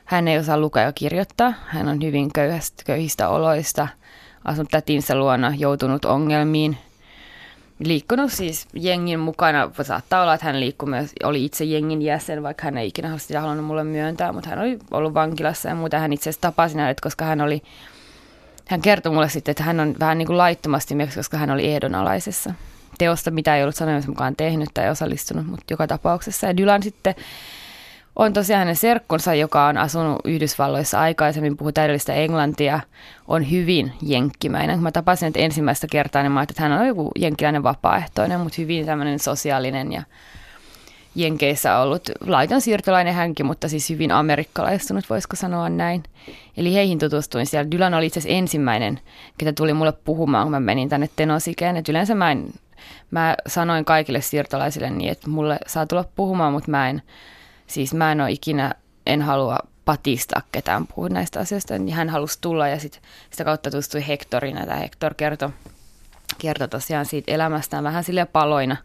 hän 0.06 0.28
ei 0.28 0.38
osaa 0.38 0.58
lukea 0.58 0.84
ja 0.84 0.92
kirjoittaa, 0.92 1.54
hän 1.66 1.88
on 1.88 2.04
hyvin 2.04 2.34
köyhistä, 2.34 2.84
köyhistä 2.86 3.30
oloista, 3.30 3.88
asunut 4.46 4.72
tätinsä 4.72 5.16
luona, 5.16 5.54
joutunut 5.58 6.06
ongelmiin, 6.06 6.78
liikkunut 7.80 8.32
siis 8.32 8.68
jengin 8.74 9.20
mukana. 9.20 9.72
Saattaa 9.82 10.22
olla, 10.22 10.34
että 10.34 10.46
hän 10.46 10.60
liikkui 10.60 10.90
myös, 10.90 11.12
oli 11.24 11.46
itse 11.46 11.64
jengin 11.64 12.02
jäsen, 12.02 12.44
vaikka 12.44 12.64
hän 12.64 12.78
ei 12.78 12.88
ikinä 12.88 13.18
sitä 13.18 13.42
halunnut 13.42 13.66
mulle 13.66 13.84
myöntää, 13.84 14.34
mutta 14.34 14.50
hän 14.50 14.60
oli 14.60 14.80
ollut 14.92 15.14
vankilassa 15.14 15.70
ja 15.70 15.76
muuta. 15.76 16.00
Hän 16.00 16.14
itse 16.14 16.30
asiassa 16.30 16.42
tapasi 16.42 16.78
näitä, 16.78 17.02
koska 17.02 17.26
hän 17.26 17.42
oli, 17.42 17.62
hän 18.68 18.82
kertoi 18.82 19.14
mulle 19.14 19.30
sitten, 19.30 19.52
että 19.52 19.64
hän 19.64 19.80
on 19.80 19.96
vähän 20.00 20.18
niin 20.18 20.28
kuin 20.28 20.38
laittomasti 20.38 20.96
myös, 20.96 21.16
koska 21.16 21.38
hän 21.38 21.52
oli 21.52 21.66
ehdonalaisessa 21.66 22.54
teosta, 22.98 23.32
mitä 23.32 23.56
ei 23.56 23.64
ollut 23.64 23.76
sanojen 23.76 24.04
mukaan 24.08 24.36
tehnyt 24.36 24.70
tai 24.74 24.90
osallistunut, 24.90 25.48
mutta 25.48 25.74
joka 25.74 25.88
tapauksessa. 25.88 26.48
Ja 26.48 26.58
Dylan 26.58 26.84
sitten 26.84 27.16
on 28.20 28.34
tosiaan 28.34 28.60
hänen 28.60 28.76
serkkunsa, 28.76 29.34
joka 29.34 29.66
on 29.66 29.78
asunut 29.78 30.20
Yhdysvalloissa 30.26 31.00
aikaisemmin, 31.00 31.58
puhuu 31.58 31.72
täydellistä 31.72 32.14
englantia, 32.14 32.80
on 33.28 33.52
hyvin 33.52 33.92
jenkkimäinen. 34.02 34.76
Kun 34.76 34.84
mä 34.84 34.92
tapasin 34.92 35.28
että 35.28 35.40
ensimmäistä 35.40 35.88
kertaa, 35.92 36.22
niin 36.22 36.32
mä 36.32 36.40
ajattelin, 36.40 36.56
että 36.56 36.64
hän 36.64 36.82
on 36.82 36.88
joku 36.88 37.12
jenkkiläinen 37.20 37.64
vapaaehtoinen, 37.64 38.40
mutta 38.40 38.62
hyvin 38.62 38.86
tämmöinen 38.86 39.20
sosiaalinen 39.20 39.92
ja 39.92 40.04
Jenkeissä 41.16 41.80
ollut 41.80 42.10
laiton 42.26 42.62
siirtolainen 42.62 43.14
hänkin, 43.14 43.46
mutta 43.46 43.70
siis 43.70 43.90
hyvin 43.90 44.12
amerikkalaistunut, 44.12 45.10
voisiko 45.10 45.36
sanoa 45.36 45.70
näin. 45.70 46.04
Eli 46.58 46.74
heihin 46.74 47.00
tutustuin 47.00 47.46
siellä. 47.46 47.72
Dylan 47.72 47.94
oli 47.94 48.06
itse 48.06 48.20
asiassa 48.20 48.38
ensimmäinen, 48.38 49.00
ketä 49.38 49.54
tuli 49.54 49.74
mulle 49.74 49.92
puhumaan, 49.92 50.46
kun 50.46 50.52
mä 50.52 50.60
menin 50.60 50.90
tänne 50.90 51.10
Tenosikeen. 51.16 51.78
Et 51.78 51.90
yleensä 51.90 52.16
mä 52.16 52.32
en 52.32 52.54
mä 53.12 53.36
sanoin 53.48 53.86
kaikille 53.86 54.22
siirtolaisille 54.22 54.90
niin, 54.90 55.12
että 55.12 55.30
mulle 55.30 55.58
saa 55.68 55.86
tulla 55.86 56.06
puhumaan, 56.16 56.54
mutta 56.54 56.72
mä 56.72 56.90
en, 56.90 57.02
siis 57.70 57.94
mä 57.94 58.12
en 58.12 58.22
ole 58.22 58.32
ikinä, 58.32 58.74
en 59.06 59.22
halua 59.22 59.58
patistaa 59.86 60.42
ketään 60.52 60.88
puhua 60.88 61.10
näistä 61.10 61.40
asioista, 61.40 61.78
niin 61.78 61.96
hän 61.96 62.10
halusi 62.10 62.38
tulla 62.42 62.68
ja 62.68 62.80
sit, 62.80 63.02
sitä 63.32 63.44
kautta 63.44 63.72
tutustui 63.72 64.08
Hektoriin, 64.08 64.58
ja 64.68 64.76
Hektor 64.76 65.14
kertoi, 65.14 65.50
kertoi 66.38 66.68
tosiaan 66.68 67.06
siitä 67.06 67.32
elämästään 67.32 67.84
vähän 67.84 68.04
sille 68.04 68.26
paloina, 68.26 68.78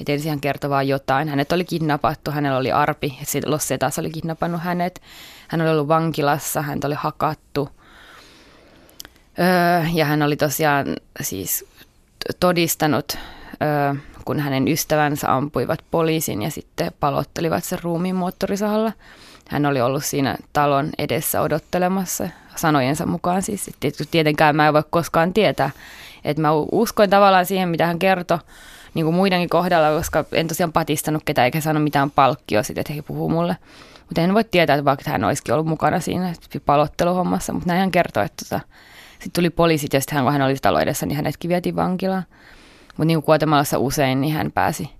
että 0.00 0.12
ensin 0.12 0.30
hän 0.30 0.40
kertoi 0.40 0.70
vaan 0.70 0.88
jotain. 0.88 1.28
Hänet 1.28 1.52
oli 1.52 1.64
kidnappattu, 1.64 2.30
hänellä 2.30 2.58
oli 2.58 2.72
arpi, 2.72 3.18
että 3.22 3.50
Los 3.50 3.68
Setas 3.68 3.98
oli 3.98 4.10
kidnappannut 4.10 4.62
hänet. 4.62 5.02
Hän 5.48 5.60
oli 5.60 5.70
ollut 5.70 5.88
vankilassa, 5.88 6.62
hän 6.62 6.78
oli 6.84 6.94
hakattu. 6.94 7.68
Öö, 9.38 9.88
ja 9.94 10.04
hän 10.04 10.22
oli 10.22 10.36
tosiaan 10.36 10.86
siis 11.20 11.64
todistanut 12.40 13.18
kun 14.24 14.40
hänen 14.40 14.68
ystävänsä 14.68 15.34
ampuivat 15.34 15.78
poliisin 15.90 16.42
ja 16.42 16.50
sitten 16.50 16.92
palottelivat 17.00 17.64
sen 17.64 17.78
ruumiin 17.82 18.16
moottorisahalla. 18.16 18.92
Hän 19.48 19.66
oli 19.66 19.80
ollut 19.80 20.04
siinä 20.04 20.36
talon 20.52 20.90
edessä 20.98 21.40
odottelemassa, 21.40 22.28
sanojensa 22.56 23.06
mukaan 23.06 23.42
siis. 23.42 23.70
Tietenkään 24.10 24.56
mä 24.56 24.66
en 24.66 24.74
voi 24.74 24.82
koskaan 24.90 25.34
tietää. 25.34 25.70
Että 26.24 26.42
mä 26.42 26.52
uskoin 26.72 27.10
tavallaan 27.10 27.46
siihen, 27.46 27.68
mitä 27.68 27.86
hän 27.86 27.98
kertoi, 27.98 28.38
niin 28.94 29.04
kuin 29.04 29.16
muidenkin 29.16 29.48
kohdalla, 29.48 29.98
koska 29.98 30.24
en 30.32 30.48
tosiaan 30.48 30.72
patistanut 30.72 31.22
ketään 31.24 31.44
eikä 31.44 31.60
sano 31.60 31.80
mitään 31.80 32.10
palkkio 32.10 32.62
sitten, 32.62 32.80
että 32.80 32.92
he 32.92 33.02
puhuu 33.02 33.28
mulle. 33.28 33.56
Mutta 34.00 34.20
en 34.20 34.34
voi 34.34 34.44
tietää, 34.44 34.74
että 34.74 34.84
vaikka 34.84 35.10
hän 35.10 35.24
olisikin 35.24 35.54
ollut 35.54 35.66
mukana 35.66 36.00
siinä 36.00 36.34
palotteluhommassa, 36.66 37.52
mutta 37.52 37.68
näin 37.68 37.80
hän 37.80 37.90
kertoi, 37.90 38.24
että 38.24 38.44
tota, 38.44 38.60
sitten 39.12 39.32
tuli 39.32 39.50
poliisit 39.50 39.92
ja 39.92 40.00
sitten 40.00 40.16
hän, 40.16 40.24
kun 40.24 40.32
hän 40.32 40.42
oli 40.42 40.56
talo 40.62 40.78
edessä, 40.78 41.06
niin 41.06 41.16
hänetkin 41.16 41.48
vietiin 41.48 41.76
vankilaan. 41.76 42.24
Mutta 42.96 43.04
niin 43.04 43.16
kuin 43.16 43.26
Guatemalassa 43.26 43.78
usein, 43.78 44.20
niin 44.20 44.34
hän 44.34 44.52
pääsi, 44.52 44.90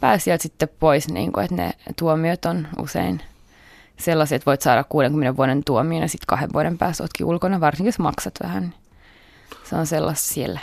pääsi 0.00 0.24
sieltä 0.24 0.42
sitten 0.42 0.68
pois, 0.80 1.08
niin 1.08 1.32
kuin, 1.32 1.44
että 1.44 1.56
ne 1.56 1.72
tuomiot 1.98 2.44
on 2.44 2.68
usein 2.78 3.20
sellaisia, 3.98 4.36
että 4.36 4.46
voit 4.46 4.62
saada 4.62 4.84
60 4.84 5.36
vuoden 5.36 5.64
tuomion 5.64 6.02
ja 6.02 6.08
sitten 6.08 6.26
kahden 6.26 6.52
vuoden 6.52 6.78
päästä 6.78 7.02
oletkin 7.02 7.26
ulkona, 7.26 7.60
varsinkin 7.60 7.88
jos 7.88 7.98
maksat 7.98 8.34
vähän. 8.42 8.62
Niin 8.62 8.74
se 9.64 9.76
on 9.76 9.86
sellaista 9.86 10.28
siellä. 10.34 10.60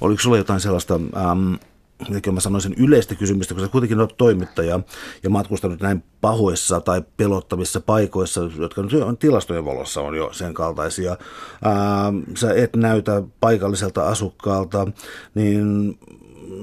Oliko 0.00 0.22
sulla 0.22 0.36
jotain 0.36 0.60
sellaista 0.60 0.94
ähm, 0.94 1.54
jotenkin 2.00 2.34
mä 2.34 2.40
sanoisin 2.40 2.74
yleistä 2.78 3.14
kysymystä, 3.14 3.54
sä 3.60 3.68
kuitenkin 3.68 4.00
olet 4.00 4.16
toimittaja 4.16 4.80
ja 5.22 5.30
matkustanut 5.30 5.80
näin 5.80 6.04
pahoissa 6.20 6.80
tai 6.80 7.02
pelottavissa 7.16 7.80
paikoissa, 7.80 8.40
jotka 8.58 8.82
nyt 8.82 8.92
on 8.92 9.18
tilastojen 9.18 9.64
valossa 9.64 10.00
on 10.00 10.14
jo 10.14 10.32
sen 10.32 10.54
kaltaisia. 10.54 11.16
Ää, 11.64 12.12
sä 12.36 12.54
et 12.54 12.76
näytä 12.76 13.22
paikalliselta 13.40 14.08
asukkaalta, 14.08 14.86
niin 15.34 15.98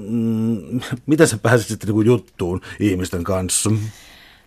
mm, 0.08 0.80
miten 1.06 1.28
sä 1.28 1.38
pääsit 1.38 1.68
sitten 1.68 1.94
niin 1.94 2.06
juttuun 2.06 2.60
ihmisten 2.80 3.24
kanssa? 3.24 3.70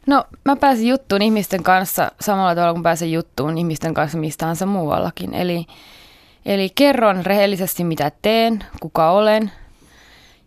No 0.07 0.25
mä 0.45 0.55
pääsin 0.55 0.87
juttuun 0.87 1.21
ihmisten 1.21 1.63
kanssa 1.63 2.11
samalla 2.21 2.55
tavalla 2.55 2.73
kuin 2.73 2.83
pääsen 2.83 3.11
juttuun 3.11 3.57
ihmisten 3.57 3.93
kanssa 3.93 4.17
mistahansa 4.17 4.65
muuallakin. 4.65 5.33
Eli, 5.33 5.65
eli 6.45 6.69
kerron 6.75 7.25
rehellisesti 7.25 7.83
mitä 7.83 8.11
teen, 8.21 8.63
kuka 8.79 9.11
olen– 9.11 9.51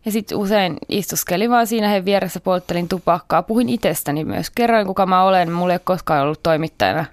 ja 0.04 0.12
sitten 0.12 0.38
usein 0.38 0.76
istuskelin 0.88 1.50
vaan 1.50 1.66
siinä 1.66 1.88
he 1.88 2.04
vieressä, 2.04 2.40
polttelin 2.40 2.88
tupakkaa. 2.88 3.42
Puhuin 3.42 3.68
itsestäni 3.68 4.24
myös. 4.24 4.50
Kerroin, 4.50 4.86
kuka 4.86 5.06
mä 5.06 5.22
olen. 5.22 5.52
Mulla 5.52 5.72
ei 5.72 5.74
ole 5.74 5.80
koskaan 5.84 6.22
ollut 6.22 6.42
toimittajana 6.42 7.04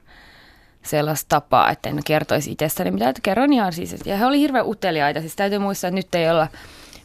sellaista 0.83 1.25
tapaa, 1.29 1.71
että 1.71 1.89
en 1.89 1.99
kertoisi 2.05 2.51
itsestäni, 2.51 2.91
mitä 2.91 3.13
kerron 3.23 3.53
ihan 3.53 3.73
siis. 3.73 3.95
Ja 4.05 4.17
he 4.17 4.25
oli 4.25 4.39
hirveän 4.39 4.67
uteliaita. 4.67 5.19
Siis 5.19 5.35
täytyy 5.35 5.59
muistaa, 5.59 5.87
että 5.87 5.95
nyt 5.95 6.15
ei 6.15 6.29
olla 6.29 6.47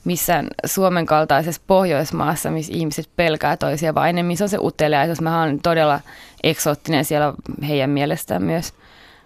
missään 0.05 0.47
Suomen 0.66 1.07
kaltaisessa 1.07 1.62
Pohjoismaassa, 1.66 2.51
missä 2.51 2.72
ihmiset 2.76 3.09
pelkää 3.16 3.57
toisia, 3.57 3.95
vaan 3.95 4.09
enemmän 4.09 4.37
se 4.37 4.45
on 4.45 4.49
se 4.49 4.59
uteliaisuus. 4.61 5.20
Mä 5.20 5.41
oon 5.41 5.59
todella 5.62 6.01
eksoottinen 6.43 7.05
siellä 7.05 7.35
heidän 7.68 7.91
mielestään 7.91 8.43
myös 8.43 8.72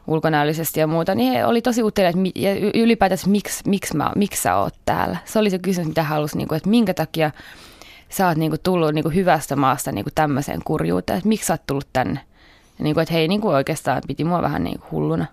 ulkonäöllisesti 0.07 0.80
ja 0.80 0.86
muuta, 0.86 1.14
niin 1.14 1.32
he 1.32 1.46
oli 1.46 1.62
tosi 1.62 1.82
uteliaita 1.82 2.18
ja 2.34 2.50
ylipäätänsä, 2.74 3.28
miksi, 3.28 3.62
miksi, 3.66 3.96
mä, 3.96 4.11
miksi 4.16 4.42
sä 4.42 4.57
oot 4.57 4.74
täällä. 4.84 5.16
Se 5.24 5.38
oli 5.38 5.50
se 5.50 5.59
kysymys, 5.59 5.88
mitä 5.88 6.02
halusi, 6.02 6.36
niin 6.36 6.48
kuin, 6.48 6.57
että 6.57 6.68
minkä 6.68 6.94
takia 6.94 7.30
sä 8.09 8.28
oot 8.28 8.36
niin 8.36 8.50
kuin, 8.50 8.61
tullut 8.62 8.94
niin 8.94 9.02
kuin, 9.02 9.14
hyvästä 9.14 9.57
maasta 9.57 9.92
niin 9.92 10.04
kuin, 10.04 10.14
tämmöiseen 10.14 10.61
kurjuuteen, 10.64 11.16
että 11.16 11.28
miksi 11.28 11.46
sä 11.46 11.52
oot 11.52 11.66
tullut 11.66 11.88
tänne. 11.92 12.20
Ja 12.78 12.84
niin 12.84 12.94
kuin, 12.94 13.02
että 13.02 13.14
hei, 13.14 13.28
niin 13.28 13.40
kuin 13.40 13.54
oikeastaan 13.54 14.02
piti 14.07 14.24
mua 14.24 14.42
vähän 14.42 14.64
niin 14.64 14.78
kuin, 14.78 14.90
hulluna, 14.90 15.26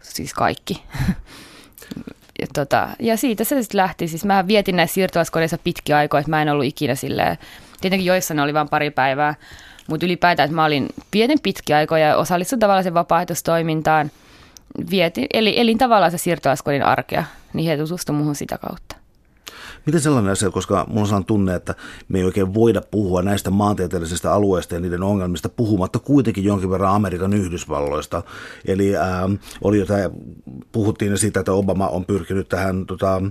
siis 0.00 0.34
kaikki. 0.34 0.82
ja, 2.40 2.46
tota, 2.54 2.88
ja 3.00 3.16
siitä 3.16 3.44
se 3.44 3.62
sitten 3.62 3.78
lähti. 3.78 4.08
Siis 4.08 4.24
mä 4.24 4.46
vietin 4.46 4.76
näissä 4.76 4.94
siirtolaiskodeissa 4.94 5.58
pitkiä 5.58 5.96
aikoja, 5.96 6.20
että 6.20 6.30
mä 6.30 6.42
en 6.42 6.48
ollut 6.48 6.64
ikinä 6.64 6.94
silleen, 6.94 7.38
tietenkin 7.80 8.06
joissain 8.06 8.40
oli 8.40 8.54
vain 8.54 8.68
pari 8.68 8.90
päivää, 8.90 9.34
mutta 9.88 10.06
ylipäätään, 10.06 10.44
että 10.44 10.54
mä 10.54 10.64
olin 10.64 10.88
vietin 11.12 11.38
pitkiä 11.42 11.76
aikoja 11.76 12.06
ja 12.06 12.16
osallistuin 12.16 12.60
tavallaan 12.60 12.84
sen 12.84 12.94
vapaaehtoistoimintaan. 12.94 14.10
Vietin, 14.90 15.26
eli 15.32 15.60
elin 15.60 15.78
tavallaan 15.78 16.10
se 16.10 16.18
siirtolaiskodin 16.18 16.82
arkea, 16.82 17.24
niin 17.52 17.66
he 17.66 17.76
tutustuivat 17.76 18.18
muuhun 18.18 18.34
sitä 18.34 18.58
kautta. 18.58 18.96
Miten 19.86 20.00
sellainen 20.00 20.32
asia, 20.32 20.50
koska 20.50 20.86
minulla 20.88 21.16
on 21.16 21.24
tunne, 21.24 21.54
että 21.54 21.74
me 22.08 22.18
ei 22.18 22.24
oikein 22.24 22.54
voida 22.54 22.82
puhua 22.90 23.22
näistä 23.22 23.50
maantieteellisistä 23.50 24.32
alueista 24.32 24.74
ja 24.74 24.80
niiden 24.80 25.02
ongelmista 25.02 25.48
puhumatta 25.48 25.98
kuitenkin 25.98 26.44
jonkin 26.44 26.70
verran 26.70 26.94
Amerikan 26.94 27.32
Yhdysvalloista. 27.32 28.22
Eli 28.66 28.96
ää, 28.96 29.28
oli 29.62 29.78
jotain, 29.78 30.10
puhuttiin 30.72 31.18
siitä, 31.18 31.40
että 31.40 31.52
Obama 31.52 31.88
on 31.88 32.04
pyrkinyt 32.04 32.48
tähän 32.48 32.86
tota, 32.86 33.22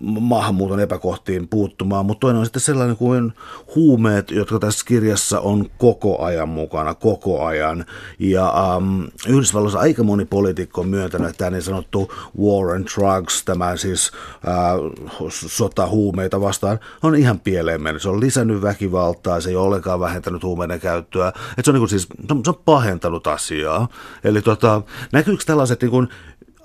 maahanmuuton 0.00 0.80
epäkohtiin 0.80 1.48
puuttumaan, 1.48 2.06
mutta 2.06 2.20
toinen 2.20 2.38
on 2.40 2.46
sitten 2.46 2.62
sellainen 2.62 2.96
kuin 2.96 3.32
huumeet, 3.74 4.30
jotka 4.30 4.58
tässä 4.58 4.84
kirjassa 4.86 5.40
on 5.40 5.70
koko 5.78 6.22
ajan 6.22 6.48
mukana, 6.48 6.94
koko 6.94 7.44
ajan. 7.44 7.84
Ja 8.18 8.74
ähm, 8.76 9.02
Yhdysvalloissa 9.28 9.78
aika 9.78 10.02
moni 10.02 10.24
poliitikko 10.24 10.80
on 10.80 10.88
myöntänyt, 10.88 11.28
että 11.28 11.38
tämä 11.38 11.50
niin 11.50 11.62
sanottu 11.62 12.12
war 12.40 12.76
and 12.76 12.88
drugs, 12.94 13.44
tämä 13.44 13.76
siis 13.76 14.12
äh, 14.34 15.30
sota 15.30 15.86
huumeita 15.86 16.40
vastaan, 16.40 16.78
on 17.02 17.14
ihan 17.14 17.40
pieleen 17.40 17.82
mennyt. 17.82 18.02
Se 18.02 18.08
on 18.08 18.20
lisännyt 18.20 18.62
väkivaltaa, 18.62 19.40
se 19.40 19.50
ei 19.50 19.56
ole 19.56 19.66
ollenkaan 19.66 20.00
vähentänyt 20.00 20.42
huumeiden 20.42 20.80
käyttöä. 20.80 21.32
Et 21.58 21.64
se 21.64 21.70
on 21.70 21.74
niin 21.74 21.80
kuin 21.80 21.88
siis, 21.88 22.06
se 22.44 22.50
on 22.50 22.62
pahentanut 22.64 23.26
asiaa. 23.26 23.88
Eli 24.24 24.42
tota, 24.42 24.82
näkyykö 25.12 25.44
tällaiset 25.46 25.82
niin 25.82 25.90
kuin 25.90 26.08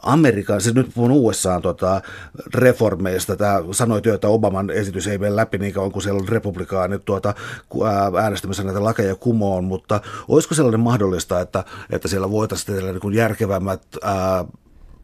Amerikan, 0.06 0.62
siis 0.62 0.76
nyt 0.76 0.91
puhun 0.95 1.12
USA 1.12 1.62
tota, 1.62 2.01
reformeista, 2.53 3.36
tämä 3.36 3.62
sanoi 3.72 4.01
jo, 4.06 4.16
että 4.16 4.28
Obaman 4.28 4.70
esitys 4.70 5.08
ei 5.08 5.18
mene 5.18 5.36
läpi 5.36 5.58
niin 5.58 5.74
kauan 5.74 5.91
kuin 5.91 6.03
siellä 6.03 6.20
on 6.20 6.28
republikaanit 6.28 7.06
tuota, 7.06 7.34
äänestämässä 8.22 8.64
näitä 8.64 8.84
lakeja 8.84 9.16
kumoon, 9.16 9.64
mutta 9.64 10.01
olisiko 10.28 10.56
sellainen 10.56 10.80
mahdollista, 10.80 11.41
että, 11.41 11.64
että 11.89 12.08
siellä 12.08 12.32
voitaisiin 12.32 12.76
tehdä 12.76 12.91
niin 12.91 13.14
järkevämmät 13.14 13.82
ää, 14.03 14.45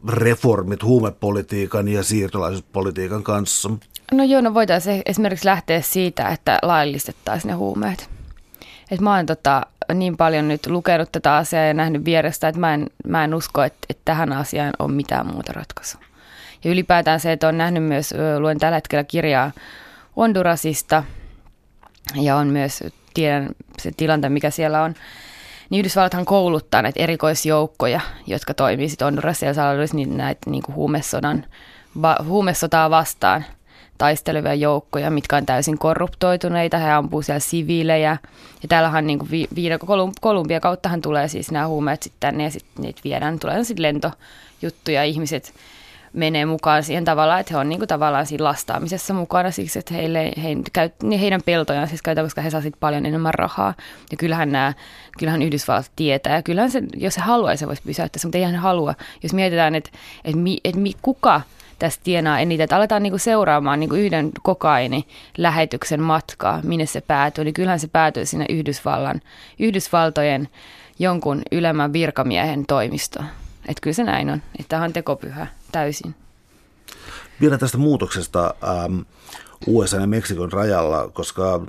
reformit 0.08 0.82
huumepolitiikan 0.82 1.88
ja 1.88 2.02
siirtolaisuuspolitiikan 2.02 3.22
kanssa? 3.22 3.70
No 4.12 4.24
joo, 4.24 4.40
no 4.40 4.54
voitaisiin 4.54 5.02
esimerkiksi 5.06 5.46
lähteä 5.46 5.80
siitä, 5.80 6.28
että 6.28 6.58
laillistettaisiin 6.62 7.48
ne 7.48 7.54
huumeet. 7.54 8.08
Et 8.90 9.00
mä 9.00 9.16
oon 9.16 9.26
tota, 9.26 9.66
niin 9.94 10.16
paljon 10.16 10.48
nyt 10.48 10.66
lukenut 10.66 11.12
tätä 11.12 11.36
asiaa 11.36 11.64
ja 11.64 11.74
nähnyt 11.74 12.04
vierestä, 12.04 12.48
että 12.48 12.60
mä 12.60 12.74
en, 12.74 12.86
mä 13.06 13.24
en 13.24 13.34
usko, 13.34 13.62
että, 13.62 13.86
että 13.90 14.02
tähän 14.04 14.32
asiaan 14.32 14.72
on 14.78 14.92
mitään 14.92 15.26
muuta 15.26 15.52
ratkaisua. 15.52 16.00
Ja 16.64 16.70
ylipäätään 16.70 17.20
se, 17.20 17.32
että 17.32 17.48
on 17.48 17.58
nähnyt 17.58 17.84
myös, 17.84 18.14
luen 18.38 18.58
tällä 18.58 18.76
hetkellä 18.76 19.04
kirjaa 19.04 19.52
Hondurasista 20.16 21.04
ja 22.14 22.36
on 22.36 22.46
myös, 22.46 22.84
tiedän 23.14 23.48
se 23.78 23.90
tilanta, 23.96 24.28
mikä 24.28 24.50
siellä 24.50 24.82
on, 24.82 24.94
niin 25.70 25.80
Yhdysvallathan 25.80 26.24
kouluttaa 26.24 26.82
näitä 26.82 27.00
erikoisjoukkoja, 27.00 28.00
jotka 28.26 28.54
toimii 28.54 28.88
sitten 28.88 29.04
Hondurassa 29.04 29.46
ja 29.46 29.52
niin 29.92 30.16
näitä 30.16 30.50
niin 30.50 30.62
kuin 30.62 30.76
huumesodan, 30.76 31.44
va, 32.02 32.16
huumesotaa 32.24 32.90
vastaan 32.90 33.44
taistelevia 33.98 34.54
joukkoja, 34.54 35.10
mitkä 35.10 35.36
on 35.36 35.46
täysin 35.46 35.78
korruptoituneita. 35.78 36.78
He 36.78 36.90
ampuu 36.90 37.22
siellä 37.22 37.40
siviilejä. 37.40 38.16
Ja 38.62 38.68
täällähän 38.68 39.06
niin 39.06 39.30
vi, 39.30 39.48
Kolumbia 40.20 40.60
kauttahan 40.60 41.02
tulee 41.02 41.28
siis 41.28 41.50
nämä 41.50 41.66
huumeet 41.66 42.02
sitten 42.02 42.20
tänne 42.20 42.44
ja 42.44 42.50
sitten 42.50 42.82
niitä 42.82 43.00
viedään. 43.04 43.38
Tulee 43.38 43.64
sitten 43.64 43.82
lentojuttuja. 43.82 45.04
Ihmiset 45.04 45.54
menee 46.12 46.46
mukaan 46.46 46.82
siihen 46.82 47.04
tavallaan, 47.04 47.40
että 47.40 47.54
he 47.54 47.58
on 47.58 47.68
niin 47.68 47.78
kuin 47.78 47.88
tavallaan 47.88 48.26
siinä 48.26 48.44
lastaamisessa 48.44 49.14
mukana 49.14 49.50
siksi, 49.50 49.78
että 49.78 49.94
heille, 49.94 50.32
he, 50.42 50.48
käy, 50.72 50.90
niin 51.02 51.20
heidän 51.20 51.40
peltojaan 51.44 51.88
siis 51.88 52.02
käytetään, 52.02 52.26
koska 52.26 52.40
he 52.40 52.50
saa 52.50 52.62
paljon 52.80 53.06
enemmän 53.06 53.34
rahaa. 53.34 53.74
Ja 54.10 54.16
kyllähän, 54.16 54.52
nämä, 54.52 54.72
kyllähän 55.18 55.42
Yhdysvallat 55.42 55.90
tietää, 55.96 56.34
ja 56.34 56.42
kyllähän 56.42 56.70
se, 56.70 56.82
jos 56.96 57.14
se 57.14 57.20
haluaa, 57.20 57.56
se 57.56 57.66
voisi 57.66 57.82
pysäyttää 57.82 58.20
mutta 58.24 58.38
ei 58.38 58.44
hän 58.44 58.56
halua. 58.56 58.94
Jos 59.22 59.34
mietitään, 59.34 59.74
että, 59.74 59.90
että, 60.24 60.40
että, 60.64 60.80
että 60.80 60.98
kuka 61.02 61.40
tästä 61.82 62.04
tienaa 62.04 62.38
eniten, 62.38 62.64
että 62.64 62.76
aletaan 62.76 63.02
niinku 63.02 63.18
seuraamaan 63.18 63.80
niinku 63.80 63.94
yhden 63.94 64.30
kokaini 64.42 65.06
lähetyksen 65.38 66.02
matkaa, 66.02 66.60
minne 66.62 66.86
se 66.86 67.00
päätyy, 67.00 67.44
niin 67.44 67.54
kyllähän 67.54 67.80
se 67.80 67.88
päätyy 67.88 68.26
sinne 68.26 68.46
Yhdysvallan, 68.48 69.20
Yhdysvaltojen 69.58 70.48
jonkun 70.98 71.42
ylemmän 71.52 71.92
virkamiehen 71.92 72.66
toimistoon. 72.66 73.26
Että 73.68 73.80
kyllä 73.80 73.94
se 73.94 74.04
näin 74.04 74.30
on, 74.30 74.42
että 74.58 74.68
tämä 74.68 74.84
on 74.84 74.92
tekopyhä 74.92 75.46
täysin. 75.72 76.14
Vielä 77.40 77.58
tästä 77.58 77.78
muutoksesta. 77.78 78.54
Ähm, 78.64 79.00
USA 79.66 79.96
ja 79.96 80.06
Meksikon 80.06 80.52
rajalla, 80.52 81.10
koska 81.12 81.60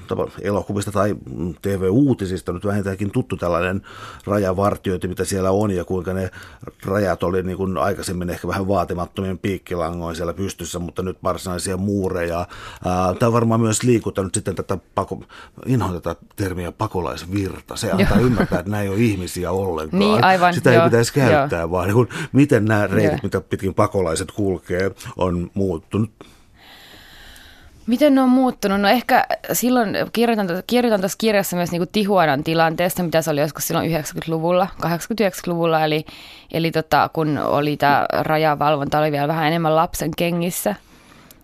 elokuvista 0.42 0.92
tai 0.92 1.16
TV-uutisista 1.62 2.54
nyt 2.54 2.66
vähintäänkin 2.66 3.12
tuttu 3.12 3.38
tällainen 3.38 3.82
rajavartiointi, 4.26 5.08
mitä 5.08 5.26
siellä 5.26 5.52
on 5.52 5.72
ja 5.72 5.86
kuinka 5.86 6.14
ne 6.14 6.32
rajat 6.86 7.24
oli 7.24 7.44
niin 7.44 7.58
kuin 7.58 7.78
aikaisemmin 7.78 8.30
ehkä 8.30 8.48
vähän 8.48 8.68
vaatimattomien 8.68 9.38
piikkilangoin 9.38 10.16
siellä 10.16 10.34
pystyssä, 10.34 10.80
mutta 10.80 11.02
nyt 11.02 11.18
varsinaisia 11.24 11.78
muureja. 11.78 12.48
Tämä 13.20 13.28
on 13.28 13.34
varmaan 13.34 13.62
myös 13.62 13.84
liikuttanut 13.84 14.34
sitten 14.34 14.56
tätä, 14.56 14.78
pako, 14.96 15.24
inhoan 15.66 16.02
tätä 16.02 16.16
termiä 16.36 16.72
pakolaisvirta. 16.72 17.76
Se 17.76 17.92
antaa 17.92 18.18
joo. 18.18 18.26
ymmärtää, 18.26 18.60
että 18.60 18.72
nämä 18.72 18.84
ei 18.84 18.90
ole 18.90 18.98
ihmisiä 18.98 19.52
ollenkaan. 19.52 20.00
Niin, 20.00 20.24
aivan, 20.24 20.54
Sitä 20.54 20.74
joo, 20.74 20.84
ei 20.84 20.90
pitäisi 20.90 21.14
käyttää, 21.14 21.60
joo. 21.60 21.72
vaan 21.72 21.88
niin 21.88 21.96
kuin, 21.96 22.10
miten 22.32 22.66
nämä 22.66 22.88
reitit, 22.88 23.12
joo. 23.12 23.20
mitä 23.24 23.42
pitkin 23.42 23.74
pakolaiset 23.74 24.32
kulkee, 24.32 24.92
on 25.18 25.52
muuttunut. 25.54 26.12
Miten 27.88 28.16
ne 28.16 28.22
on 28.22 28.30
muuttunut? 28.30 28.82
No 28.82 28.88
ehkä 28.88 29.26
silloin 29.54 29.98
kirjoitan, 30.14 30.48
kirjoitan 30.68 31.02
tässä 31.02 31.18
kirjassa 31.18 31.56
myös 31.56 31.72
niin 31.72 31.88
Tihuanan 31.92 32.44
tilanteesta, 32.44 33.04
mitä 33.04 33.22
se 33.22 33.32
oli 33.32 33.42
joskus 33.42 33.68
silloin 33.68 33.92
90-luvulla, 33.92 34.68
80-90-luvulla, 34.82 35.86
eli, 35.86 36.06
eli 36.52 36.72
tota, 36.72 37.10
kun 37.14 37.38
oli 37.38 37.78
tämä 37.78 38.06
rajavalvonta, 38.12 39.00
oli 39.00 39.12
vielä 39.12 39.28
vähän 39.28 39.48
enemmän 39.48 39.76
lapsen 39.76 40.12
kengissä– 40.18 40.76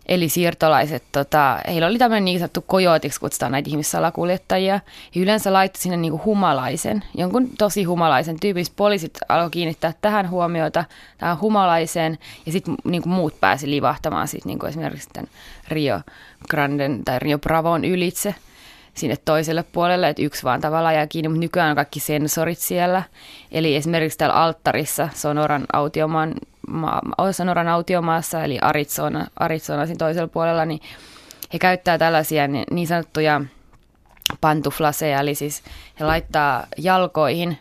Eli 0.09 0.29
siirtolaiset, 0.29 1.03
tota, 1.11 1.59
heillä 1.67 1.87
oli 1.87 1.97
tämmöinen 1.97 2.25
niin 2.25 2.39
sanottu 2.39 2.61
kojootiksi, 2.61 3.19
kutsutaan 3.19 3.51
näitä 3.51 3.69
ihmissalakuljettajia. 3.69 4.79
Ja 5.15 5.21
yleensä 5.21 5.53
laittoi 5.53 5.81
sinne 5.81 5.97
niin 5.97 6.11
kuin 6.11 6.25
humalaisen, 6.25 7.03
jonkun 7.17 7.49
tosi 7.57 7.83
humalaisen 7.83 8.39
tyypin. 8.39 8.65
Poliisit 8.75 9.17
alkoi 9.29 9.49
kiinnittää 9.49 9.93
tähän 10.01 10.29
huomiota, 10.29 10.85
tähän 11.17 11.39
humalaiseen, 11.39 12.17
ja 12.45 12.51
sitten 12.51 12.75
niin 12.83 13.01
kuin 13.01 13.13
muut 13.13 13.39
pääsi 13.39 13.69
livahtamaan 13.69 14.27
sit, 14.27 14.45
niin 14.45 14.59
kuin 14.59 14.69
esimerkiksi 14.69 15.09
tämän 15.13 15.29
Rio 15.67 16.01
Granden 16.49 17.03
tai 17.05 17.19
Rio 17.19 17.39
Bravon 17.39 17.85
ylitse 17.85 18.35
sinne 18.99 19.17
toiselle 19.25 19.63
puolelle, 19.71 20.09
että 20.09 20.21
yksi 20.21 20.43
vaan 20.43 20.61
tavallaan 20.61 20.95
jää 20.95 21.07
kiinni, 21.07 21.29
mutta 21.29 21.39
nykyään 21.39 21.69
on 21.69 21.75
kaikki 21.75 21.99
sensorit 21.99 22.59
siellä. 22.59 23.03
Eli 23.51 23.75
esimerkiksi 23.75 24.17
täällä 24.17 24.35
alttarissa 24.35 25.09
Sonoran 25.13 25.65
autiomaan 25.73 26.33
Sonoran 27.31 27.67
autiomaassa, 27.67 28.43
eli 28.43 28.59
Arizona, 28.61 29.27
Arizona 29.39 29.85
siinä 29.85 29.97
toisella 29.97 30.27
puolella, 30.27 30.65
niin 30.65 30.79
he 31.53 31.59
käyttää 31.59 31.97
tällaisia 31.97 32.47
niin 32.47 32.87
sanottuja 32.87 33.41
pantuflaseja, 34.41 35.19
eli 35.19 35.35
siis 35.35 35.63
he 35.99 36.05
laittaa 36.05 36.67
jalkoihin 36.77 37.57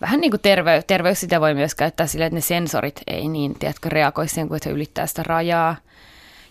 vähän 0.00 0.20
niin 0.20 0.30
kuin 0.30 0.40
terve, 0.40 0.82
terveys 0.86 1.20
sitä 1.20 1.40
voi 1.40 1.54
myös 1.54 1.74
käyttää 1.74 2.06
sillä, 2.06 2.26
että 2.26 2.34
ne 2.34 2.40
sensorit 2.40 3.00
ei 3.06 3.28
niin, 3.28 3.58
tiedätkö, 3.58 3.88
reagoi 3.88 4.28
siihen, 4.28 4.48
kun 4.48 4.58
he 4.64 4.70
ylittää 4.70 5.06
sitä 5.06 5.22
rajaa. 5.22 5.76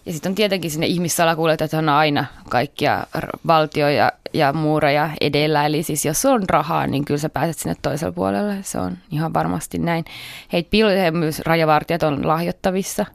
Ja 0.06 0.14
sitten 0.14 0.30
on 0.30 0.36
tietenkin 0.36 0.72
sinne 0.72 0.88
ihmissalakuljettajat 0.88 1.74
on 1.74 1.90
aina 1.90 2.26
kaikkia 2.50 3.08
valtioja 3.48 4.12
ja 4.34 4.54
muureja 4.54 5.10
edellä. 5.22 5.66
Eli 5.66 5.84
siis 5.84 6.06
jos 6.06 6.26
on 6.26 6.44
rahaa, 6.50 6.88
niin 6.88 7.06
kyllä 7.06 7.18
sä 7.18 7.30
pääset 7.30 7.58
sinne 7.58 7.76
toiselle 7.82 8.12
puolelle. 8.12 8.58
Se 8.62 8.80
on 8.80 8.98
ihan 9.12 9.34
varmasti 9.34 9.78
näin. 9.78 10.06
Heitä 10.54 10.70
piilotetaan 10.70 11.18
myös 11.18 11.40
rajavartijat 11.40 12.04
on 12.04 12.28
lahjottavissa. 12.28 13.06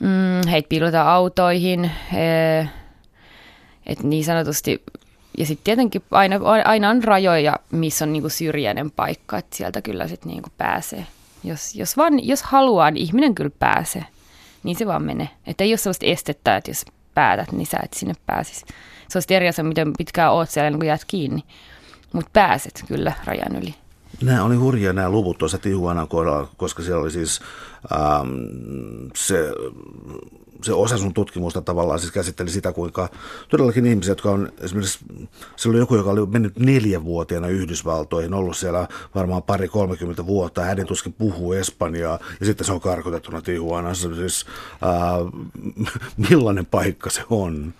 Mm, 0.00 0.48
heitä 0.50 0.68
piilotetaan 0.68 1.08
autoihin. 1.08 1.90
He, 2.12 2.68
et 3.86 4.02
niin 4.02 4.24
sanotusti 4.24 4.82
ja 5.38 5.46
sitten 5.46 5.64
tietenkin 5.64 6.02
aina, 6.10 6.36
aina 6.64 6.90
on 6.90 7.04
rajoja, 7.04 7.56
missä 7.70 8.04
on 8.04 8.12
niinku 8.12 8.28
syrjäinen 8.28 8.90
paikka, 8.90 9.38
että 9.38 9.56
sieltä 9.56 9.82
kyllä 9.82 10.08
sitten 10.08 10.28
niinku 10.28 10.48
pääsee. 10.58 11.06
Jos, 11.44 11.74
jos, 11.74 11.96
vaan, 11.96 12.26
jos 12.26 12.42
haluaa, 12.42 12.90
niin 12.90 13.02
ihminen 13.04 13.34
kyllä 13.34 13.50
pääsee 13.58 14.04
niin 14.62 14.76
se 14.76 14.86
vaan 14.86 15.02
menee. 15.02 15.28
Että 15.46 15.64
ei 15.64 15.70
ole 15.70 15.76
sellaista 15.76 16.06
estettä, 16.06 16.56
että 16.56 16.70
jos 16.70 16.84
päätät, 17.14 17.52
niin 17.52 17.66
sä 17.66 17.78
et 17.84 17.92
sinne 17.92 18.14
pääsisi. 18.26 18.64
Se 19.08 19.18
olisi 19.18 19.34
eri 19.34 19.48
asia, 19.48 19.64
miten 19.64 19.92
pitkään 19.98 20.32
oot 20.32 20.50
siellä, 20.50 20.78
kun 20.78 20.86
jäät 20.86 21.04
kiinni. 21.06 21.42
Mutta 22.12 22.30
pääset 22.32 22.84
kyllä 22.88 23.12
rajan 23.24 23.56
yli. 23.62 23.74
Nämä 24.22 24.44
oli 24.44 24.56
hurjia 24.56 24.92
nämä 24.92 25.10
luvut 25.10 25.38
tuossa 25.38 25.58
Tihuanan 25.58 26.08
kohdalla, 26.08 26.48
koska 26.56 26.82
siellä 26.82 27.02
oli 27.02 27.10
siis 27.10 27.40
ähm, 27.92 28.28
se 29.14 29.52
se 30.62 30.72
osa 30.72 30.98
sun 30.98 31.14
tutkimusta 31.14 31.60
tavallaan 31.60 31.98
siis 31.98 32.12
käsitteli 32.12 32.50
sitä, 32.50 32.72
kuinka 32.72 33.08
todellakin 33.48 33.86
ihmiset, 33.86 34.08
jotka 34.08 34.30
on 34.30 34.52
esimerkiksi, 34.60 34.98
se 35.56 35.68
oli 35.68 35.78
joku, 35.78 35.96
joka 35.96 36.10
oli 36.10 36.26
mennyt 36.26 36.58
neljävuotiaana 36.58 37.48
Yhdysvaltoihin, 37.48 38.34
ollut 38.34 38.56
siellä 38.56 38.88
varmaan 39.14 39.42
pari 39.42 39.68
30 39.68 40.26
vuotta, 40.26 40.62
hänen 40.62 40.86
tuskin 40.86 41.12
puhuu 41.12 41.52
espanjaa, 41.52 42.18
ja 42.40 42.46
sitten 42.46 42.66
se 42.66 42.72
on 42.72 42.80
karkotettuna 42.80 43.42
Tijuanassa. 43.42 44.14
Siis, 44.14 44.46
äh, 44.82 45.90
millainen 46.30 46.66
paikka 46.66 47.10
se 47.10 47.22
on? 47.30 47.74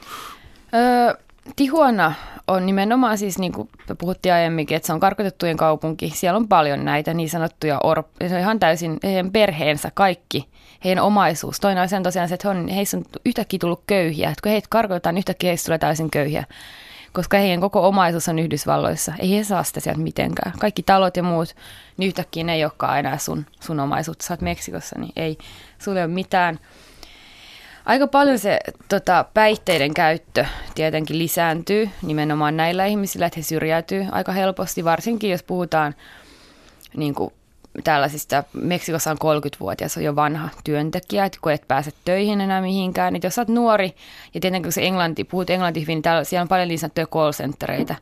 Öö, 0.75 1.15
Tijuana 1.57 2.13
on 2.49 2.67
nimenomaan 2.67 3.19
siis, 3.19 3.39
niin 3.39 3.53
kuin 3.53 3.69
puhuttiin 3.99 4.33
aiemminkin, 4.33 4.77
että 4.77 4.87
se 4.87 4.93
on 4.93 5.01
karkotettujen 5.01 5.57
kaupunki. 5.57 6.13
Siellä 6.15 6.37
on 6.37 6.49
paljon 6.49 6.85
näitä 6.85 7.15
niin 7.15 7.31
sanottuja 7.31 7.81
orp... 7.85 8.07
Se 8.29 8.35
on 8.35 8.41
ihan 8.41 8.61
täysin 8.61 8.99
heidän 9.03 9.33
perheensä 9.33 9.91
kaikki, 9.95 10.49
heidän 10.85 11.05
omaisuus. 11.05 11.61
Toinen 11.61 11.83
asia 11.83 11.97
on 11.97 12.03
tosiaan 12.03 12.29
se, 12.29 12.35
että 12.35 12.49
he 12.49 12.59
on, 12.59 12.69
heissä 12.69 12.97
on 12.97 13.05
yhtäkkiä 13.27 13.59
tullut 13.59 13.83
köyhiä. 13.87 14.29
Että 14.29 14.43
kun 14.43 14.53
heitä 14.53 14.67
karkotetaan, 14.71 15.15
niin 15.15 15.21
yhtäkkiä 15.21 15.51
heistä 15.51 15.67
tulee 15.67 15.79
täysin 15.79 16.11
köyhiä. 16.11 16.45
Koska 17.13 17.37
heidän 17.37 17.61
koko 17.61 17.89
omaisuus 17.89 18.29
on 18.29 18.39
Yhdysvalloissa. 18.39 19.13
Ei 19.19 19.37
he 19.37 19.45
saa 19.45 19.65
sitä 19.65 19.81
sieltä 19.81 20.01
mitenkään. 20.01 20.53
Kaikki 20.59 20.83
talot 20.83 21.17
ja 21.17 21.23
muut, 21.23 21.57
niin 21.97 22.09
yhtäkkiä 22.09 22.45
ne 22.45 22.55
ei 22.55 22.65
olekaan 22.65 22.99
enää 22.99 23.19
sun, 23.19 23.47
sun 23.61 23.81
omaisuutta. 23.81 24.27
Sä 24.27 24.35
oot 24.35 24.41
Meksikossa, 24.41 24.99
niin 24.99 25.13
ei, 25.17 25.39
sulle 25.79 26.01
ole 26.01 26.13
mitään– 26.13 26.59
Aika 27.85 28.07
paljon 28.07 28.39
se 28.39 28.59
tota, 28.89 29.25
päihteiden 29.35 29.95
käyttö 29.95 30.45
tietenkin 30.75 31.19
lisääntyy 31.19 31.89
nimenomaan 32.03 32.57
näillä 32.57 32.87
ihmisillä, 32.87 33.27
että 33.27 33.39
he 33.39 33.43
syrjäytyy 33.43 34.07
aika 34.13 34.33
helposti, 34.33 34.85
varsinkin 34.85 35.31
jos 35.31 35.43
puhutaan 35.43 35.95
niin 36.97 37.15
kuin 37.15 37.33
tällaisista, 37.83 38.45
Meksikossa 38.53 39.11
on 39.11 39.17
30-vuotias, 39.17 39.97
on 39.97 40.05
jo 40.05 40.17
vanha 40.17 40.49
työntekijä, 40.65 41.25
että 41.25 41.39
kun 41.43 41.53
et 41.53 41.69
pääse 41.69 41.91
töihin 42.05 42.41
enää 42.41 42.61
mihinkään, 42.61 43.13
niin 43.13 43.21
jos 43.25 43.35
sä 43.35 43.41
oot 43.41 43.49
nuori, 43.49 43.95
ja 44.35 44.41
tietenkin 44.41 44.63
kun 44.63 44.73
se 44.73 44.87
englanti, 44.87 45.25
puhut 45.25 45.51
englanti 45.51 45.81
hyvin, 45.81 45.95
niin 45.95 46.03
täällä, 46.03 46.25
siellä 46.25 46.43
on 46.43 46.49
paljon 46.49 46.69
niin 46.69 46.79
sanottuja 46.79 47.07
call 47.07 47.33
centereitä, 47.33 47.95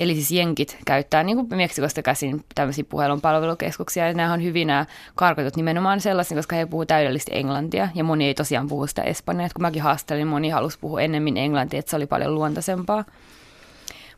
Eli 0.00 0.14
siis 0.14 0.30
jenkit 0.30 0.78
käyttää 0.86 1.22
niin 1.22 1.36
kuin 1.36 1.48
Meksikosta 1.56 2.02
käsin 2.02 2.44
tämmöisiä 2.54 2.84
puhelunpalvelukeskuksia. 2.88 4.06
Ja 4.06 4.14
nämä 4.14 4.32
on 4.32 4.42
hyvin 4.42 4.66
nämä 4.66 4.86
karkoitut 5.14 5.56
nimenomaan 5.56 6.00
sellaisia, 6.00 6.36
koska 6.36 6.56
he 6.56 6.66
puhuvat 6.66 6.88
täydellisesti 6.88 7.30
englantia. 7.34 7.88
Ja 7.94 8.04
moni 8.04 8.26
ei 8.26 8.34
tosiaan 8.34 8.68
puhu 8.68 8.86
sitä 8.86 9.02
espanjaa. 9.02 9.48
Kun 9.54 9.62
mäkin 9.62 9.82
haastelin, 9.82 10.26
moni 10.26 10.48
halusi 10.50 10.78
puhua 10.80 11.00
ennemmin 11.00 11.36
englantia, 11.36 11.78
että 11.78 11.90
se 11.90 11.96
oli 11.96 12.06
paljon 12.06 12.34
luontaisempaa. 12.34 13.04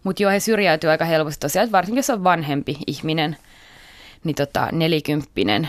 Mutta 0.04 0.22
joo, 0.22 0.32
he 0.32 0.40
syrjäytyy 0.40 0.90
aika 0.90 1.04
helposti 1.04 1.40
tosiaan, 1.40 1.64
että 1.64 1.76
varsinkin 1.76 1.98
jos 1.98 2.10
on 2.10 2.24
vanhempi 2.24 2.78
ihminen, 2.86 3.36
niin 4.24 4.34
tota, 4.34 4.68
nelikymppinen, 4.72 5.68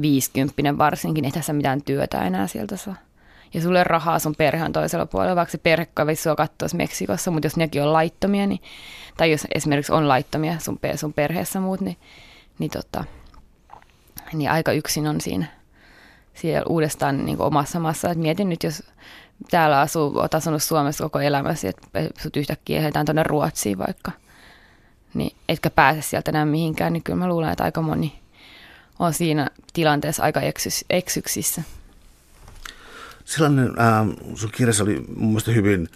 viisikymppinen 0.00 0.78
varsinkin, 0.78 1.24
ei 1.24 1.30
tässä 1.30 1.52
mitään 1.52 1.82
työtä 1.82 2.22
enää 2.22 2.46
sieltä 2.46 2.76
saa. 2.76 2.96
Ja 3.54 3.60
sulle 3.60 3.84
rahaa 3.84 4.18
sun 4.18 4.34
perhe 4.38 4.64
on 4.64 4.72
toisella 4.72 5.06
puolella, 5.06 5.36
vaikka 5.36 5.52
se 5.52 5.58
perhe 5.58 5.86
kävisi 5.86 6.22
sua 6.22 6.36
katsoa 6.36 6.68
Meksikossa, 6.74 7.30
mutta 7.30 7.46
jos 7.46 7.56
nekin 7.56 7.82
on 7.82 7.92
laittomia, 7.92 8.46
niin, 8.46 8.60
tai 9.16 9.30
jos 9.30 9.46
esimerkiksi 9.54 9.92
on 9.92 10.08
laittomia 10.08 10.58
sun, 10.58 10.78
sun 10.94 11.12
perheessä 11.12 11.60
muut, 11.60 11.80
niin, 11.80 11.96
niin, 12.58 12.70
tota, 12.70 13.04
niin 14.32 14.50
aika 14.50 14.72
yksin 14.72 15.06
on 15.06 15.20
siinä, 15.20 15.46
siellä 16.34 16.66
uudestaan 16.68 17.24
niin 17.24 17.40
omassa 17.40 17.80
maassa. 17.80 18.10
Et 18.10 18.18
mietin 18.18 18.48
nyt, 18.48 18.62
jos 18.62 18.82
täällä 19.50 19.80
asuu, 19.80 20.18
oot 20.18 20.34
asunut 20.34 20.62
Suomessa 20.62 21.04
koko 21.04 21.20
elämäsi, 21.20 21.68
että 21.68 21.88
sut 22.18 22.36
yhtäkkiä 22.36 22.80
heitään 22.80 23.06
tuonne 23.06 23.22
Ruotsiin 23.22 23.78
vaikka, 23.78 24.12
niin 25.14 25.36
etkä 25.48 25.70
pääse 25.70 26.02
sieltä 26.02 26.30
enää 26.30 26.44
mihinkään, 26.44 26.92
niin 26.92 27.02
kyllä 27.02 27.18
mä 27.18 27.28
luulen, 27.28 27.50
että 27.50 27.64
aika 27.64 27.82
moni 27.82 28.20
on 28.98 29.14
siinä 29.14 29.48
tilanteessa 29.72 30.22
aika 30.22 30.40
eksys, 30.40 30.84
eksyksissä. 30.90 31.62
Sellainen, 33.24 33.68
äh, 33.80 34.06
sun 34.34 34.50
kirjassa 34.52 34.84
oli 34.84 35.04
mun 35.16 35.28
mielestä 35.28 35.50
hyvin 35.50 35.88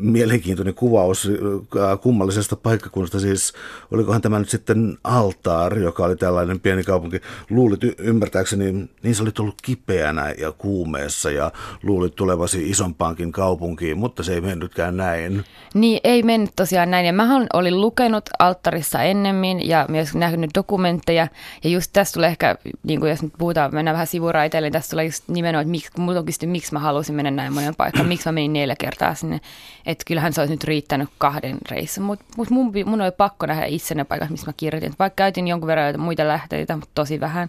mielenkiintoinen 0.00 0.74
kuvaus 0.74 1.28
äh, 1.28 2.00
kummallisesta 2.00 2.56
paikkakunnasta. 2.56 3.20
Siis 3.20 3.52
olikohan 3.90 4.22
tämä 4.22 4.38
nyt 4.38 4.48
sitten 4.48 4.98
Altaar, 5.04 5.78
joka 5.78 6.04
oli 6.04 6.16
tällainen 6.16 6.60
pieni 6.60 6.82
kaupunki. 6.82 7.20
Luulit 7.50 7.80
ymmärtääkseni, 7.98 8.88
niin 9.02 9.14
se 9.14 9.22
oli 9.22 9.32
tullut 9.32 9.62
kipeänä 9.62 10.34
ja 10.38 10.52
kuumeessa 10.52 11.30
ja 11.30 11.52
luulit 11.82 12.14
tulevasi 12.14 12.70
isompaankin 12.70 13.32
kaupunkiin, 13.32 13.98
mutta 13.98 14.22
se 14.22 14.34
ei 14.34 14.40
mennytkään 14.40 14.96
näin. 14.96 15.44
Niin, 15.74 16.00
ei 16.04 16.22
mennyt 16.22 16.50
tosiaan 16.56 16.90
näin. 16.90 17.06
Ja 17.06 17.12
mä 17.12 17.46
olin 17.52 17.80
lukenut 17.80 18.30
Alttarissa 18.38 19.02
ennemmin 19.02 19.68
ja 19.68 19.86
myös 19.88 20.14
nähnyt 20.14 20.50
dokumentteja. 20.54 21.28
Ja 21.64 21.70
just 21.70 21.90
tässä 21.92 22.14
tulee 22.14 22.28
ehkä, 22.28 22.56
niin 22.82 23.00
kuin 23.00 23.10
jos 23.10 23.22
nyt 23.22 23.32
puhutaan, 23.38 23.74
mennään 23.74 23.94
vähän 23.94 24.06
sivuraiteille, 24.06 24.66
niin 24.66 24.72
tässä 24.72 24.90
tulee 24.90 25.04
just 25.04 25.24
nimenomaan, 25.28 25.62
että 25.62 25.70
miksi, 25.70 25.90
kysytty, 26.26 26.46
miksi 26.46 26.72
mä 26.72 26.78
halusin 26.78 27.14
mennä 27.14 27.30
näin 27.30 27.52
monen 27.52 27.74
paikkaan, 27.74 28.08
miksi 28.08 28.28
mä 28.28 28.32
menin 28.32 28.52
neljä 28.52 28.76
kertaa 28.78 29.14
sinne 29.14 29.40
että 29.88 30.04
kyllähän 30.06 30.32
se 30.32 30.40
olisi 30.40 30.54
nyt 30.54 30.64
riittänyt 30.64 31.08
kahden 31.18 31.58
reissun, 31.70 32.04
mutta 32.04 32.24
mut 32.36 32.50
mun, 32.50 32.72
mun 32.86 33.00
oli 33.00 33.10
pakko 33.10 33.46
nähdä 33.46 33.64
itse 33.64 33.94
ne 33.94 34.04
paikat, 34.04 34.30
missä 34.30 34.46
mä 34.46 34.52
kirjoitin. 34.56 34.94
Vaikka 34.98 35.16
käytin 35.16 35.48
jonkun 35.48 35.66
verran 35.66 36.00
muita 36.00 36.28
lähteitä, 36.28 36.76
mutta 36.76 36.90
tosi 36.94 37.20
vähän. 37.20 37.48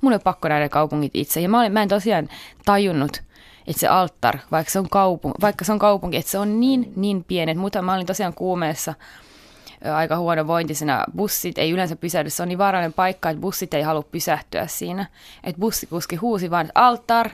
Mun 0.00 0.12
oli 0.12 0.18
pakko 0.18 0.48
nähdä 0.48 0.68
kaupungit 0.68 1.10
itse. 1.14 1.40
Ja 1.40 1.48
mä, 1.48 1.60
olin, 1.60 1.72
mä 1.72 1.82
en 1.82 1.88
tosiaan 1.88 2.28
tajunnut, 2.64 3.22
että 3.66 3.80
se 3.80 3.88
alttar, 3.88 4.38
vaikka 4.52 4.72
se 4.72 4.78
on, 4.78 4.88
kaupung, 4.88 5.34
vaikka 5.40 5.64
se 5.64 5.72
on 5.72 5.78
kaupunki, 5.78 6.16
että 6.16 6.30
se 6.30 6.38
on 6.38 6.60
niin, 6.60 6.92
niin 6.96 7.24
pieni. 7.24 7.54
Mutta 7.54 7.82
mä 7.82 7.94
olin 7.94 8.06
tosiaan 8.06 8.34
kuumeessa 8.34 8.94
aika 9.94 10.16
huono 10.16 10.46
vointisena. 10.46 11.04
Bussit 11.16 11.58
ei 11.58 11.70
yleensä 11.70 11.96
pysähdy. 11.96 12.30
Se 12.30 12.42
on 12.42 12.48
niin 12.48 12.58
vaarallinen 12.58 12.92
paikka, 12.92 13.30
että 13.30 13.40
bussit 13.40 13.74
ei 13.74 13.82
halua 13.82 14.02
pysähtyä 14.02 14.66
siinä. 14.66 15.06
Että 15.44 15.60
bussikuski 15.60 16.16
huusi 16.16 16.50
vaan, 16.50 16.68
altar. 16.74 17.30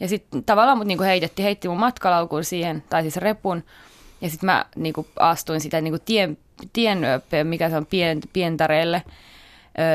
Ja 0.00 0.08
sitten 0.08 0.44
tavallaan 0.44 0.78
mut 0.78 0.86
niinku 0.86 1.04
heitettiin, 1.04 1.44
heitti 1.44 1.68
mun 1.68 1.78
matkalaukun 1.78 2.44
siihen, 2.44 2.84
tai 2.90 3.02
siis 3.02 3.16
repun. 3.16 3.64
Ja 4.20 4.30
sitten 4.30 4.46
mä 4.46 4.64
niinku 4.76 5.06
astuin 5.18 5.60
sitä 5.60 5.80
niinku 5.80 5.98
tien, 6.04 6.38
tien, 6.72 6.98
mikä 7.44 7.70
se 7.70 7.76
on, 7.76 7.86
pien, 7.86 8.20
pientareelle. 8.32 9.02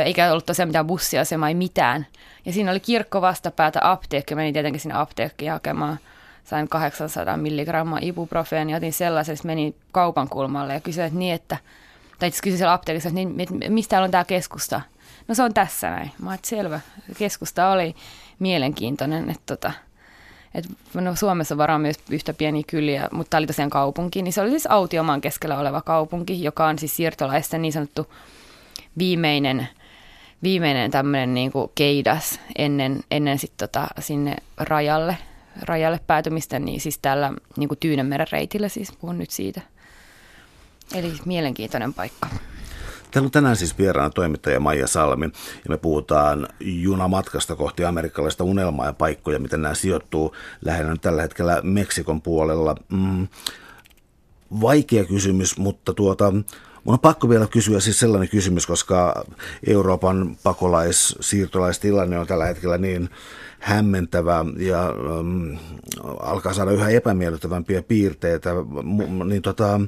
Eikä 0.06 0.32
ollut 0.32 0.46
tosiaan 0.46 0.70
mitään 0.70 0.88
bussiasemaa, 0.88 1.50
ei 1.50 1.56
mitään. 1.56 2.08
Ja 2.46 2.54
siinä 2.54 2.72
oli 2.72 2.80
kirkko 2.80 3.22
vastapäätä 3.22 3.80
apteekki. 3.84 4.36
Menin 4.36 4.54
tietenkin 4.54 4.80
sinne 4.80 4.96
apteekkiin 4.98 5.52
hakemaan 5.52 6.00
sain 6.44 6.70
800 6.70 7.38
milligrammaa 7.38 8.00
ibuprofeenia, 8.02 8.78
otin 8.78 8.94
sellaisen, 8.94 9.38
menin 9.44 9.76
kaupan 9.92 10.30
kulmalle 10.30 10.74
ja 10.74 10.80
kysyin, 10.80 11.06
että 11.06 11.20
niin, 11.20 11.34
että, 11.34 11.58
tai 12.20 12.32
kysyin 12.32 12.58
siellä 12.58 12.74
apteekissa, 12.74 13.10
niin, 13.10 13.36
mistä 13.70 13.90
täällä 13.90 14.06
on 14.06 14.12
tämä 14.12 14.26
keskusta? 14.26 14.82
No 15.28 15.36
se 15.36 15.44
on 15.44 15.54
tässä 15.54 15.90
näin. 15.90 16.12
Mä 16.22 16.34
että 16.34 16.48
selvä. 16.48 16.80
Keskusta 17.18 17.72
oli 17.72 17.96
mielenkiintoinen, 18.40 19.30
että 19.30 19.56
tota, 19.56 19.72
et, 20.56 20.66
no 20.94 21.16
Suomessa 21.16 21.58
varmaan 21.58 21.82
myös 21.82 21.96
yhtä 22.10 22.34
pieniä 22.34 22.64
kyliä, 22.68 23.10
mutta 23.12 23.30
tämä 23.30 23.40
oli 23.40 23.48
tosiaan 23.48 23.70
kaupunki, 23.70 24.22
niin 24.22 24.34
se 24.34 24.42
oli 24.42 24.50
siis 24.50 24.68
autiomaan 24.68 25.22
keskellä 25.22 25.60
oleva 25.60 25.82
kaupunki, 25.82 26.44
joka 26.44 26.68
on 26.68 26.80
siis 26.80 26.96
siirtolaisten 26.96 27.62
niin 27.62 27.74
sanottu 27.74 28.14
viimeinen, 28.98 29.68
viimeinen 30.44 30.92
tämmöinen 30.92 31.34
niin 31.34 31.52
kuin 31.52 31.72
keidas 31.76 32.40
ennen, 32.58 33.00
ennen 33.12 33.40
sit 33.40 33.54
tota, 33.58 33.88
sinne 34.00 34.36
rajalle, 34.58 35.18
rajalle 35.62 36.00
päätymistä, 36.08 36.60
niin 36.60 36.82
siis 36.82 37.00
täällä 37.00 37.34
niin 37.58 37.70
kuin 37.70 37.80
Tyynenmeren 37.80 38.28
reitillä 38.32 38.70
siis 38.70 38.92
puhun 38.92 39.18
nyt 39.18 39.30
siitä. 39.30 39.62
Eli 40.96 41.14
mielenkiintoinen 41.26 41.94
paikka. 41.94 42.28
Täällä 43.12 43.28
on 43.28 43.32
tänään 43.32 43.56
siis 43.56 43.78
vieraana 43.78 44.10
toimittaja 44.10 44.60
Maija 44.60 44.88
Salmi 44.88 45.26
ja 45.26 45.70
me 45.70 45.78
puhutaan 45.78 46.48
junamatkasta 46.60 47.56
kohti 47.56 47.86
amerikkalaista 47.86 48.44
unelmaa 48.44 48.86
ja 48.86 48.94
paikkoja, 48.94 49.40
miten 49.40 49.62
nämä 49.62 49.76
sijoittuu 49.76 50.36
lähinnä 50.66 50.96
tällä 51.02 51.22
hetkellä 51.22 51.62
Meksikon 51.64 52.22
puolella. 52.22 52.76
Mm, 52.92 53.28
vaikea 54.62 55.06
kysymys, 55.06 55.58
mutta 55.58 55.94
tuota, 55.94 56.34
Mun 56.84 56.94
on 56.94 57.00
pakko 57.00 57.30
vielä 57.30 57.48
kysyä 57.48 57.80
siis 57.80 58.00
sellainen 58.00 58.30
kysymys, 58.30 58.68
koska 58.68 59.26
Euroopan 59.68 60.38
pakolais- 60.44 61.16
siirtolaistilanne 61.20 62.20
on 62.20 62.28
tällä 62.28 62.46
hetkellä 62.46 62.78
niin 62.78 63.10
hämmentävä 63.60 64.46
ja 64.58 64.94
um, 65.20 65.58
alkaa 66.20 66.54
saada 66.54 66.72
yhä 66.72 66.90
epämiellyttävämpiä 66.90 67.84
piirteitä. 67.84 68.50
Niin 69.26 69.42
tota, 69.42 69.80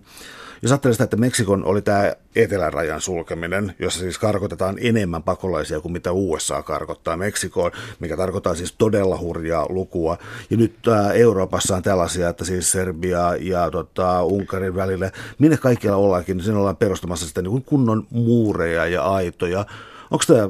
jos 0.62 0.72
ajattelee 0.72 0.94
sitä, 0.94 1.04
että 1.04 1.18
Meksikon 1.18 1.66
oli 1.66 1.82
tämä 1.82 2.14
etelärajan 2.36 3.02
sulkeminen, 3.02 3.76
jossa 3.80 4.00
siis 4.00 4.20
karkotetaan 4.20 4.78
enemmän 4.82 5.24
pakolaisia 5.24 5.82
kuin 5.82 5.92
mitä 5.92 6.12
USA 6.12 6.64
karkottaa 6.64 7.18
Meksikoon, 7.18 7.72
mikä 8.00 8.18
tarkoittaa 8.18 8.56
siis 8.56 8.76
todella 8.78 9.18
hurjaa 9.18 9.66
lukua. 9.70 10.18
Ja 10.50 10.58
nyt 10.58 10.88
ää, 10.88 11.14
Euroopassa 11.14 11.76
on 11.76 11.84
tällaisia, 11.84 12.30
että 12.30 12.46
siis 12.46 12.72
Serbia 12.72 13.36
ja 13.40 13.72
tota, 13.72 14.24
Unkarin 14.24 14.76
välille, 14.76 15.12
minne 15.40 15.58
kaikkialla 15.58 15.98
ollaankin, 15.98 16.38
niin 16.38 16.46
siinä 16.46 16.60
ollaan 16.60 16.78
perustamassa 16.78 17.26
sitten 17.26 17.44
niin 17.44 17.64
kunnon 17.64 18.08
muureja 18.10 18.88
ja 18.88 19.04
aitoja. 19.04 19.66
Onko 20.12 20.24
tämä 20.28 20.50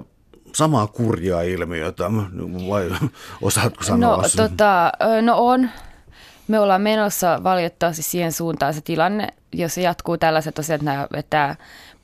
samaa 0.56 0.88
kurjaa 0.88 1.42
ilmiötä. 1.42 2.04
Vai 2.70 2.92
osaatko 3.42 3.84
sanoa 3.84 4.18
no, 4.18 4.24
tota, 4.36 4.92
no 5.22 5.38
on. 5.38 5.70
Me 6.48 6.60
ollaan 6.60 6.82
menossa 6.82 7.44
valitettavasti 7.44 8.04
siihen 8.04 8.32
suuntaan 8.32 8.74
se 8.74 8.82
tilanne, 8.82 9.28
jos 9.54 9.76
se 9.76 9.82
jatkuu 9.82 10.18
tällaiset 10.18 10.56
tosiaan, 10.56 10.82
että 11.18 11.30
tämä 11.30 11.56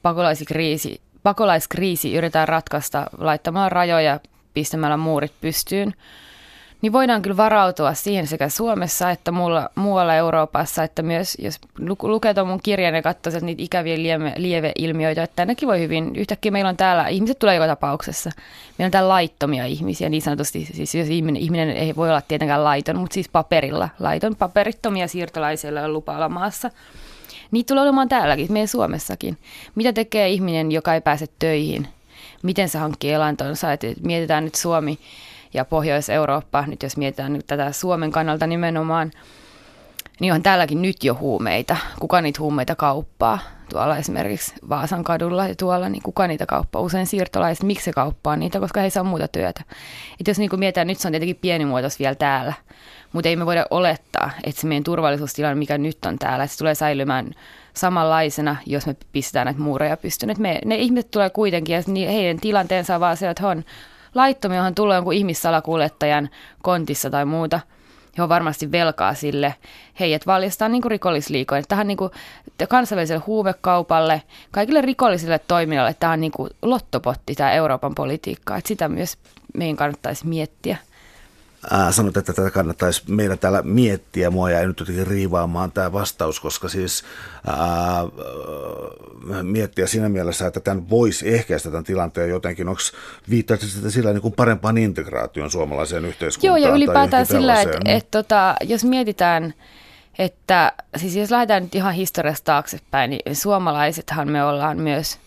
pakolaiskriisi, 0.02 1.02
pakolaiskriisi 1.24 2.16
yritetään 2.16 2.48
ratkaista 2.48 3.06
laittamalla 3.18 3.70
rajoja, 3.70 4.20
pistämällä 4.54 4.98
muurit 4.98 5.34
pystyyn– 5.41 5.93
niin 6.82 6.93
voidaan 6.93 7.21
kyllä 7.21 7.38
varautua 7.38 7.93
siihen 7.93 8.28
sekä 8.28 8.49
Suomessa 8.49 9.11
että 9.11 9.32
muualla, 9.32 9.69
muualla 9.75 10.15
Euroopassa, 10.15 10.84
että 10.84 11.01
myös 11.01 11.38
jos 11.39 11.59
lukee 12.01 12.34
tuon 12.34 12.47
mun 12.47 12.59
kirjan 12.63 12.95
ja 12.95 13.01
katsoo 13.01 13.34
niitä 13.41 13.63
ikäviä 13.63 13.97
lieve, 13.97 14.34
lieveilmiöitä, 14.38 15.23
että 15.23 15.36
tännekin 15.36 15.67
voi 15.67 15.80
hyvin, 15.80 16.15
yhtäkkiä 16.15 16.51
meillä 16.51 16.69
on 16.69 16.78
täällä, 16.78 17.07
ihmiset 17.07 17.39
tulee 17.39 17.55
joka 17.55 17.67
tapauksessa, 17.67 18.32
meillä 18.78 18.88
on 18.88 18.91
täällä 18.91 19.09
laittomia 19.09 19.65
ihmisiä, 19.65 20.09
niin 20.09 20.21
sanotusti, 20.21 20.69
siis 20.73 20.95
jos 20.95 21.09
ihminen, 21.09 21.41
ihminen 21.41 21.69
ei 21.69 21.95
voi 21.95 22.09
olla 22.09 22.21
tietenkään 22.21 22.63
laiton, 22.63 22.97
mutta 22.97 23.13
siis 23.13 23.30
paperilla, 23.30 23.89
laiton 23.99 24.36
paperittomia 24.36 25.07
siirtolaisilla 25.07 25.82
on 25.82 25.93
lupa 25.93 26.15
olla 26.15 26.30
maassa. 26.30 26.71
Niitä 27.51 27.67
tulee 27.67 27.84
olemaan 27.84 28.09
täälläkin, 28.09 28.51
meidän 28.53 28.67
Suomessakin. 28.67 29.38
Mitä 29.75 29.93
tekee 29.93 30.30
ihminen, 30.30 30.71
joka 30.71 30.93
ei 30.93 31.01
pääse 31.01 31.25
töihin? 31.39 31.88
Miten 32.43 32.69
se 32.69 32.78
hankkii 32.78 33.11
elantonsa? 33.11 33.73
Et 33.73 33.82
mietitään 34.03 34.45
nyt 34.45 34.55
Suomi, 34.55 34.99
ja 35.54 35.66
Pohjois-Eurooppa, 35.66 36.64
nyt 36.68 36.84
jos 36.84 36.98
mietitään 36.98 37.34
nyt 37.34 37.48
tätä 37.48 37.72
Suomen 37.72 38.12
kannalta 38.12 38.48
nimenomaan, 38.48 39.12
niin 40.20 40.34
on 40.34 40.43
täälläkin 40.43 40.82
nyt 40.82 41.04
jo 41.04 41.18
huumeita. 41.20 41.78
Kuka 42.00 42.22
niitä 42.22 42.39
huumeita 42.39 42.76
kauppaa? 42.76 43.39
Tuolla 43.70 43.98
esimerkiksi 43.98 44.54
Vaasan 44.70 45.04
kadulla 45.04 45.48
ja 45.48 45.56
tuolla, 45.56 45.89
niin 45.89 46.04
kuka 46.04 46.28
niitä 46.28 46.45
kauppaa? 46.45 46.82
Usein 46.82 47.08
siirtolaiset, 47.08 47.64
miksi 47.64 47.86
se 47.86 47.93
kauppaa 47.93 48.36
niitä, 48.36 48.60
koska 48.60 48.80
he 48.80 48.86
ei 48.86 48.91
saa 48.91 49.04
muuta 49.04 49.28
työtä. 49.28 49.64
Et 50.20 50.28
jos 50.28 50.38
niin 50.38 50.50
kuin 50.50 50.60
mietitään, 50.60 50.88
nyt 50.88 51.00
se 51.00 51.08
on 51.08 51.12
tietenkin 51.12 51.36
pienimuotois 51.41 52.00
vielä 52.00 52.16
täällä, 52.16 52.54
mutta 53.14 53.30
ei 53.30 53.36
me 53.36 53.45
voida 53.45 53.66
olettaa, 53.70 54.32
että 54.43 54.62
se 54.62 54.68
meidän 54.68 54.84
turvallisuustilanne, 54.84 55.56
mikä 55.56 55.78
nyt 55.78 56.06
on 56.06 56.20
täällä, 56.20 56.43
että 56.43 56.54
se 56.54 56.58
tulee 56.58 56.76
säilymään 56.76 57.32
samanlaisena, 57.74 58.56
jos 58.66 58.88
me 58.88 58.95
pistetään 59.12 59.45
näitä 59.45 59.62
muureja 59.62 59.98
pystyyn. 59.98 60.36
Me, 60.38 60.60
ne 60.66 60.76
ihmiset 60.76 61.12
tulee 61.12 61.30
kuitenkin, 61.30 61.74
ja 61.74 62.12
heidän 62.12 62.39
tilanteensa 62.39 62.95
on 62.95 63.02
vaan 63.02 63.18
se, 63.18 63.30
että 63.30 63.43
he 63.43 63.48
on 63.48 63.64
laittomia, 64.18 64.57
johon 64.57 64.76
tulee 64.76 64.95
jonkun 64.95 65.13
ihmissalakuljettajan 65.13 66.30
kontissa 66.63 67.09
tai 67.09 67.26
muuta. 67.26 67.59
he 68.18 68.24
on 68.24 68.30
varmasti 68.30 68.72
velkaa 68.72 69.13
sille. 69.13 69.55
Heidät 69.99 70.28
valjastaa 70.28 70.70
niin 70.70 70.84
rikollisliikoille. 70.84 71.65
Tähän 71.68 71.88
niin 71.88 71.97
kuin, 71.97 72.11
kansainväliselle 72.70 73.24
huuvekaupalle, 73.28 74.22
kaikille 74.51 74.82
rikollisille 74.82 75.39
toimijoille 75.47 75.95
tämä 75.99 76.13
on 76.13 76.20
niin 76.20 76.32
kuin 76.32 76.49
lottopotti, 76.61 77.36
tämä 77.36 77.51
Euroopan 77.51 77.95
politiikka. 77.95 78.57
Että 78.57 78.68
sitä 78.68 78.88
myös 78.89 79.18
meidän 79.53 79.76
kannattaisi 79.76 80.28
miettiä 80.28 80.78
ää, 81.72 81.91
sanot, 81.91 82.18
että 82.18 82.34
tätä 82.34 82.51
kannattaisi 82.51 83.03
meidän 83.08 83.39
täällä 83.39 83.62
miettiä. 83.62 84.30
Mua 84.30 84.51
jäi 84.51 84.68
nyt 84.68 84.80
jotenkin 84.80 85.08
riivaamaan 85.08 85.72
tämä 85.72 85.93
vastaus, 85.93 86.39
koska 86.39 86.70
siis 86.70 87.03
ää, 87.47 87.58
miettiä 89.43 89.88
siinä 89.88 90.10
mielessä, 90.10 90.47
että 90.47 90.60
tämän 90.60 90.89
voisi 90.89 91.34
ehkäistä 91.34 91.70
tämän 91.70 91.84
tilanteen 91.84 92.30
jotenkin. 92.30 92.68
Onko 92.68 92.82
viittaisi 93.30 93.70
sitä 93.70 93.89
sillä 93.89 94.14
niin 94.14 94.22
kuin 94.22 94.34
parempaan 94.34 94.78
integraation 94.78 95.51
suomalaiseen 95.51 96.05
yhteiskuntaan? 96.05 96.62
Joo, 96.62 96.70
ja 96.70 96.76
ylipäätään 96.76 97.26
sillä, 97.26 97.62
että, 97.62 97.80
että 97.86 98.12
tota, 98.12 98.55
jos 98.64 98.84
mietitään, 98.84 99.53
että 100.20 100.74
siis 100.97 101.16
jos 101.16 101.32
lähdetään 101.32 101.64
nyt 101.64 101.76
ihan 101.76 101.93
historiasta 101.93 102.45
taaksepäin, 102.45 103.10
niin 103.10 103.36
suomalaisethan 103.36 104.32
me 104.32 104.43
ollaan 104.43 104.78
myös 104.78 105.18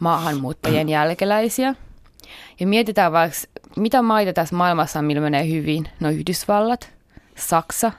maahanmuuttajien 0.00 0.88
jälkeläisiä. 0.88 1.74
Ja 2.60 2.66
mietitään 2.66 3.12
vaikka 3.12 3.38
mitä 3.76 4.02
maita 4.02 4.32
tässä 4.32 4.56
maailmassa 4.56 4.98
on, 4.98 5.04
millä 5.04 5.20
menee 5.20 5.48
hyvin? 5.48 5.88
No 6.00 6.10
Yhdysvallat, 6.10 6.90
Saksa. 7.34 7.92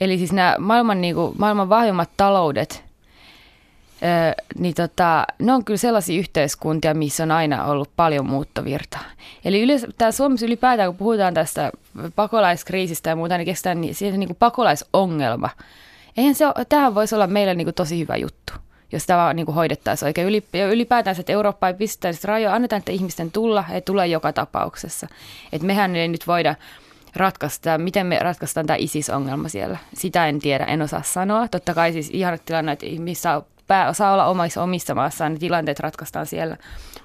Eli 0.00 0.18
siis 0.18 0.32
nämä 0.32 0.56
maailman, 0.58 1.00
niin 1.00 1.14
kuin, 1.14 1.34
maailman 1.38 1.68
vahvimmat 1.68 2.10
taloudet, 2.16 2.84
öö, 4.02 4.44
niin 4.58 4.74
tota, 4.74 5.26
ne 5.38 5.52
on 5.52 5.64
kyllä 5.64 5.78
sellaisia 5.78 6.18
yhteiskuntia, 6.18 6.94
missä 6.94 7.22
on 7.22 7.30
aina 7.30 7.64
ollut 7.64 7.90
paljon 7.96 8.26
muuttovirtaa. 8.26 9.04
Eli 9.44 9.62
yleensä, 9.62 9.88
tämä 9.98 10.12
Suomessa 10.12 10.46
ylipäätään, 10.46 10.88
kun 10.88 10.96
puhutaan 10.96 11.34
tästä 11.34 11.72
pakolaiskriisistä 12.16 13.10
ja 13.10 13.16
muuta, 13.16 13.38
niin 13.38 13.46
kestään 13.46 13.80
niin, 13.80 13.94
niin 14.00 14.28
kuin 14.28 14.36
pakolaisongelma. 14.38 15.50
Eihän 16.16 16.34
se 16.34 16.46
ole, 16.46 16.64
tämähän 16.68 16.94
voisi 16.94 17.14
olla 17.14 17.26
meille 17.26 17.54
niin 17.54 17.66
kuin 17.66 17.74
tosi 17.74 17.98
hyvä 17.98 18.16
juttu 18.16 18.52
jos 18.92 19.06
tämä 19.06 19.34
niin 19.34 19.46
hoidettaisiin 19.46 20.06
oikein. 20.06 20.42
Ja 20.52 20.68
ylipäätään, 20.68 21.16
että 21.20 21.32
Eurooppa 21.32 21.68
ei 21.68 21.74
pistäisi 21.74 22.26
rajoja, 22.26 22.54
annetaan 22.54 22.78
että 22.78 22.92
ihmisten 22.92 23.30
tulla, 23.30 23.62
he 23.62 23.80
tulee 23.80 24.06
joka 24.06 24.32
tapauksessa. 24.32 25.08
Et 25.52 25.62
mehän 25.62 25.96
ei 25.96 26.08
nyt 26.08 26.26
voida 26.26 26.54
ratkaista, 27.16 27.78
miten 27.78 28.06
me 28.06 28.18
ratkaistaan 28.18 28.66
tämä 28.66 28.76
ISIS-ongelma 28.76 29.48
siellä. 29.48 29.78
Sitä 29.94 30.26
en 30.26 30.38
tiedä, 30.38 30.64
en 30.64 30.82
osaa 30.82 31.02
sanoa. 31.02 31.48
Totta 31.48 31.74
kai 31.74 31.92
siis 31.92 32.10
ihan 32.12 32.38
tilanne, 32.44 32.72
että 32.72 32.86
missä 32.98 33.42
pää, 33.66 33.92
saa 33.92 34.12
olla 34.12 34.26
omissa, 34.26 34.62
omissa 34.62 34.94
maassaan, 34.94 35.32
niin 35.32 35.40
tilanteet 35.40 35.80
ratkaistaan 35.80 36.26
siellä. 36.26 36.56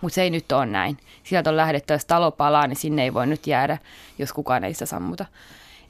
Mutta 0.02 0.16
se 0.16 0.22
ei 0.22 0.30
nyt 0.30 0.52
ole 0.52 0.66
näin. 0.66 0.98
Sieltä 1.24 1.50
on 1.50 1.58
lähdetty, 1.58 1.94
jos 1.94 2.06
talo 2.06 2.32
palaa, 2.32 2.68
niin 2.68 2.78
sinne 2.78 3.04
ei 3.04 3.14
voi 3.14 3.28
nyt 3.28 3.48
jäädä, 3.48 3.78
jos 4.20 4.34
kukaan 4.34 4.64
ei 4.64 4.74
sitä 4.74 4.86
sammuta. 4.86 5.26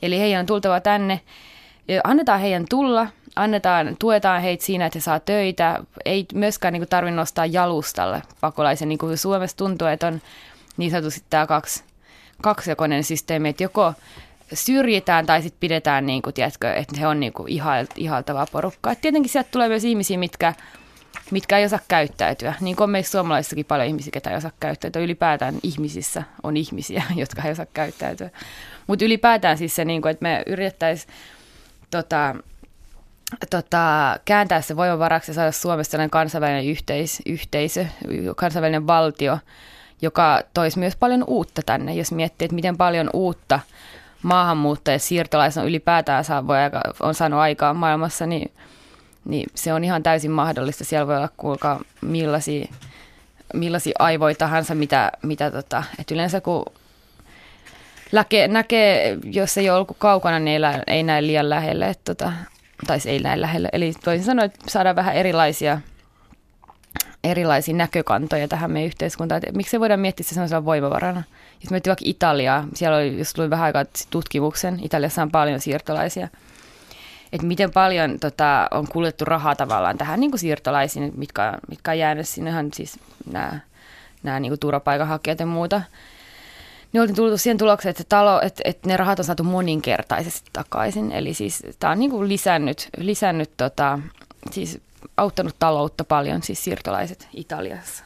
Eli 0.02 0.20
heidän 0.20 0.40
on 0.40 0.46
tultava 0.46 0.80
tänne. 0.80 1.22
Annetaan 2.04 2.40
heidän 2.40 2.66
tulla, 2.70 3.08
annetaan, 3.36 3.96
tuetaan 4.00 4.42
heitä 4.42 4.66
siinä, 4.66 4.86
että 4.86 5.00
he 5.00 5.02
saa 5.02 5.20
töitä. 5.20 5.84
Ei 6.06 6.26
myöskään 6.34 6.74
niin 6.74 6.88
tarvitse 6.90 7.16
nostaa 7.16 7.46
jalustalle 7.46 8.22
pakolaisen. 8.42 8.90
Niin 8.90 9.00
kuin 9.00 9.18
Suomessa 9.18 9.58
tuntuu, 9.58 9.88
että 9.88 10.08
on 10.08 10.22
niin 10.78 10.92
sanotusti 10.92 11.24
tämä 11.30 11.48
kaksi, 11.48 11.84
kaksijakoinen 12.42 13.04
systeemi, 13.04 13.50
että 13.50 13.64
joko 13.64 13.94
syrjitään 14.54 15.26
tai 15.26 15.42
sitten 15.42 15.60
pidetään, 15.60 16.06
niin 16.06 16.22
kuin, 16.22 16.34
tiedätkö, 16.34 16.74
että 16.74 17.00
he 17.00 17.08
on 17.08 17.20
niin 17.20 17.34
kuin 17.34 17.48
ihaltavaa 17.96 18.46
porukkaa. 18.52 18.92
Et 18.92 19.02
tietenkin 19.02 19.32
sieltä 19.32 19.50
tulee 19.52 19.68
myös 19.68 19.84
ihmisiä, 19.84 20.18
mitkä, 20.18 20.54
mitkä 21.32 21.58
ei 21.58 21.66
osaa 21.66 21.80
käyttäytyä. 21.88 22.54
Niin 22.62 22.76
kuin 22.76 22.84
on 22.84 22.90
meissä 22.90 23.12
suomalaisissakin 23.12 23.66
paljon 23.66 23.88
ihmisiä, 23.88 24.12
jotka 24.16 24.30
ei 24.30 24.38
osaa 24.38 24.52
käyttäytyä. 24.60 25.02
Ylipäätään 25.02 25.56
ihmisissä 25.64 26.24
on 26.44 26.58
ihmisiä, 26.58 27.04
jotka 27.16 27.42
ei 27.42 27.52
osaa 27.52 27.66
käyttäytyä. 27.74 28.30
Mutta 28.88 29.06
ylipäätään 29.06 29.58
siis 29.58 29.76
se, 29.76 29.86
niin 29.86 30.02
kuin, 30.02 30.10
että 30.12 30.24
me 30.24 30.44
yritettäisiin 30.46 31.14
tota, 31.92 32.36
tota, 33.50 34.16
kääntää 34.26 34.62
se 34.62 34.76
voimavaraksi 34.76 35.32
ja 35.32 35.36
saada 35.36 35.52
Suomesta 35.52 35.92
sellainen 35.92 36.10
kansainvälinen 36.10 36.66
yhteis, 36.66 37.22
yhteisö, 37.26 37.86
kansainvälinen 38.36 38.88
valtio, 38.88 39.38
joka 40.02 40.42
toisi 40.54 40.80
myös 40.80 40.96
paljon 40.96 41.24
uutta 41.28 41.62
tänne. 41.66 41.94
Jos 41.94 42.12
miettii, 42.12 42.46
että 42.46 42.56
miten 42.56 42.78
paljon 42.78 43.10
uutta 43.14 43.60
maahanmuuttajia 44.24 45.00
siirtolaisena 45.00 45.68
ylipäätään 45.68 46.24
saa, 46.24 46.48
voi 46.48 46.58
on 47.00 47.16
saanut 47.16 47.40
aikaa 47.40 47.74
maailmassa, 47.74 48.26
niin, 48.26 48.52
niin 49.26 49.50
se 49.56 49.74
on 49.74 49.84
ihan 49.84 50.04
täysin 50.04 50.32
mahdollista. 50.32 50.84
Siellä 50.84 51.08
voi 51.08 51.18
olla 51.18 51.30
kuulkaa 51.38 51.82
millaisia, 52.02 52.68
millaisia 53.54 53.96
aivoja 54.00 54.36
tahansa, 54.36 54.76
mitä, 54.76 55.12
mitä 55.22 55.52
tota, 55.52 55.84
että 56.00 56.14
yleensä 56.14 56.42
kun 56.42 56.66
näkee, 58.12 58.48
näkee, 58.48 59.18
jos 59.24 59.58
ei 59.58 59.70
ole 59.70 59.78
ollut 59.78 59.98
kaukana, 59.98 60.40
niin 60.40 60.64
ei, 60.64 60.82
ei 60.88 61.04
näe 61.04 61.22
liian 61.22 61.50
lähelle. 61.50 61.90
Että 61.90 62.16
tota, 62.16 62.34
tai 62.88 62.98
ei 63.06 63.20
näin 63.20 63.42
lähellä. 63.42 63.70
Eli 63.74 63.94
toisin 64.04 64.26
sanoen, 64.26 64.46
että 64.46 64.60
saadaan 64.68 64.96
vähän 64.96 65.16
erilaisia, 65.16 65.82
erilaisia 67.24 67.76
näkökantoja 67.76 68.48
tähän 68.48 68.72
meidän 68.72 68.88
yhteiskuntaan. 68.88 69.42
Että 69.44 69.58
miksi 69.58 69.80
voidaan 69.80 70.00
miettiä 70.00 70.24
se 70.24 70.34
sellaisella 70.34 70.66
voimavarana? 70.66 71.24
Jos 71.62 71.72
miettii 71.72 71.92
vaikka 71.92 72.06
Italiaa, 72.06 72.68
siellä 72.74 72.98
oli, 72.98 73.18
jos 73.18 73.34
tuli 73.34 73.50
vähän 73.50 73.66
aikaa 73.66 73.86
tutkimuksen, 74.10 74.80
Italiassa 74.82 75.22
on 75.22 75.32
paljon 75.32 75.60
siirtolaisia. 75.60 76.28
Että 77.34 77.48
miten 77.48 77.72
paljon 77.72 78.20
tota, 78.20 78.68
on 78.72 78.88
kuljettu 78.88 79.26
rahaa 79.26 79.56
tavallaan 79.56 79.98
tähän 79.98 80.20
niin 80.20 80.32
kuin 80.32 80.40
siirtolaisiin, 80.40 81.12
mitkä, 81.16 81.54
mitkä 81.70 81.92
on 81.92 82.00
jäänyt 82.00 82.28
sinnehän 82.28 82.70
siis 82.74 83.00
nämä, 83.32 83.60
nämä 84.24 84.40
niin 84.40 84.50
kuin 84.50 84.60
turvapaikanhakijat 84.60 85.40
ja 85.40 85.46
muuta– 85.46 85.82
niin 86.94 87.02
oltiin 87.02 87.16
tullut 87.16 87.42
siihen 87.42 87.58
tulokseen, 87.58 87.90
että, 87.90 88.04
talo, 88.10 88.42
että, 88.42 88.62
että 88.66 88.88
ne 88.88 88.98
rahat 88.98 89.20
on 89.20 89.26
saatu 89.26 89.44
moninkertaisesti 89.44 90.50
takaisin. 90.54 91.12
Eli 91.12 91.34
siis 91.34 91.64
tämä 91.80 91.92
on 91.92 92.00
niin 92.00 92.12
kuin 92.12 92.30
lisännyt, 92.30 92.90
lisännyt 92.98 93.52
tota, 93.58 94.00
siis 94.52 94.80
auttanut 95.18 95.56
taloutta 95.60 96.04
paljon, 96.04 96.44
siis 96.44 96.64
siirtolaiset 96.64 97.28
Italiassa. 97.34 98.04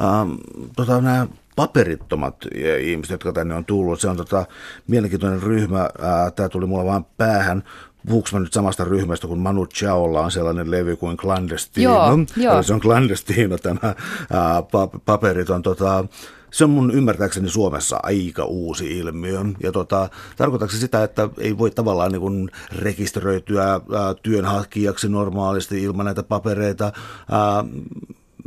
Ähm, 0.00 0.32
tota, 0.76 1.00
nämä 1.00 1.26
paperittomat 1.56 2.36
ihmiset, 2.80 3.10
jotka 3.10 3.32
tänne 3.32 3.54
on 3.54 3.64
tullut, 3.64 4.00
se 4.00 4.08
on 4.08 4.16
tota, 4.16 4.46
mielenkiintoinen 4.86 5.42
ryhmä. 5.42 5.80
Äh, 5.80 6.32
tämä 6.36 6.48
tuli 6.48 6.66
mulla 6.66 6.84
vaan 6.84 7.04
päähän. 7.04 7.62
Puhuuko 8.06 8.38
nyt 8.38 8.52
samasta 8.52 8.84
ryhmästä, 8.84 9.26
kun 9.26 9.38
Manu 9.38 9.66
Chaolla 9.66 10.20
on 10.20 10.30
sellainen 10.30 10.70
levy 10.70 10.96
kuin 10.96 11.16
Clandestino? 11.16 11.94
Joo, 11.94 12.18
joo. 12.36 12.62
Se 12.62 12.74
on 12.74 12.80
Clandestino 12.80 13.58
tämä 13.58 13.94
ää, 14.30 14.56
äh, 14.56 14.64
paperiton. 15.04 15.62
Tota, 15.62 16.04
se 16.52 16.64
on 16.64 16.70
mun 16.70 16.90
ymmärtääkseni 16.90 17.48
Suomessa 17.48 18.00
aika 18.02 18.44
uusi 18.44 18.98
ilmiö. 18.98 19.40
Ja 19.62 19.72
tota, 19.72 20.08
tarkoitatko 20.36 20.76
sitä, 20.76 21.04
että 21.04 21.28
ei 21.38 21.58
voi 21.58 21.70
tavallaan 21.70 22.12
niin 22.12 22.50
rekisteröityä 22.78 23.64
ää, 23.64 23.80
työnhakijaksi 24.22 25.08
normaalisti 25.08 25.82
ilman 25.82 26.04
näitä 26.04 26.22
papereita? 26.22 26.92
Ää, 27.30 27.64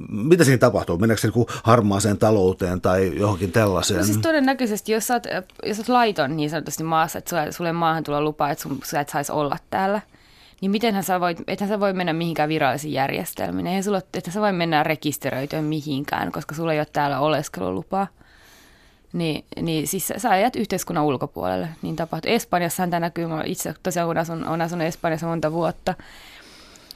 mitä 0.10 0.44
siinä 0.44 0.58
tapahtuu? 0.58 0.98
Mennäänkö 0.98 1.22
se 1.22 1.28
niin 1.36 1.46
harmaaseen 1.64 2.18
talouteen 2.18 2.82
tai 2.82 3.12
johonkin 3.20 3.52
tällaiseen? 3.52 4.00
No 4.00 4.06
siis 4.06 4.18
todennäköisesti, 4.18 4.92
jos 4.92 5.08
sä 5.08 5.14
oot, 5.14 5.24
jos 5.66 5.80
oot 5.80 5.90
laiton 5.90 6.38
niin 6.38 6.50
sanotusti 6.50 6.84
maassa, 6.84 7.20
että 7.20 7.52
sulle 7.52 7.72
maahan 7.72 8.04
tulla 8.04 8.22
lupa, 8.22 8.50
että 8.50 8.62
sun, 8.62 8.80
sä 8.84 9.00
et 9.00 9.10
saisi 9.10 9.32
olla 9.32 9.58
täällä– 9.70 10.02
niin 10.64 10.72
mitenhän 10.72 11.04
sä 11.04 11.20
voit, 11.20 11.38
ethän 11.48 11.70
sä 11.70 11.80
voi 11.80 11.94
mennä 11.94 12.14
mihinkään 12.14 12.50
virallisiin 12.50 12.94
järjestelmiin. 12.94 13.68
Eihän 13.68 13.84
sulla, 13.84 14.02
että 14.14 14.32
sä 14.32 14.42
voi 14.42 14.54
mennä 14.54 14.84
rekisteröityä 14.84 15.62
mihinkään, 15.62 16.32
koska 16.32 16.56
sulla 16.56 16.74
ei 16.74 16.80
ole 16.80 16.88
täällä 16.94 17.20
oleskelulupaa. 17.20 18.08
Niin, 19.14 19.46
niin 19.62 19.88
siis 19.88 20.14
sä 20.18 20.30
ajat 20.30 20.56
yhteiskunnan 20.56 21.04
ulkopuolelle. 21.04 21.70
Niin 21.82 21.96
tapahtuu. 21.96 22.32
Espanjassahan 22.32 22.90
tämä 22.90 23.00
näkyy, 23.00 23.28
mä 23.28 23.44
itse 23.46 23.74
tosiaan 23.84 24.08
kun 24.08 24.18
asun, 24.18 24.46
on 24.46 24.62
asunut 24.62 24.88
Espanjassa 24.88 25.28
monta 25.28 25.52
vuotta, 25.52 25.94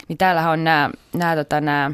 niin 0.08 0.18
täällähän 0.18 0.52
on 0.52 0.64
nämä, 0.64 0.90
nämä, 1.14 1.36
tota, 1.36 1.60
nämä 1.60 1.90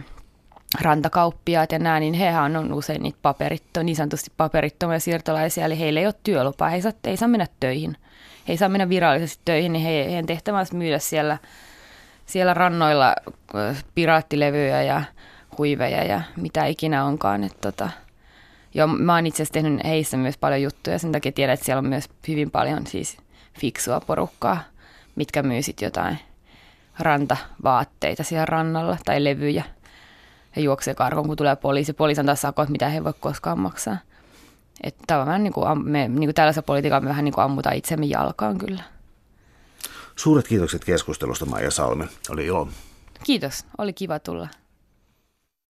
rantakauppiaat 0.81 1.73
ja 1.73 1.79
nämä, 1.79 2.01
niin 2.01 2.15
hehän 2.15 2.57
on 2.57 2.73
usein 2.73 3.03
niitä 3.03 3.19
paperitto, 3.23 3.83
niin 3.83 3.97
sanotusti 3.97 4.33
paperittomia 4.37 4.99
siirtolaisia, 4.99 5.65
eli 5.65 5.79
heillä 5.79 6.01
ei 6.01 6.07
ole 6.07 6.15
työlupaa, 6.23 6.69
he 6.69 6.77
ei 6.77 6.83
saa, 6.83 6.93
ei 7.05 7.17
saa 7.17 7.29
mennä 7.29 7.47
töihin 7.61 7.97
he 8.49 8.53
ei 8.53 8.57
saa 8.57 8.69
mennä 8.69 8.89
virallisesti 8.89 9.43
töihin, 9.45 9.73
niin 9.73 9.85
he, 9.85 9.91
heidän 9.91 10.27
tehtävä 10.27 10.59
on 10.59 10.67
myydä 10.73 10.99
siellä, 10.99 11.39
siellä 12.27 12.55
rannoilla 12.55 13.15
piraattilevyjä 13.95 14.83
ja 14.83 15.03
huiveja 15.59 16.05
ja 16.05 16.21
mitä 16.37 16.67
ikinä 16.67 17.05
onkaan. 17.05 17.45
Että 17.45 17.59
tota, 17.61 17.91
joo, 18.75 18.87
mä 18.87 19.15
oon 19.15 19.27
itse 19.27 19.43
asiassa 19.43 19.53
tehnyt 19.53 19.85
heissä 19.85 20.17
myös 20.17 20.39
paljon 20.39 20.63
juttuja, 20.63 20.99
sen 20.99 21.13
takia 21.13 21.33
tiedän, 21.33 21.55
että 21.55 21.67
siellä 21.67 21.79
on 21.79 21.89
myös 21.89 22.09
hyvin 22.29 22.51
paljon 22.51 22.87
siis 22.87 23.17
fiksua 23.61 24.01
porukkaa, 24.01 24.61
mitkä 25.17 25.43
myy 25.43 25.63
sitten 25.63 25.87
jotain 25.87 26.19
rantavaatteita 26.99 28.23
siellä 28.23 28.47
rannalla 28.47 28.97
tai 29.05 29.25
levyjä. 29.25 29.65
Ja 30.57 30.63
juoksee 30.63 30.95
karkon, 30.95 31.27
kun 31.27 31.37
tulee 31.37 31.57
poliisi. 31.57 31.93
Poliisi 31.93 32.21
antaa 32.21 32.35
sakot, 32.35 32.69
mitä 32.69 32.89
he 32.89 33.05
voi 33.05 33.13
koskaan 33.21 33.59
maksaa. 33.59 33.97
Että 34.83 35.05
tavallaan 35.07 35.43
niin 35.43 35.53
kuin, 35.53 35.85
me 35.85 36.09
niin 36.09 36.27
kuin 36.27 36.35
tällaisessa 36.35 36.63
politiikalla 36.63 37.01
me 37.01 37.09
vähän 37.09 37.25
niin 37.25 37.35
kuin 37.35 37.45
ammutaan 37.45 37.77
itsemme 37.77 38.07
jalkaan 38.07 38.59
kyllä. 38.59 38.83
Suuret 40.17 40.49
kiitokset 40.49 40.85
keskustelusta 40.85 41.47
Maija 41.47 41.71
Salmi. 41.71 42.05
Oli 42.31 42.47
ilo. 42.47 42.69
Kiitos, 43.25 43.65
oli 43.79 43.93
kiva 43.93 44.19
tulla. 44.19 44.49